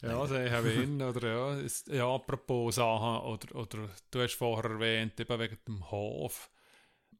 [0.00, 5.20] Ja, haben ihn, oder ja, ist, ja, apropos Sachen, oder, oder du hast vorher erwähnt,
[5.20, 6.50] eben wegen dem Hof,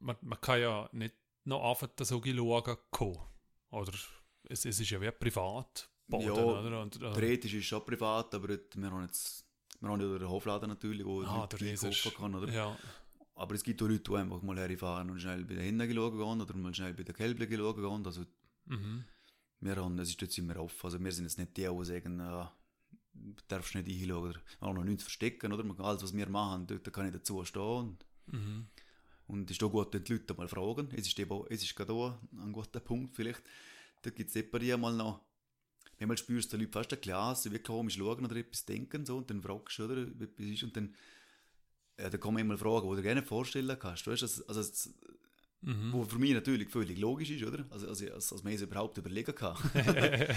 [0.00, 1.14] man, man kann ja nicht
[1.44, 3.18] noch einfach so schauen kommen,
[3.70, 3.92] oder
[4.48, 6.82] es, es ist ja wie privat Boden, Ja, oder?
[6.82, 9.44] Und, äh, Theoretisch ist es schon privat, aber wir haben jetzt
[9.80, 12.52] wir haben ja den Hofladen natürlich, wo ah, der einkaufen kann, oder?
[12.52, 12.78] Ja,
[13.34, 16.16] Aber es gibt auch Leute, die einfach mal herfahren und schnell bei den Händen schauen
[16.18, 18.06] gehen oder mal schnell bei den Kälbchen schauen.
[18.06, 18.24] Also
[18.66, 19.04] mhm.
[19.60, 20.84] wir haben, es ist sind wir offen.
[20.86, 22.44] Also wir sind jetzt nicht die, die sagen, äh,
[23.14, 25.64] du darfst nicht hinschauen oder wir haben noch nichts verstecken, oder?
[25.64, 27.62] Man kann Alles, was wir machen, dort kann ich dazu stehen.
[27.62, 28.66] Und, Mhm.
[29.26, 30.88] und es ist auch gut, wenn die Leute mal fragen.
[30.92, 33.42] Es ist, eben, auch- es ist gerade auch ein guter Punkt vielleicht.
[34.00, 35.20] Da gibt es bei dir mal noch,
[36.06, 39.16] manchmal spürst du die Leute fast ein Glas, wie komisch schauen oder etwas denken so,
[39.18, 40.94] und dann fragst du, oder, wie etwas ist, und dann,
[41.98, 44.06] ja, dann man immer fragen, wo du gerne vorstellen kannst.
[44.06, 44.94] Weißt, also, also, es-
[45.64, 45.92] Mhm.
[45.92, 47.64] wo für mich natürlich völlig logisch ist, oder?
[47.70, 49.56] Also, also als, als man es überhaupt überlegen kann.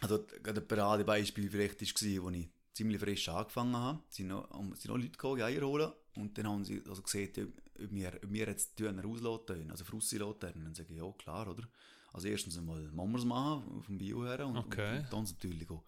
[0.00, 4.02] also, gerade ein Paradebeispiel vielleicht war, als ich ziemlich frisch angefangen habe.
[4.08, 5.92] Es sind noch, um- sind noch Leute gekommen, die Eier holen.
[6.16, 9.84] Und dann haben sie also gesehen, ob wir, ob wir jetzt die Döner auslassen, also
[9.84, 10.38] Frussi lassen.
[10.40, 11.64] Dann sage ich, ja, klar, oder?
[12.12, 14.98] Also erstens einmal machen wir es machen, vom Bio her, und, Okay.
[14.98, 15.84] und, und dann natürlich auch.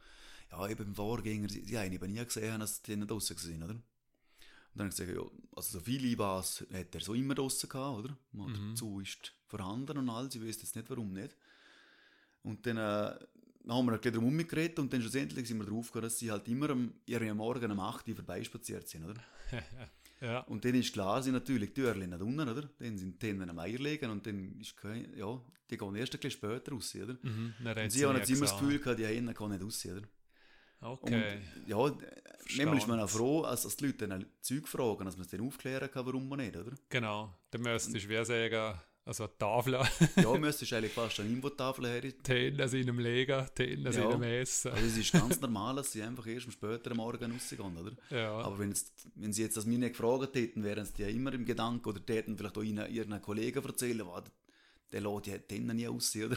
[0.51, 3.75] Ja, eben im Vorgänger, sie, haben eben nie gesehen, dass die nicht draussen waren, oder?
[3.75, 3.83] Und
[4.75, 7.99] dann habe ich gesagt, ja, also so viele was hat er so immer draussen gehabt,
[8.05, 8.17] oder?
[8.33, 8.71] Und Mhm.
[8.71, 11.37] dazu ist vorhanden und all, sie wissen jetzt nicht, warum nicht.
[12.43, 13.19] Und dann, äh,
[13.69, 14.39] haben wir ein bisschen drum
[14.85, 17.81] und dann schlussendlich sind wir drauf gekommen, dass sie halt immer am, am Morgen um
[17.81, 19.21] 8 Uhr vorbeispaziert sind, oder?
[20.21, 20.41] ja.
[20.41, 22.69] Und dann ist klar, sind natürlich die Türchen nicht unten, oder?
[22.79, 25.41] Dann sind die am Eier legen und dann ist kein, ja,
[25.71, 27.17] die gehen erst ein bisschen später raus, oder?
[27.23, 27.55] Mhm.
[27.61, 28.59] Und sie haben jetzt immer das.
[28.59, 30.03] Gefühl gehabt, die Hennen gehen nicht raus, oder?
[30.83, 31.39] Okay.
[31.59, 31.97] Und, ja,
[32.57, 35.31] nämlich ist man auch froh, als, als die Leute dann Zeug fragen, dass man es
[35.31, 36.73] dann aufklären kann, warum man nicht, oder?
[36.89, 37.35] Genau.
[37.51, 39.81] Dann müsstest du wie sagen, also die Tafel,
[40.17, 42.01] Ja, müsstest eigentlich fast eine Infotafel her.
[42.03, 44.11] die Hände sind im Legen, Hände sind Ja.
[44.15, 44.71] im Essen.
[44.73, 47.93] Also es ist ganz normal, dass sie einfach erst am späteren Morgen rausgehen, oder?
[48.11, 48.33] Ja.
[48.39, 48.75] Aber wenn,
[49.17, 52.01] wenn sie jetzt das mir nicht gefragt hätten, wären sie ja immer im Gedanken oder
[52.15, 54.03] hätten vielleicht auch ihnen, ihren Kollegen erzählen,
[54.93, 56.37] der lässt die Hennen nie aus, oder?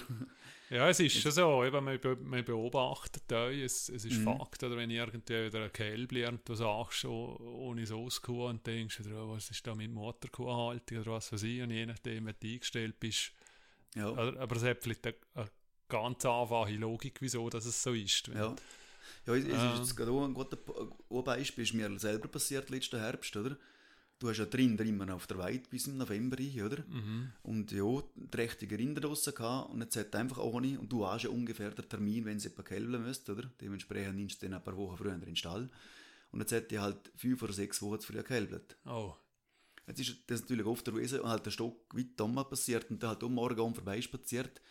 [0.74, 4.24] Ja, es ist schon so, eben, man, be man beobachtet da, es, es ist Mhm.
[4.24, 9.02] Fakt, oder wenn irgendwie wieder ein Kälb lernt, du sagst, oh, ohne Soßkuh und denkst
[9.04, 12.36] du, oh, was ist da mit Motorkuhhaltung oder was weiß ich, und je nachdem, wenn
[12.40, 13.34] du eingestellt bist,
[13.96, 14.08] Ja.
[14.16, 15.50] aber, es hat vielleicht eine, eine
[15.90, 18.30] ganz einfache Logik, wieso dass es so ist.
[18.30, 18.56] Ja.
[19.28, 20.58] Ja, es, es ist jetzt gerade auch ein guter
[21.24, 23.58] Beispiel, ist mir selber passiert letzten Herbst, oder?
[24.24, 26.78] Du hast ja Rinder immer auf der Weide bis im November rein, oder?
[26.88, 27.34] Mhm.
[27.42, 27.84] Und ja,
[28.32, 31.90] trächtige Rinder draussen gehabt und jetzt hat einfach ohne, und du hast ja ungefähr den
[31.90, 33.52] Termin, wenn sie etwa kälbeln müsst, oder?
[33.60, 35.70] Dementsprechend nimmst du den ein paar Wochen früher in den Stall.
[36.32, 38.78] Und jetzt hat die halt fünf oder sechs Wochen zu früh gekälbelt.
[38.86, 39.14] Oh,
[39.88, 43.02] Jetzt ist das natürlich oft der Weise, und halt der Stock weit dumm passiert und
[43.04, 44.62] der halt um morgen um vorbei spaziert.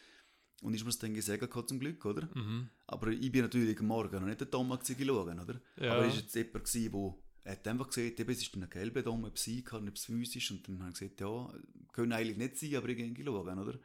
[0.62, 2.26] Und mir das dann gesagt, gehabt, zum Glück, oder?
[2.34, 2.70] mhm.
[2.86, 5.60] Aber ich bin natürlich am Morgen noch nicht den Tom schauen, oder?
[5.76, 5.92] Ja.
[5.92, 8.69] Aber es war jetzt jemand, gewesen, wo er hat einfach gesagt, eben, es ist ein
[8.70, 11.52] gelber Dom, ob es sein kann, ob es physisch Und dann habe ich gesagt, ja,
[11.93, 13.78] können eigentlich nicht sein, aber ich gehe schauen, oder?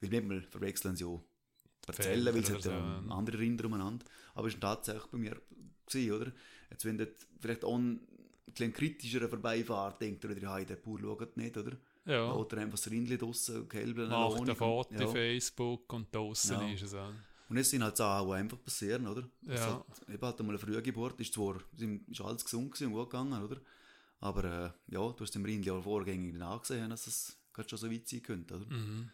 [0.00, 1.20] Weil manchmal verwechseln sie ja
[1.82, 3.04] Parzellen, weil es hat ja so, ja.
[3.10, 4.04] andere Rinder umeinander.
[4.34, 5.40] Aber es war tatsächlich bei mir
[5.86, 6.32] gewesen, oder?
[6.70, 8.00] Jetzt, wenn dort vielleicht auch ein
[8.46, 11.76] bisschen kritischer vorbeifahrt, denkt er wieder, hey, der Bauer schaut nicht, oder?
[12.06, 12.32] ja.
[12.32, 15.06] Oder einfach das Rindli draussen, Kälbeln, Macht ohne- ein Foto ja.
[15.08, 16.72] Facebook und draussen Ja.
[16.72, 17.12] ist es auch.
[17.48, 19.28] Und es sind halt Sachen, die einfach passieren, oder?
[19.42, 19.84] Ja.
[19.88, 21.60] hat, eben halt einmal eine Frühgeburt, ist zwar,
[22.08, 23.60] ist alles gesund gewesen und gut gegangen, oder?
[24.18, 27.90] Aber äh, ja, du hast dem Rindli auch vorgängig nachgesehen, dass es gerade schon so
[27.90, 28.66] weit sein könnte, oder?
[28.66, 29.10] Mhm.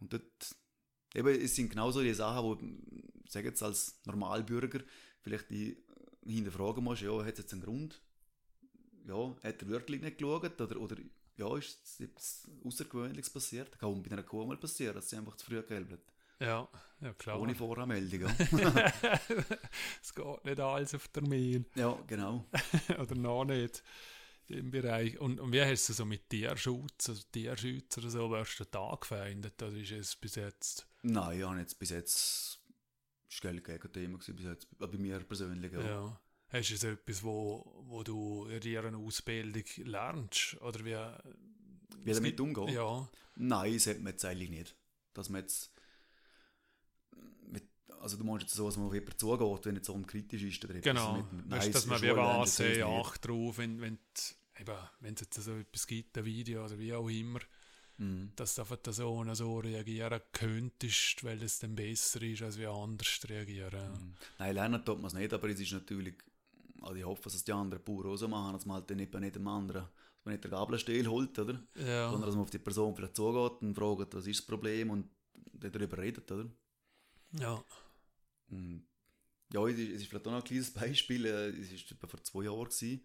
[0.00, 0.56] Und dort,
[1.14, 2.58] eben, es sind genauso die Sachen, wo,
[3.28, 4.80] sage jetzt als Normalbürger,
[5.20, 5.76] vielleicht die
[6.24, 8.00] hinterfragen musst, ja, hat es jetzt einen Grund?
[9.06, 10.60] Ja, hat er wirklich nicht geschaut?
[10.60, 10.96] Oder, oder
[11.36, 13.78] ja, ist es etwas Außergewöhnliches passiert?
[13.78, 16.00] Kann auch bei einer Kuh mal passieren, dass sie einfach zu früh gelbelt.
[16.40, 16.68] Ja,
[17.00, 17.40] ja klar.
[17.40, 18.28] Ohne Voranmeldung, ja.
[20.02, 21.64] es geht nicht alles auf der Mail.
[21.74, 22.44] ja, genau.
[22.98, 23.82] oder noch nicht
[24.48, 25.18] im Bereich.
[25.18, 28.90] Und, und wie hast du so mit Tierschutz, also Tierschützer oder so, wärst du da
[28.90, 29.62] angefeindet?
[29.62, 30.86] Oder ist es bis jetzt?
[31.02, 32.60] Nein, ich habe jetzt bis jetzt
[33.28, 35.72] Stelle gegen Thema gewesen, bis jetzt, bei mir persönlich.
[35.72, 35.80] Ja.
[35.80, 36.20] Ja.
[36.48, 40.60] Hast du so etwas, wo, wo du in deiner Ausbildung lernst?
[40.60, 40.96] Oder wie?
[42.04, 42.68] Wie damit umgehen?
[42.68, 43.08] Ja.
[43.34, 44.76] Nein, das hat man jetzt eigentlich nicht.
[45.12, 45.75] Dass man jetzt
[48.06, 50.64] also du meinst jetzt so, dass man auf jemanden zugeht, wenn jetzt so unkritisch ist
[50.64, 50.84] oder etwas.
[50.94, 51.22] Genau.
[51.32, 52.82] Mit- weißt, in dass der man wie nicht.
[52.82, 56.78] Acht drauf, wenn, wenn, die- eben, wenn es jetzt so etwas gibt, ein Video oder
[56.78, 57.40] wie auch immer,
[57.98, 58.32] Mhm.
[58.36, 62.66] dass du auf die Person so reagieren könntest, weil es dann besser ist, als wie
[62.66, 63.90] anders reagieren.
[63.90, 64.14] Mhm.
[64.38, 66.14] Nein, lernen tut man es nicht, aber es ist natürlich,
[66.82, 68.98] also ich hoffe, dass es die anderen Bauern auch so machen, dass man halt dann
[68.98, 71.58] eben nicht dem anderen, dass man nicht den Gabelstiel holt, oder?
[71.74, 72.10] Ja.
[72.10, 75.08] Sondern dass man auf die Person vielleicht zugeht und fragt, was ist das Problem und
[75.54, 76.46] darüber redet, oder?
[77.40, 77.64] ja.
[78.50, 78.86] Und
[79.52, 81.24] ja, es ist, es ist vielleicht auch noch ein kleines Beispiel.
[81.26, 82.64] äh, Es war etwa vor zwei Jahren.
[82.64, 83.00] Gewesen.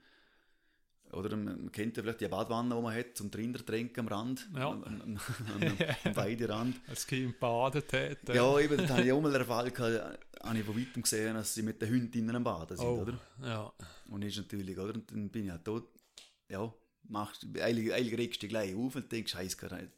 [1.13, 4.47] Oder man kennt ja vielleicht die Badwanne, die man hat, zum Trinder trinken am Rand,
[4.55, 4.69] Ja.
[4.69, 5.18] am, am, am,
[5.59, 5.77] am
[6.15, 6.80] Weiderand.
[6.88, 8.30] Als Kind badet hat.
[8.30, 11.03] äh, Ja, eben, da habe ich auch mal den Fall gehabt, habe ich von weitem
[11.03, 13.19] gesehen, dass sie mit den Hunden am Baden sind, oh, oder?
[13.43, 13.73] Ja.
[14.07, 14.93] Und ist natürlich, oder?
[14.93, 15.89] Und dann bin ich halt dort,
[16.49, 16.73] ja,
[17.09, 19.89] machst, eigentlich, eigentlich regst du dich gleich auf und denkst, scheiße,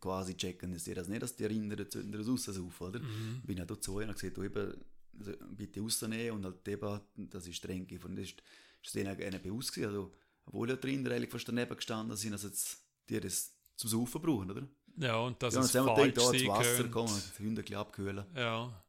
[0.00, 3.00] quasi checken sie das nicht, dass die Rinder das raussaufen, oder?
[3.00, 3.42] Mhm.
[3.44, 4.74] bin halt dazu und habe gesagt, du eben,
[5.18, 7.00] also bitte rausnehmen und halt eben,
[7.30, 8.42] das ist streng und das ist,
[8.82, 10.14] ist denen eine bewusst gewesen, also,
[10.46, 12.78] obwohl ja die Rinder eigentlich fast daneben gestanden sind, dass jetzt
[13.08, 14.66] die das zum Saufen brauchen, oder?
[14.96, 18.24] Ja, und dass ja, und haben falsch da ins Wasser kommen, die Hunde ein abkühlen.
[18.34, 18.84] Ja.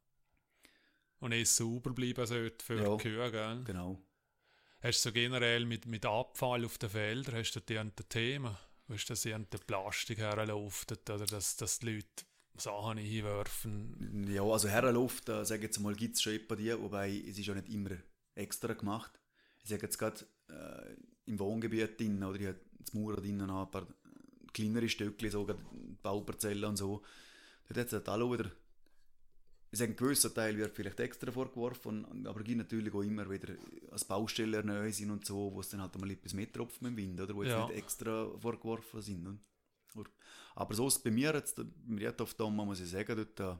[1.19, 2.95] Und es sauber bleiben sollte für Ja.
[2.95, 3.61] die Kühe, gell?
[3.63, 4.01] Genau.
[4.81, 8.59] Hast du so generell mit, mit Abfall auf den Feldern, hast du da ein Thema?
[8.91, 12.25] Weißt dass sie an der Plastik herläuft oder dass, dass die Leute
[12.57, 14.27] Sachen hinwerfen?
[14.29, 17.45] Ja, also Herrenluft, äh, sage jetzt mal, gibt es schon etwa die, wobei es ist
[17.45, 17.91] ja nicht immer
[18.35, 19.17] extra gemacht.
[19.63, 20.95] Ich sage jetzt gerade äh,
[21.25, 23.87] im Wohngebiet drin, oder ich habe das Mauer drinnen ein paar
[24.51, 25.61] kleinere Stückchen, so gerade
[26.03, 27.01] Bauparzellen und so.
[27.69, 28.51] Dort hat es halt alle wieder
[29.71, 33.29] ich sage, ein gewisser Teil wird vielleicht extra vorgeworfen, aber es gibt natürlich auch immer
[33.29, 33.53] wieder
[33.91, 36.97] als Bausteller neu sind und so, wo es dann halt mal etwas mittropft mit dem
[36.97, 37.33] Wind, oder?
[37.35, 37.67] Wo jetzt Ja.
[37.67, 39.23] nicht extra vorgeworfen sind.
[39.23, 39.37] ne?
[40.55, 43.39] Aber so ist es bei mir jetzt, bei mir auf Doma, muss ich sagen, dort
[43.39, 43.57] äh,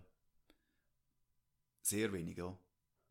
[1.81, 2.55] sehr wenig, ja.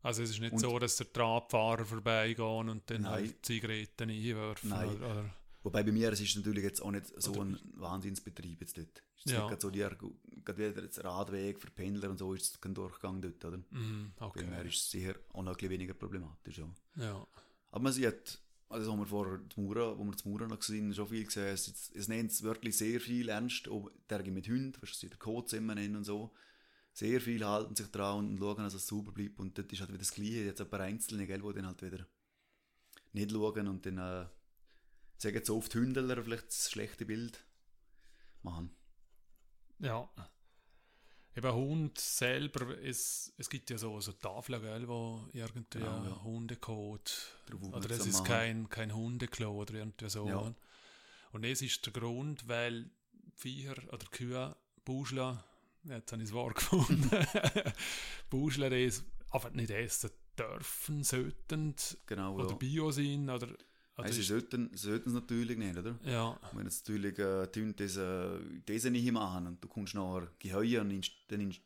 [0.03, 3.11] Also es ist nicht Und- so, dass der Trabfahrer vorbeigehen und dann Nein.
[3.11, 4.69] halt Zigaretten einwerfen.
[4.69, 4.89] Nein.
[4.95, 5.33] Oder,
[5.63, 9.03] Wobei bei mir, es ist natürlich jetzt auch nicht so ein Wahnsinnsbetrieb jetzt dort.
[9.17, 9.47] Es ist Ja.
[9.47, 13.21] gerade so die, gerade wieder jetzt Radweg für Pendler und so ist es kein Durchgang
[13.21, 13.57] dort, oder?
[13.69, 14.67] Mhm, Bei mir okay.
[14.67, 16.73] ist es sicher auch noch ein bisschen weniger problematisch, ja.
[16.95, 17.27] Ja.
[17.69, 18.39] Aber man sieht,
[18.69, 21.47] also haben wir vorher die Mauer, wo wir die Mauer noch gesehen schon viel gesehen,
[21.53, 25.09] es, es, es nennt es wirklich sehr viel ernst, auch Tage mit Hunden, was sie
[25.09, 26.31] der Code immer nennen und so.
[26.93, 29.39] Sehr viel halten sich dran und schauen, dass es sauber bleibt.
[29.39, 31.81] Und dort ist halt wieder das Gleiche, jetzt ein paar Einzelne, gell, die dann halt
[31.81, 32.05] wieder
[33.13, 34.25] nicht schauen und dann, äh,
[35.21, 37.43] sagen jetzt so oft Hündler vielleicht das schlechte Bild
[38.41, 38.75] machen.
[39.79, 40.09] Ja.
[41.35, 46.23] Eben Hund selber, es, es gibt ja so, so Tafeln, gell, wo irgendwie ja.
[46.23, 47.11] Hundecode
[47.45, 48.25] Darauf oder es ist machen.
[48.25, 50.27] kein, kein Hundeklo oder irgendwie so.
[50.27, 50.53] Ja.
[51.31, 52.91] Und das ist der Grund, weil
[53.35, 55.45] Viecher oder Kühe, Buschler,
[55.83, 57.09] jetzt habe ich das Wort gefunden,
[58.29, 61.75] Buschler das einfach nicht essen dürfen, sollten
[62.07, 62.55] Genau, oder ja.
[62.55, 63.55] Bio sind oder,
[63.97, 64.69] Nein, sie ist- sollten,
[65.07, 65.99] es natürlich nicht, oder?
[66.05, 68.39] ja, Wenn jetzt natürlich äh, die Hunde das, äh,
[68.91, 71.61] nicht machen und du kommst nachher Geheuer und nimmst, dann nimmst,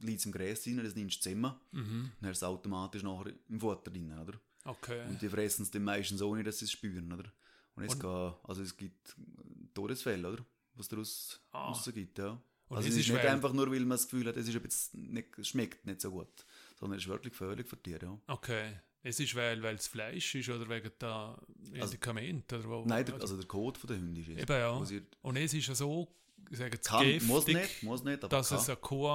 [0.00, 2.10] liegt im Gras rein, das nimmst du zusammen, mhm.
[2.20, 4.40] dann du es automatisch nachher im Futter drin, oder?
[4.64, 5.06] okay.
[5.08, 7.30] Und die fressen es dann meistens nicht, dass sie es spüren, oder?
[7.76, 9.14] Und es, Und- geht, also es gibt
[9.74, 10.44] Todesfälle, oder?
[10.74, 11.68] Was daraus Ah.
[11.68, 12.40] rausgibt, ja.
[12.68, 14.54] Und also es ist ist nicht einfach nur, weil man das Gefühl hat, es ist
[14.54, 16.46] ein bisschen nicht, schmeckt nicht so gut,
[16.78, 18.20] sondern es ist wirklich gefährlich für Tiere, ja.
[18.28, 18.80] Okay.
[19.02, 21.38] Es ist, weil, weil es Fleisch ist oder wegen der
[21.70, 22.58] Medikamente?
[22.58, 24.36] oder wo, Nein, der, also der Code von der Hunde ist es.
[24.42, 24.84] Eben ja.
[24.84, 26.08] Sie Und es ist ja so,
[26.50, 28.58] ich sage jetzt kann, giftig, muss nicht, muss nicht, dass kann.
[28.58, 29.06] es eine Kuh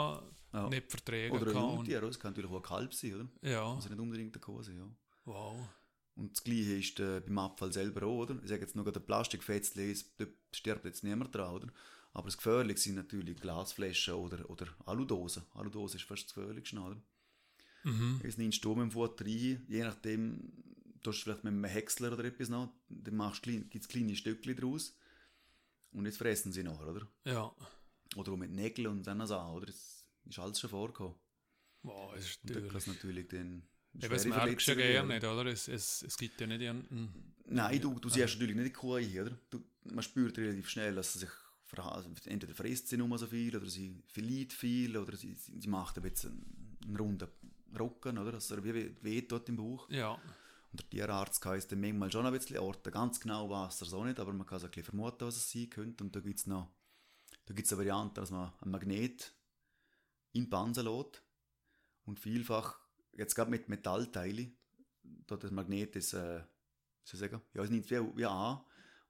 [0.54, 0.70] Ja.
[0.70, 1.64] nicht verträgen Oder ein kann.
[1.66, 2.08] Und, Jungtier, oder?
[2.10, 3.28] es kann natürlich auch ein Kalb sein, oder?
[3.50, 4.88] ja, Also nicht unbedingt eine Kuh sein, ja.
[5.26, 5.56] wow.
[6.16, 8.38] Und das Gleiche ist äh, beim Abfall selber auch, oder?
[8.42, 11.68] Ich sage jetzt nur Plastikfetzchen, es- dort stirbt jetzt niemand dran, oder?
[12.14, 15.44] Aber das Gefährliche sind natürlich Glasflaschen oder, oder Aludosen.
[15.54, 16.96] Aludosen ist fast das Gefährlichste, oder?
[17.86, 18.20] Mhm.
[18.24, 20.52] Jetzt nimmst du mit dem Futter rein, je nachdem,
[21.04, 24.16] du hast vielleicht mit einem Häcksler oder etwas noch, dann machst du, klein- gibt's kleine
[24.16, 24.98] Stückchen draus
[25.92, 27.08] und jetzt fressen sie nachher, oder?
[27.26, 27.56] Ja,
[28.16, 29.68] Oder auch mit Nägeln und dann so, oder?
[29.68, 31.16] Das ist alles schon vorgekommen.
[31.84, 32.88] wow, es ist Und dort kann natürlich.
[32.88, 33.64] es natürlich dann
[33.94, 35.46] Eben, das schwere merkst du ja gerne nicht, oder?
[35.46, 37.34] Es, es, es gibt ja nicht irgendeinen.
[37.46, 39.40] Nein, du, du siehst natürlich nicht die Kuh ein, oder?
[39.50, 41.30] Du, man spürt relativ schnell, dass sie sich
[42.26, 46.04] entweder frisst sie nur so viel oder sie verliert viel oder sie, sie macht ein
[46.04, 47.28] bisschen einen, einen runden
[47.80, 48.32] Rücken, oder?
[48.34, 49.90] Dass er wie weh- weh tut im Bauch.
[49.90, 50.14] Ja,
[50.72, 52.92] Und der Tierarzt kann es dann manchmal schon ein bisschen orten.
[52.92, 55.52] Ganz genau weiß er auch nicht, aber man kann so ein bisschen vermuten, was es
[55.52, 56.04] sein könnte.
[56.04, 56.70] Und da gibt es noch
[57.48, 59.34] da gibt's eine Variante, dass man ein Magnet
[60.32, 61.22] in die Panse lässt
[62.06, 62.80] und vielfach,
[63.14, 64.58] jetzt gerade mit Metallteilen,
[65.28, 68.62] da das Magnet ist, äh, wie soll ich sagen, ja, es nimmt wie, wie an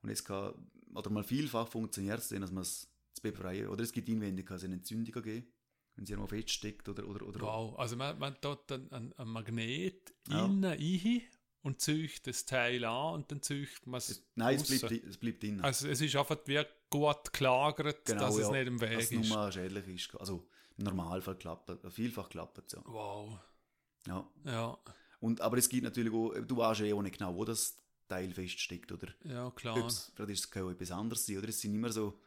[0.01, 0.53] und es kann,
[0.93, 4.45] oder mal vielfach funktioniert es dann, dass man es zu befreien, oder es gibt inwendig
[4.45, 5.47] kann es eine Entzündung geben,
[5.95, 7.79] wenn sie irgendwo feststeckt oder, oder, oder wow.
[7.79, 10.45] Also man, man tut ein, ein, ein Magnet Ja.
[10.45, 11.21] innen rein
[11.61, 14.23] und zücht das Teil an und dann zücht man es.
[14.35, 15.61] nein, es bleibt, es bleibt drin.
[15.61, 19.11] Also es ist einfach wie gut gelagert, dass es nicht im Weg Genau, dass es
[19.11, 19.29] ist.
[19.29, 20.15] nur schädlich ist.
[20.19, 20.47] Also
[20.77, 22.81] im Normalfall klappt es, vielfach klappt es ja.
[22.85, 23.39] Wow.
[24.07, 24.29] ja.
[24.43, 24.77] Ja,
[25.21, 27.77] Und, aber es gibt natürlich auch, du weißt ja auch nicht genau, wo das
[28.07, 29.77] Teil feststeckt oder ja klar.
[29.77, 32.19] ob's- vielleicht ist es kann auch etwas anderes sein, oder es sind immer so,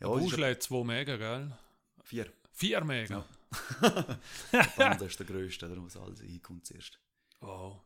[0.00, 1.56] ja, Ja, ist hat zwei Mega, gell?
[2.02, 2.32] vier.
[2.52, 3.24] Vier Mega?
[3.82, 4.18] Ja.
[4.52, 6.98] Der Panzer ist der grösste, der muss alles hinkommt zuerst.
[7.40, 7.80] Wow.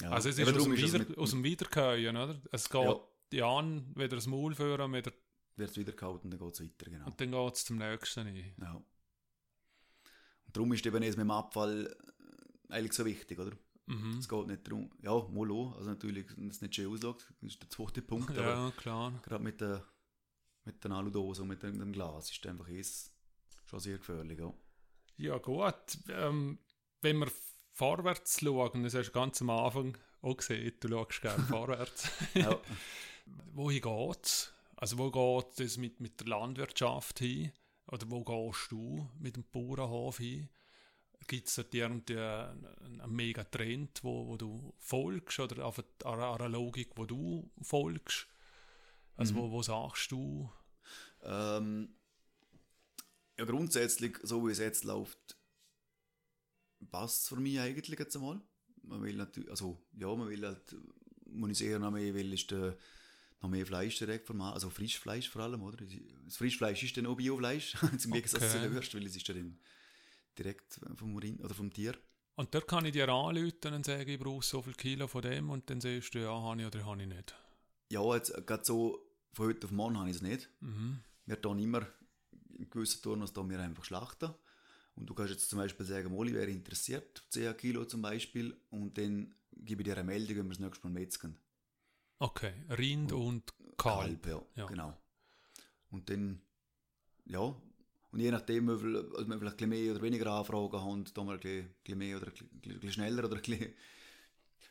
[0.00, 0.10] Ja.
[0.10, 2.40] Also es ist aus dem, es Wieder, mit- aus dem Wiederkäuen, oder?
[2.52, 3.00] Es geht
[3.32, 3.56] Ja.
[3.58, 5.12] an, wieder das Maul führen wieder,
[5.56, 7.06] wird es wieder gehalten, dann geht es weiter, genau.
[7.06, 8.54] und dann geht es zum nächsten ein.
[8.60, 8.74] Ja.
[8.74, 11.86] Und darum ist eben es mit dem Abfall
[12.68, 13.52] äh, eigentlich so wichtig, oder?
[13.86, 14.18] Mhm.
[14.18, 17.60] Es geht nicht darum, ja, mal auch, also natürlich, wenn es nicht schön aussieht, ist
[17.62, 19.12] der zweite Punkt, Ja, klar.
[19.22, 19.84] gerade mit der,
[20.70, 23.12] mit der Aludose und mit dem, dem Glas ist einfach es
[23.66, 24.52] schon sehr gefährlich, ja.
[25.16, 25.98] Ja, gut.
[26.08, 26.58] Ähm,
[27.02, 27.30] wenn wir
[27.72, 32.10] vorwärts schauen, das hast du ganz am Anfang auch gesehen, du schaust gerne vorwärts.
[32.34, 32.58] ja.
[33.52, 34.52] Wohin geht's?
[34.76, 37.52] Also wo geht es mit, mit der Landwirtschaft hin?
[37.86, 40.48] Oder wo gehst du mit dem Bauernhof hin?
[41.26, 45.38] Gibt es da irgendwie einen, mega Trend, wo, wo du folgst?
[45.38, 48.26] Oder einfach eine, eine Logik, wo du folgst?
[49.16, 49.38] Also Mhm.
[49.38, 50.50] wo, wo sagst du?
[51.22, 51.94] Ähm,
[53.38, 55.36] ja, grundsätzlich, so wie es jetzt läuft,
[56.90, 58.40] passt es für mich eigentlich jetzt einmal.
[58.82, 60.76] Man will natürlich, also, ja, man will halt,
[61.26, 62.76] muss ich eher noch mehr will, ist der,
[63.40, 65.78] noch mehr Fleisch direkt vom Markt, also Frischfleisch vor allem, oder?
[66.24, 68.52] Das Frischfleisch ist dann auch Biofleisch, im Gegensatz Okay.
[68.52, 69.58] zu der Würst, weil es ist ja dann
[70.38, 71.94] direkt vom Rind oder vom Tier.
[72.36, 75.50] Und dort kann ich dir anrufen und sagen, ich brauche so viel Kilo von dem
[75.50, 77.34] und dann sagst du, ja, habe ich oder habe ich nicht.
[77.90, 80.48] Ja, jetzt gerade so von heute auf morgen habe ich es nicht.
[80.60, 81.00] Mhm.
[81.30, 81.86] Wir tun immer
[82.58, 84.34] in gewissen Turnus tun wir einfach schlachten.
[84.96, 88.98] Und du kannst jetzt zum Beispiel sagen, Molly wäre interessiert, 10 Kilo zum Beispiel, und
[88.98, 91.38] dann gebe ich dir eine Meldung, wenn wir das nächste Mal metzgen.
[92.18, 94.26] Okay, Rind und Kalb.
[94.26, 94.66] ja, Ja.
[94.66, 94.98] genau.
[95.90, 96.42] Und dann,
[97.26, 101.26] ja, und je nachdem, also wir vielleicht ein bisschen mehr oder weniger Anfragen haben, tun
[101.28, 101.40] wir ein
[101.84, 103.74] bisschen, mehr oder ein bisschen, schneller oder ein bisschen, ein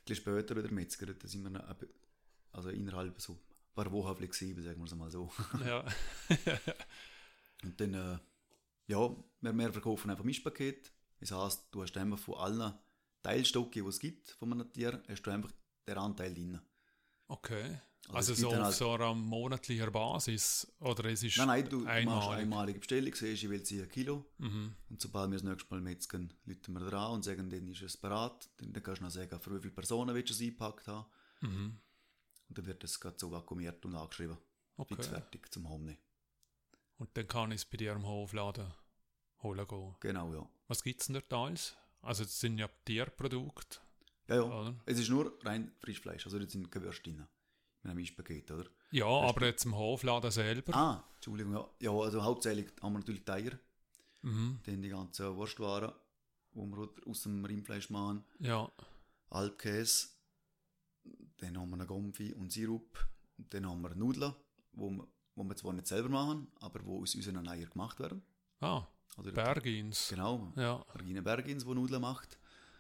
[0.06, 1.06] bisschen später wieder Metzger.
[1.14, 1.78] Da sind wir
[2.52, 3.40] also innerhalb so
[3.80, 5.32] ein paar Wochen flexibel, sagen wir es mal so.
[5.66, 5.84] Ja.
[7.64, 8.18] Und dann, äh,
[8.88, 10.92] ja, wir, wir verkaufen einfach Mischpaket.
[11.20, 12.74] Das heisst, du hast einfach von allen
[13.24, 15.52] Teilstücken, die es gibt von einem Tier, hast du einfach
[15.88, 16.60] den Anteil drin.
[17.28, 17.80] Okay.
[18.08, 20.72] Also Also, so auf halt- so einer monatlicher Basis?
[20.80, 22.06] Oder es ist Nein, nein, du einmalig?
[22.06, 24.26] machst einmalige Bestellung, siehst, ich will sie ein Kilo.
[24.38, 24.74] Mhm.
[24.90, 27.98] Und sobald wir das nächste Mal metzgen, rufen wir dran und sagen, dann ist es
[27.98, 28.50] bereit.
[28.58, 31.06] Dann, dann kannst du noch sagen, für wie viele Personen willst du es eingepackt haben.
[31.42, 31.78] Mhm.
[32.50, 34.38] Und dann wird das gerade so vakuumiert und angeschrieben.
[34.78, 34.96] Okay.
[34.96, 36.00] Fix fertig zum Heimnehmen.
[36.98, 38.74] Und dann kann ich es bei dir im Hofladen
[39.44, 39.96] holen gehen.
[40.00, 40.50] Genau, ja.
[40.68, 41.76] Was gibt es denn dort alles?
[42.02, 43.80] Also, das sind ja Tierprodukte,
[44.28, 44.42] Ja, ja.
[44.44, 44.76] oder?
[44.86, 47.28] Es ist nur rein Frischfleisch, also da sind Würste drin.
[47.84, 48.66] In einem Mischpaket, oder?
[48.92, 50.76] Ja, aber jetzt im Hofladen selber.
[50.76, 51.70] Ah, Entschuldigung, ja.
[51.80, 53.60] Ja, also hauptsächlich haben wir natürlich die Eier,
[54.22, 54.60] Mhm.
[54.66, 55.94] dann die ganzen Wurstwaren,
[56.54, 58.70] die wir aus dem Rindfleisch machen, Ja.
[59.30, 60.10] Alpkäse,
[61.42, 63.08] dann haben wir einen Gomfi und Sirup,
[63.38, 64.34] dann haben wir Nudeln,
[64.74, 68.22] wo wir, wo wir zwar nicht selber machen, aber wo aus unseren Eiern gemacht werden.
[68.62, 68.84] Ah,
[69.18, 70.08] Also Bergins.
[70.10, 70.76] Genau, Ja.
[70.96, 72.38] Regine Bergins, die Nudeln macht,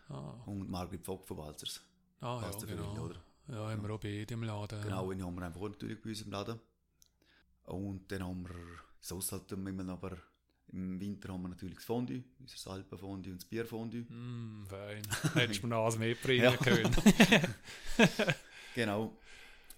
[0.09, 1.81] Ah, und Margrit Vogt von Walzers.
[2.21, 2.91] ah Passt ja, ja genau.
[2.93, 3.15] Wille, oder?
[3.47, 4.81] Ja, haben wir auch beide im Laden.
[4.81, 6.59] Genau, die haben wir einfach natürlich bei uns im Laden.
[7.65, 8.55] Und dann haben wir,
[8.99, 10.17] sonst halt immer noch, aber
[10.71, 14.01] im Winter haben wir natürlich das Fondue, unser Alpenfondue und das Bierfondue.
[14.01, 15.01] Mm, fein.
[15.33, 16.57] Hättest du mir noch was mitbringen Ja.
[16.57, 16.91] können.
[18.75, 19.17] Genau.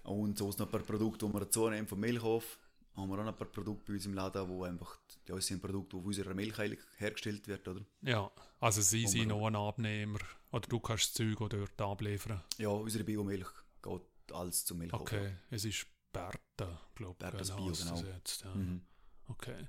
[0.04, 2.58] Und sonst noch ein paar Produkte, die wir dazu nehmen vom Milchhof.
[2.94, 5.46] Haben wir auch noch ein paar Produkte bei uns im Laden, wo einfach, ja, es
[5.46, 6.58] sind Produkte, die auf unserer Milch
[6.98, 7.86] hergestellt werden, oder?
[8.02, 10.18] ja, also sie sind noch ein Abnehmer.
[10.50, 12.42] Oder du kannst das Zeug auch dort abliefern.
[12.58, 13.48] Ja, unsere Biomilch
[13.80, 14.02] geht
[14.32, 15.00] alles zum Milchhof.
[15.00, 17.18] Okay, es ist Bertha, glaube ich.
[17.18, 18.02] Berthas gell, Bio, genau.
[18.14, 18.54] Jetzt, ja.
[18.54, 18.82] Mhm.
[19.28, 19.68] Okay.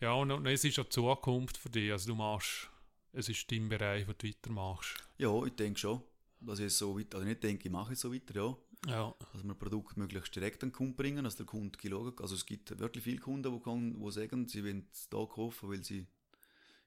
[0.00, 1.90] Ja, und, und es ist ja die Zukunft für dich.
[1.90, 2.70] Also du machst,
[3.12, 4.94] es ist dein Bereich, wo du weitermachst.
[5.18, 6.02] Ja, ich denke schon,
[6.40, 8.56] dass ich so weiter, also nicht denke, ich mache es so weiter, ja.
[8.86, 12.34] Ja, dass wir Produkt möglichst direkt an den Kunden bringen, dass der Kunde schauen Also
[12.34, 15.84] es gibt wirklich viele Kunden, die, kommen, die sagen, sie wollen es hier kaufen, weil
[15.84, 16.06] sie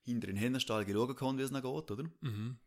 [0.01, 2.09] hinter den Hennenstall schauen können, wie es noch geht, oder?
[2.21, 2.57] mhm.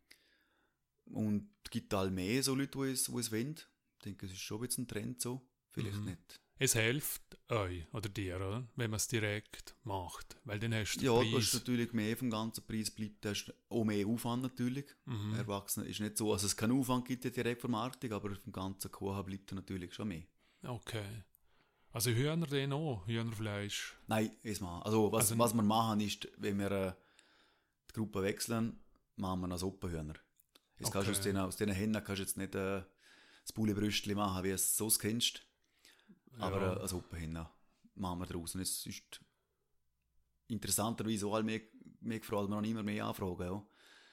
[1.07, 3.55] Und es gibt all mehr so Leute, die es, die es wollen.
[3.99, 5.47] Ich denke, es ist schon jetzt ein Trend so.
[5.71, 6.05] Vielleicht Mhm.
[6.07, 6.41] nicht.
[6.59, 8.67] Es hilft euch oder dir, oder?
[8.77, 10.37] wenn man es direkt macht.
[10.45, 11.55] Weil dann hast du Ja, du hast Preis.
[11.55, 14.87] natürlich mehr vom ganzen Preis bleibt, du hast auch mehr Aufwand natürlich.
[15.05, 15.35] Mhm.
[15.35, 19.25] Erwachsene ist nicht so, dass es keinen Aufwand gibt, die Direktvermarktung, aber vom ganzen Kuchen
[19.27, 20.23] bleibt da natürlich schon mehr.
[20.63, 21.25] Okay.
[21.93, 23.95] Also Hühner den auch, Hühnerfleisch.
[24.07, 24.83] Nein, erstmal.
[24.83, 26.93] Also, was, Also- was wir machen ist, wenn wir äh,
[27.91, 28.79] die Gruppe wechseln,
[29.17, 30.15] machen wir noch Suppenhühner.
[30.79, 31.29] Jetzt kannst du aus Okay.
[31.29, 32.83] den, aus den Händen kannst du jetzt nicht äh,
[33.43, 35.46] das Bullebrüstli machen, wie du es sonst kennst.
[36.39, 36.77] Aber Ja.
[36.79, 37.51] eine Suppenhühner
[37.95, 38.55] machen wir draus.
[38.55, 39.21] Und es ist
[40.49, 41.61] interessanterweise auch mehr,
[42.01, 43.43] mehr wir haben immer mehr Anfragen.
[43.43, 43.67] Ja.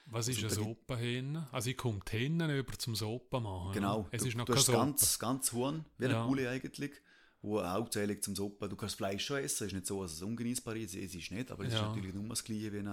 [0.06, 1.48] Was ist eine Also da gibt- Suppenhenne?
[1.52, 3.72] Also ich komme Hennen über zum Suppen machen.
[3.72, 4.06] Genau.
[4.10, 4.78] Es du, ist noch du hast Suppe.
[4.78, 6.22] ganz, ganz Huhn, wie Ja.
[6.22, 6.92] ein Bulle eigentlich,
[7.40, 10.22] wo hauptsächlich zum Suppen, du kannst Fleisch schon essen, es ist nicht so, dass es
[10.22, 11.80] ungenießbar ist, es ist nicht, aber es Ja.
[11.80, 12.88] ist natürlich nur das gleiche wie ein,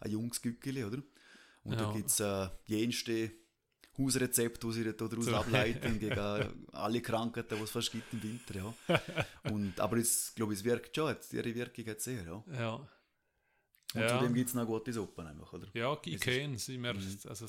[0.00, 1.02] ein junges Gückeli, oder?
[1.64, 1.78] Und Ja.
[1.78, 3.30] da gibt es äh, jenste
[3.98, 5.36] Hausrezepte, die sie daraus So.
[5.36, 9.00] ableiten, gegen alle Krankheiten, die es fast gibt im Winter, ja.
[9.50, 12.44] Und, aber es, glaube ich, es wirkt schon, jetzt, ihre Wirkung hat sehr, ja.
[12.52, 12.74] Ja.
[12.74, 12.88] Und
[14.00, 14.08] Ja.
[14.18, 15.68] zudem gibt es noch gute Suppen einfach, oder?
[15.72, 16.76] Ja, ich kenne sie.
[16.82, 17.18] Wir, Mhm.
[17.28, 17.46] also,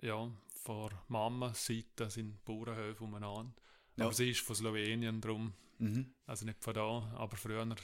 [0.00, 0.30] die, ja,
[0.62, 3.52] von Mama-Seite sind Bauernhöfe umeinander.
[3.96, 4.06] Ja.
[4.06, 6.14] Aber sie ist von Slowenien drum, Mhm.
[6.26, 7.74] also nicht von da, aber früher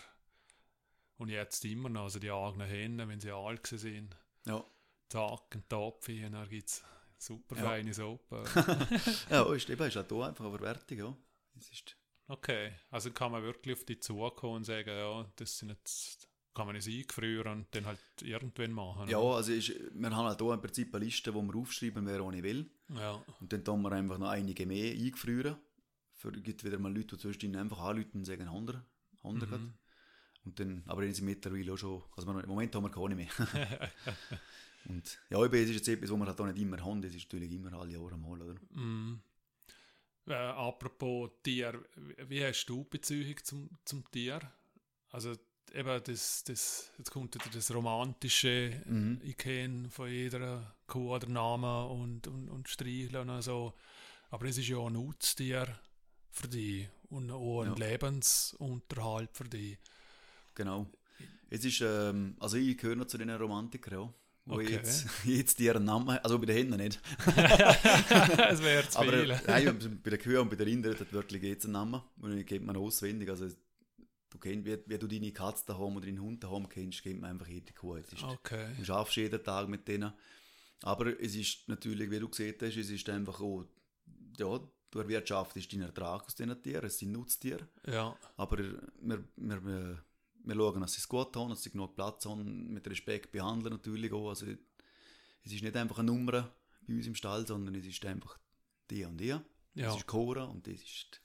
[1.18, 2.05] und jetzt immer noch.
[2.05, 4.16] Also die eigenen Hennen, wenn sie alt sind,
[4.47, 4.64] Ja.
[5.10, 6.82] Tag und Topf, und dann gibt es
[7.19, 7.62] super Ja.
[7.62, 8.45] feine Suppe.
[9.31, 11.16] ja, ist eben, ist auch hier einfach eine Verwertung, ja.
[11.59, 11.97] Es ist,
[12.28, 16.66] okay, also kann man wirklich auf die zukommen und sagen, ja, das sind jetzt, kann
[16.66, 19.09] man es eingefrieren und dann halt irgendwann machen.
[19.09, 22.24] Ja, also ist, wir haben halt hier im Prinzip eine Liste, wo wir aufschreiben, wer
[22.24, 22.70] ohne will.
[22.95, 23.23] ja.
[23.40, 25.57] Und dann tun wir einfach noch einige mehr eingefrieren.
[26.15, 28.85] Für gibt wieder mal Leute, die zwischendrin einfach anrufen und sagen, Hander,
[29.23, 29.51] Hander Mhm.
[29.51, 29.61] grad.
[30.45, 33.28] Und dann, aber dann sind mittlerweile auch schon, also im Moment haben wir keine mehr.
[34.89, 37.15] und ja, eben, es ist jetzt etwas, was wir halt auch nicht immer haben, das
[37.15, 38.60] ist natürlich immer alle Jahre mal, oder?
[38.70, 39.20] Mm.
[40.27, 41.82] Äh, apropos Tier,
[42.28, 44.40] wie hast du Beziehung zum, zum Tier?
[45.10, 45.35] Also
[45.73, 49.20] eben das, das, jetzt kommt wieder das romantische Mhm.
[49.23, 53.74] ich kenne von jeder Kuh oder Namen und, und, und Streicheln und so.
[54.31, 55.78] Aber es ist ja ein Nutztier
[56.31, 57.89] für dich und auch ein Ja.
[57.89, 59.78] Lebensunterhalt für dich.
[60.55, 60.90] Genau.
[61.51, 64.15] Es ist, ähm, also ich gehöre noch zu den Romantikern, ja.
[64.49, 64.73] Wo Okay.
[64.73, 67.01] jetzt, jetzt ihren Namen, also bei den Händen nicht.
[67.27, 69.39] es wäre zu viel.
[69.47, 72.01] nein, bei den Kühen und bei den Rindern hat wirklich jetzt einen Namen.
[72.20, 73.29] Und den kennt man auswendig.
[73.29, 73.49] Also,
[74.31, 77.31] du kennst, wie, wie du deine Katze daheim oder deinen Hund daheim kennst, kennt man
[77.31, 77.97] einfach jede Kuh.
[77.97, 78.69] Ist, Okay.
[78.79, 80.12] Du schaffst jeden Tag mit denen.
[80.83, 83.65] Aber es ist natürlich, wie du gesehen hast, es ist einfach auch,
[84.39, 84.61] ja,
[84.91, 87.69] du erwirtschaftest deinen Ertrag aus diesen Tieren, es sind Nutztiere.
[87.87, 88.16] Ja.
[88.37, 90.05] Aber wir, wir, wir,
[90.44, 93.74] wir schauen, dass sie es gut haben, dass sie genug Platz haben, mit Respekt behandeln
[93.74, 94.31] natürlich auch.
[94.31, 94.47] Also,
[95.44, 96.55] es ist nicht einfach eine Nummer
[96.86, 98.39] bei uns im Stall, sondern es ist einfach
[98.90, 99.27] die und die.
[99.28, 99.43] Ja.
[99.74, 101.20] Das ist Cora und das ist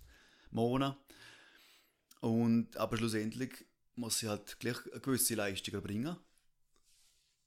[0.52, 0.98] Mona.
[2.22, 3.65] Und, aber schlussendlich
[3.95, 6.15] muss sie halt gleich eine gewisse Leistung erbringen.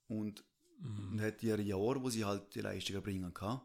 [0.09, 0.45] Und
[0.79, 1.13] Mhm.
[1.13, 3.63] und hat ihre Jahre, wo sie halt die Leistung erbringen kann.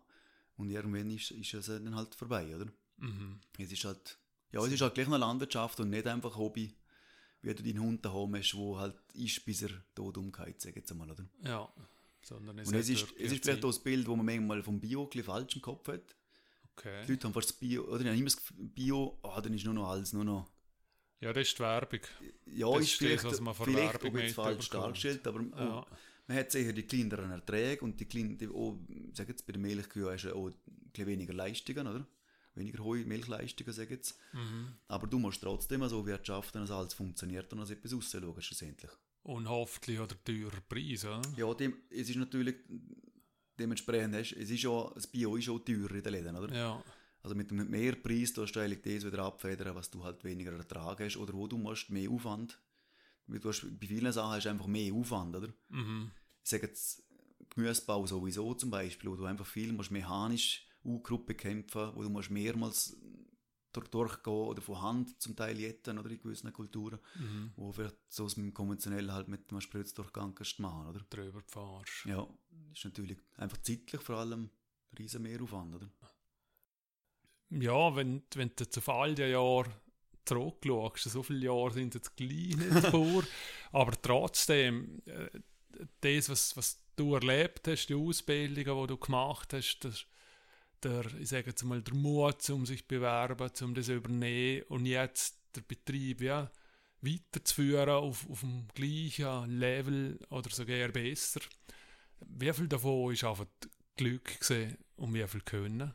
[0.55, 2.67] Und irgendwann ist, ist es dann halt vorbei, oder?
[2.97, 3.41] Mhm.
[3.57, 4.17] Es ist halt,
[4.51, 6.73] ja, es ist halt gleich eine Landwirtschaft und nicht einfach Hobby,
[7.41, 10.75] wie du deinen Hund daheim hast, wo halt ist, bis er tot umgeht, sag ich
[10.77, 11.25] jetzt einmal, oder?
[11.43, 11.71] Ja.
[12.23, 14.79] Sondern es und es ist, es ist vielleicht auch das Bild, wo man manchmal vom
[14.79, 16.15] Bio ein falsch im Kopf hat.
[16.77, 17.03] Okay.
[17.05, 19.65] Die Leute haben fast das Bio, oder die haben immer das Bio, ah, dann ist
[19.65, 20.49] nur noch alles, nur noch,
[21.19, 21.99] Ja, das ist die Werbung.
[22.45, 25.79] ja, Das ist vielleicht, das, was man vielleicht Werbung auch jetzt falsch dargestellt, aber Ja.
[25.79, 25.87] auch,
[26.27, 29.63] man hat sicher die kleineren Erträge und die kleinen, die, ich sag jetzt, bei den
[29.63, 30.55] Milchkühen hast du auch ein
[30.91, 32.05] bisschen weniger Leistungen, oder?
[32.55, 34.19] Weniger hohe Milchleistungen, sag ich jetzt.
[34.33, 34.73] Mhm.
[34.87, 38.91] Aber du musst trotzdem so wirtschaften, dass alles funktioniert und dass etwas rausschaust, schlussendlich.
[39.23, 41.21] Und hoffentlich oder teurer Preis, oder?
[41.37, 42.55] Ja, dem, es ist natürlich,
[43.57, 46.53] dementsprechend, es ist ja, das Bio ist auch teurer in den Läden, oder?
[46.53, 46.83] Ja.
[47.23, 50.99] Also mit dem Mehrpreis tust du eigentlich das wieder abfedern, was du halt weniger Ertrag
[51.01, 52.59] hast oder wo du musst mehr Aufwand.
[53.27, 55.53] Du hast, bei vielen Sachen hast du einfach mehr Aufwand, oder?
[55.69, 56.11] Mhm.
[56.43, 57.03] Ich sage jetzt
[57.49, 62.29] Gemüsebau sowieso zum Beispiel, wo du einfach viel musst mechanisch U-Gruppe kämpfen, wo du musst
[62.31, 62.97] mehrmals
[63.73, 67.51] durch, durchgehen oder von Hand zum Teil jetten oder in gewissen Kulturen, Mhm.
[67.55, 70.99] wo vielleicht so mit dem konventionell halt mit einem Spritzdurchgang kannst du machen, oder?
[71.09, 72.05] Drüber fahrst.
[72.05, 72.27] Ja,
[72.73, 74.49] ist natürlich einfach zeitlich vor allem
[74.91, 75.89] ein riesen Mehraufwand, oder?
[77.49, 79.71] Ja, wenn, wenn du auf all die Jahre
[80.25, 83.23] zurückschaust, so viele Jahre sind jetzt gleich nicht vor,
[83.71, 85.29] aber trotzdem, äh,
[86.01, 90.05] das, was, was du erlebt hast, die Ausbildungen, die du gemacht hast, das,
[90.83, 94.63] der, ich sage jetzt mal, der Mut, um sich zu bewerben, um das zu übernehmen
[94.69, 96.51] und jetzt der Betrieb ja,
[97.01, 101.41] weiterzuführen auf, auf dem gleichen Level oder sogar besser.
[102.19, 103.47] Wie viel davon ist einfach
[103.95, 105.93] Glück gesehen und wie viel Können?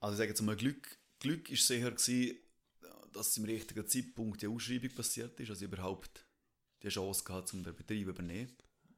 [0.00, 2.38] Also ich sage jetzt mal, Glück, Glück ist sicher gewesen,
[3.12, 6.26] dass im richtigen Zeitpunkt die Ausschreibung passiert ist, also überhaupt
[6.82, 8.52] die Chance gehabt, um den Betrieb zu übernehmen.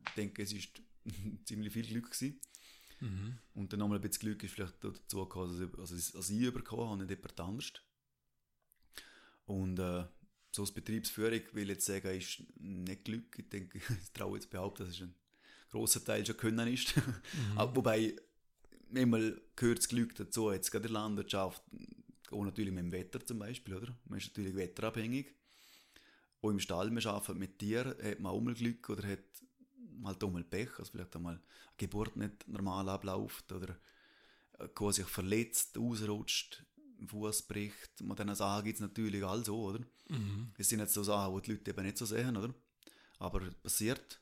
[0.08, 0.82] Ich denke, es ist
[1.44, 2.40] ziemlich viel Glück gewesen.
[3.06, 3.38] Mhm.
[3.54, 6.40] Und dann nochmal ein bisschen Glück ist vielleicht dazu gekommen, dass ich, also als ich
[6.40, 7.72] überkommen habe, nicht jemand anders.
[9.46, 10.04] Und äh,
[10.50, 13.38] so als Betriebsführung will ich jetzt sagen, ist nicht Glück.
[13.38, 15.14] Ich denke, ich traue jetzt behaupten, dass es ein
[15.70, 16.96] grosser Teil schon Können ist.
[16.96, 17.12] Mhm.
[17.56, 18.16] Aber Wobei,
[18.90, 21.62] manchmal gehört das Glück dazu, jetzt gerade in der Landwirtschaft,
[22.30, 23.96] auch natürlich mit dem Wetter zum Beispiel, oder?
[24.06, 25.32] Man ist natürlich wetterabhängig.
[26.42, 29.24] Auch im Stall, man arbeitet mit Tieren, hat man auch mal Glück oder hat
[30.04, 31.42] halt mal Pech, also vielleicht einmal eine
[31.76, 33.76] Geburt nicht normal abläuft oder
[34.58, 36.64] eine Kuh sich verletzt, ausrutscht,
[37.06, 38.00] Fuß bricht.
[38.00, 39.80] Man diesen Sachen gibt es natürlich all so, oder?
[40.08, 40.52] Mhm.
[40.56, 42.54] Es sind jetzt so Sachen, die die Leute eben nicht so sehen, oder?
[43.18, 44.20] Aber passiert,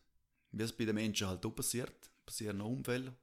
[0.52, 3.14] wie es bei den Menschen halt auch passiert, passieren auch Unfälle.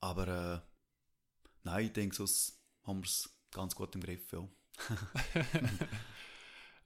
[0.00, 0.60] Aber äh,
[1.64, 4.48] nein, ich denke, sonst haben wir es ganz gut im Griff, ja.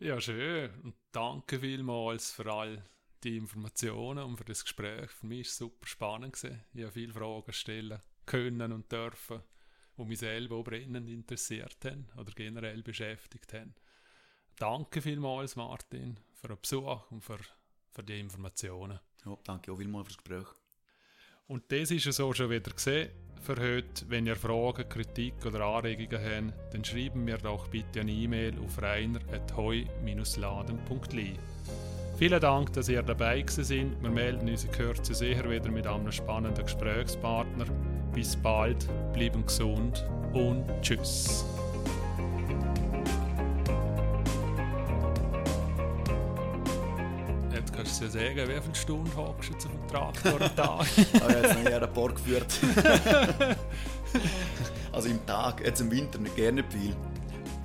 [0.02, 0.70] Ja, schön.
[0.82, 2.82] Und danke vielmals für all
[3.24, 5.10] die Informationen und für das Gespräch.
[5.10, 6.34] Für mich war es super spannend.
[6.34, 6.60] Gewesen.
[6.74, 9.42] Ich habe viele Fragen stellen können und dürfen,
[9.97, 13.74] die mich selber auch brennend interessiert haben oder generell beschäftigt haben.
[14.56, 17.38] Danke vielmals, Martin, für den Besuch und für,
[17.92, 19.01] für die Informationen.
[19.24, 20.47] ja danke auch vielmals fürs Gespräch.
[21.47, 23.10] Und das ist es auch schon wieder gesehen
[23.40, 24.09] für heute.
[24.09, 28.80] Wenn ihr Fragen, Kritik oder Anregungen habt, dann schreiben mir doch bitte eine E-Mail auf
[28.80, 31.38] reiner.heu-laden.li.
[32.20, 33.97] Vielen Dank, dass ihr dabei sind.
[34.02, 37.64] Wir melden uns in Kürze sicher wieder mit einem spannenden Gesprächspartner.
[38.12, 41.47] Bis bald, bleiben gesund und tschüss.
[47.55, 50.56] Jetzt kannst du ja sagen, wie viele Stunden hockst du jetzt auf dem Traktor am
[50.56, 50.86] Tag?
[50.98, 52.59] Ich habe jetzt noch nie einen Park geführt.
[54.92, 56.94] also im Tag, jetzt im Winter nicht gerne viel.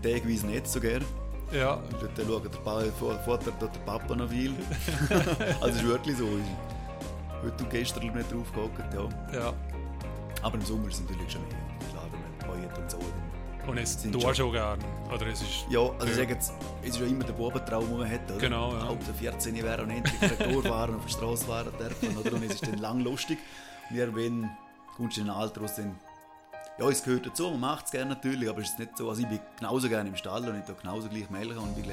[0.02, 1.03] Tagweise nicht so gerne.
[1.52, 4.54] Ja, Und Dann schaut der Vor- Vater der Papa noch viel.
[5.62, 6.28] also es ist wirklich so.
[7.44, 9.40] Heute und gestern nicht drauf gehockt, ja.
[9.40, 9.54] ja.
[10.42, 11.58] Aber im Sommer ist es natürlich schon mehr.
[11.92, 12.98] Klar, wenn man heuert und so.
[13.68, 14.80] Und es tust schon- du schon gern.
[15.14, 15.66] Oder es ist...
[15.70, 16.54] Ja, also ich sage jetzt,
[16.84, 18.40] es ist ja immer der Bubentraum, den man hat, oder?
[18.40, 18.88] Genau, ja.
[18.88, 22.34] Hauptsache 14 wäre und endlich Traktor fahren auf der Straße fahren dürfen, oder?
[22.34, 23.40] Und es ist dann lang lustig.
[23.90, 24.50] Und
[24.96, 25.96] kommst du in ein Alter, wo es dann...
[26.77, 29.22] Ja, es gehört dazu, man macht es gerne natürlich, aber es ist nicht so, also
[29.22, 31.85] ich bin genauso gerne im Stall und ich tue genauso gleich melken und bin,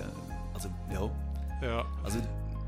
[0.53, 2.19] also ja, Ja, also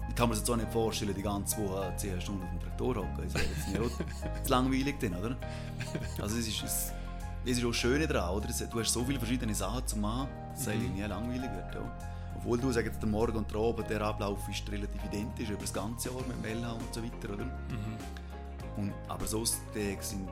[0.08, 2.60] ich kann mir das jetzt auch nicht vorstellen, die ganze Woche 10 Stunden auf dem
[2.60, 5.36] Traktor hocken, das wäre jetzt nicht zu langweilig dann, oder?
[6.22, 6.92] Also es ist, es,
[7.44, 8.46] es ist auch das Schöne daran, oder?
[8.46, 11.80] Du hast so viele verschiedene Sachen zu machen, dass es eigentlich nie langweilig wird, ja.
[12.36, 15.62] Obwohl du, sag jetzt, der Morgen und der Abend, der Ablauf ist relativ identisch über
[15.62, 17.46] das ganze Jahr mit Melha und so weiter, oder?
[18.76, 20.28] Und, aber sonst Tage sind,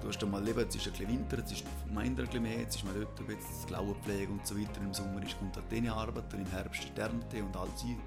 [0.00, 2.58] du hast einmal Leben, jetzt ist ein bisschen Winter, jetzt ist Gemeinde ein bisschen mehr,
[2.60, 5.66] jetzt ist man dort ein bisschen Klauenpflege und so weiter, im Sommer ist kommt halt
[5.70, 8.00] die Arbeit und im Herbst ist die Ernte und alles ein-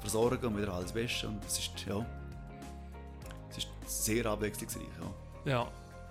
[0.00, 2.04] versorgen und wieder alles waschen und es ist, ja,
[3.50, 4.82] es ist sehr abwechslungsreich,
[5.44, 5.50] ja.
[5.52, 5.68] ja.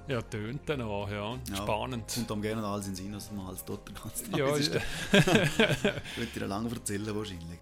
[0.07, 1.33] Ja, tönt dann auch, ja.
[1.49, 1.55] Ja.
[1.55, 2.03] Spannend.
[2.13, 4.71] Kommt am gerne alles in Sinn, dass man alles dort den ganzen Tag Ja, ist.
[5.11, 7.59] Könnte ich dir lange erzählen wahrscheinlich.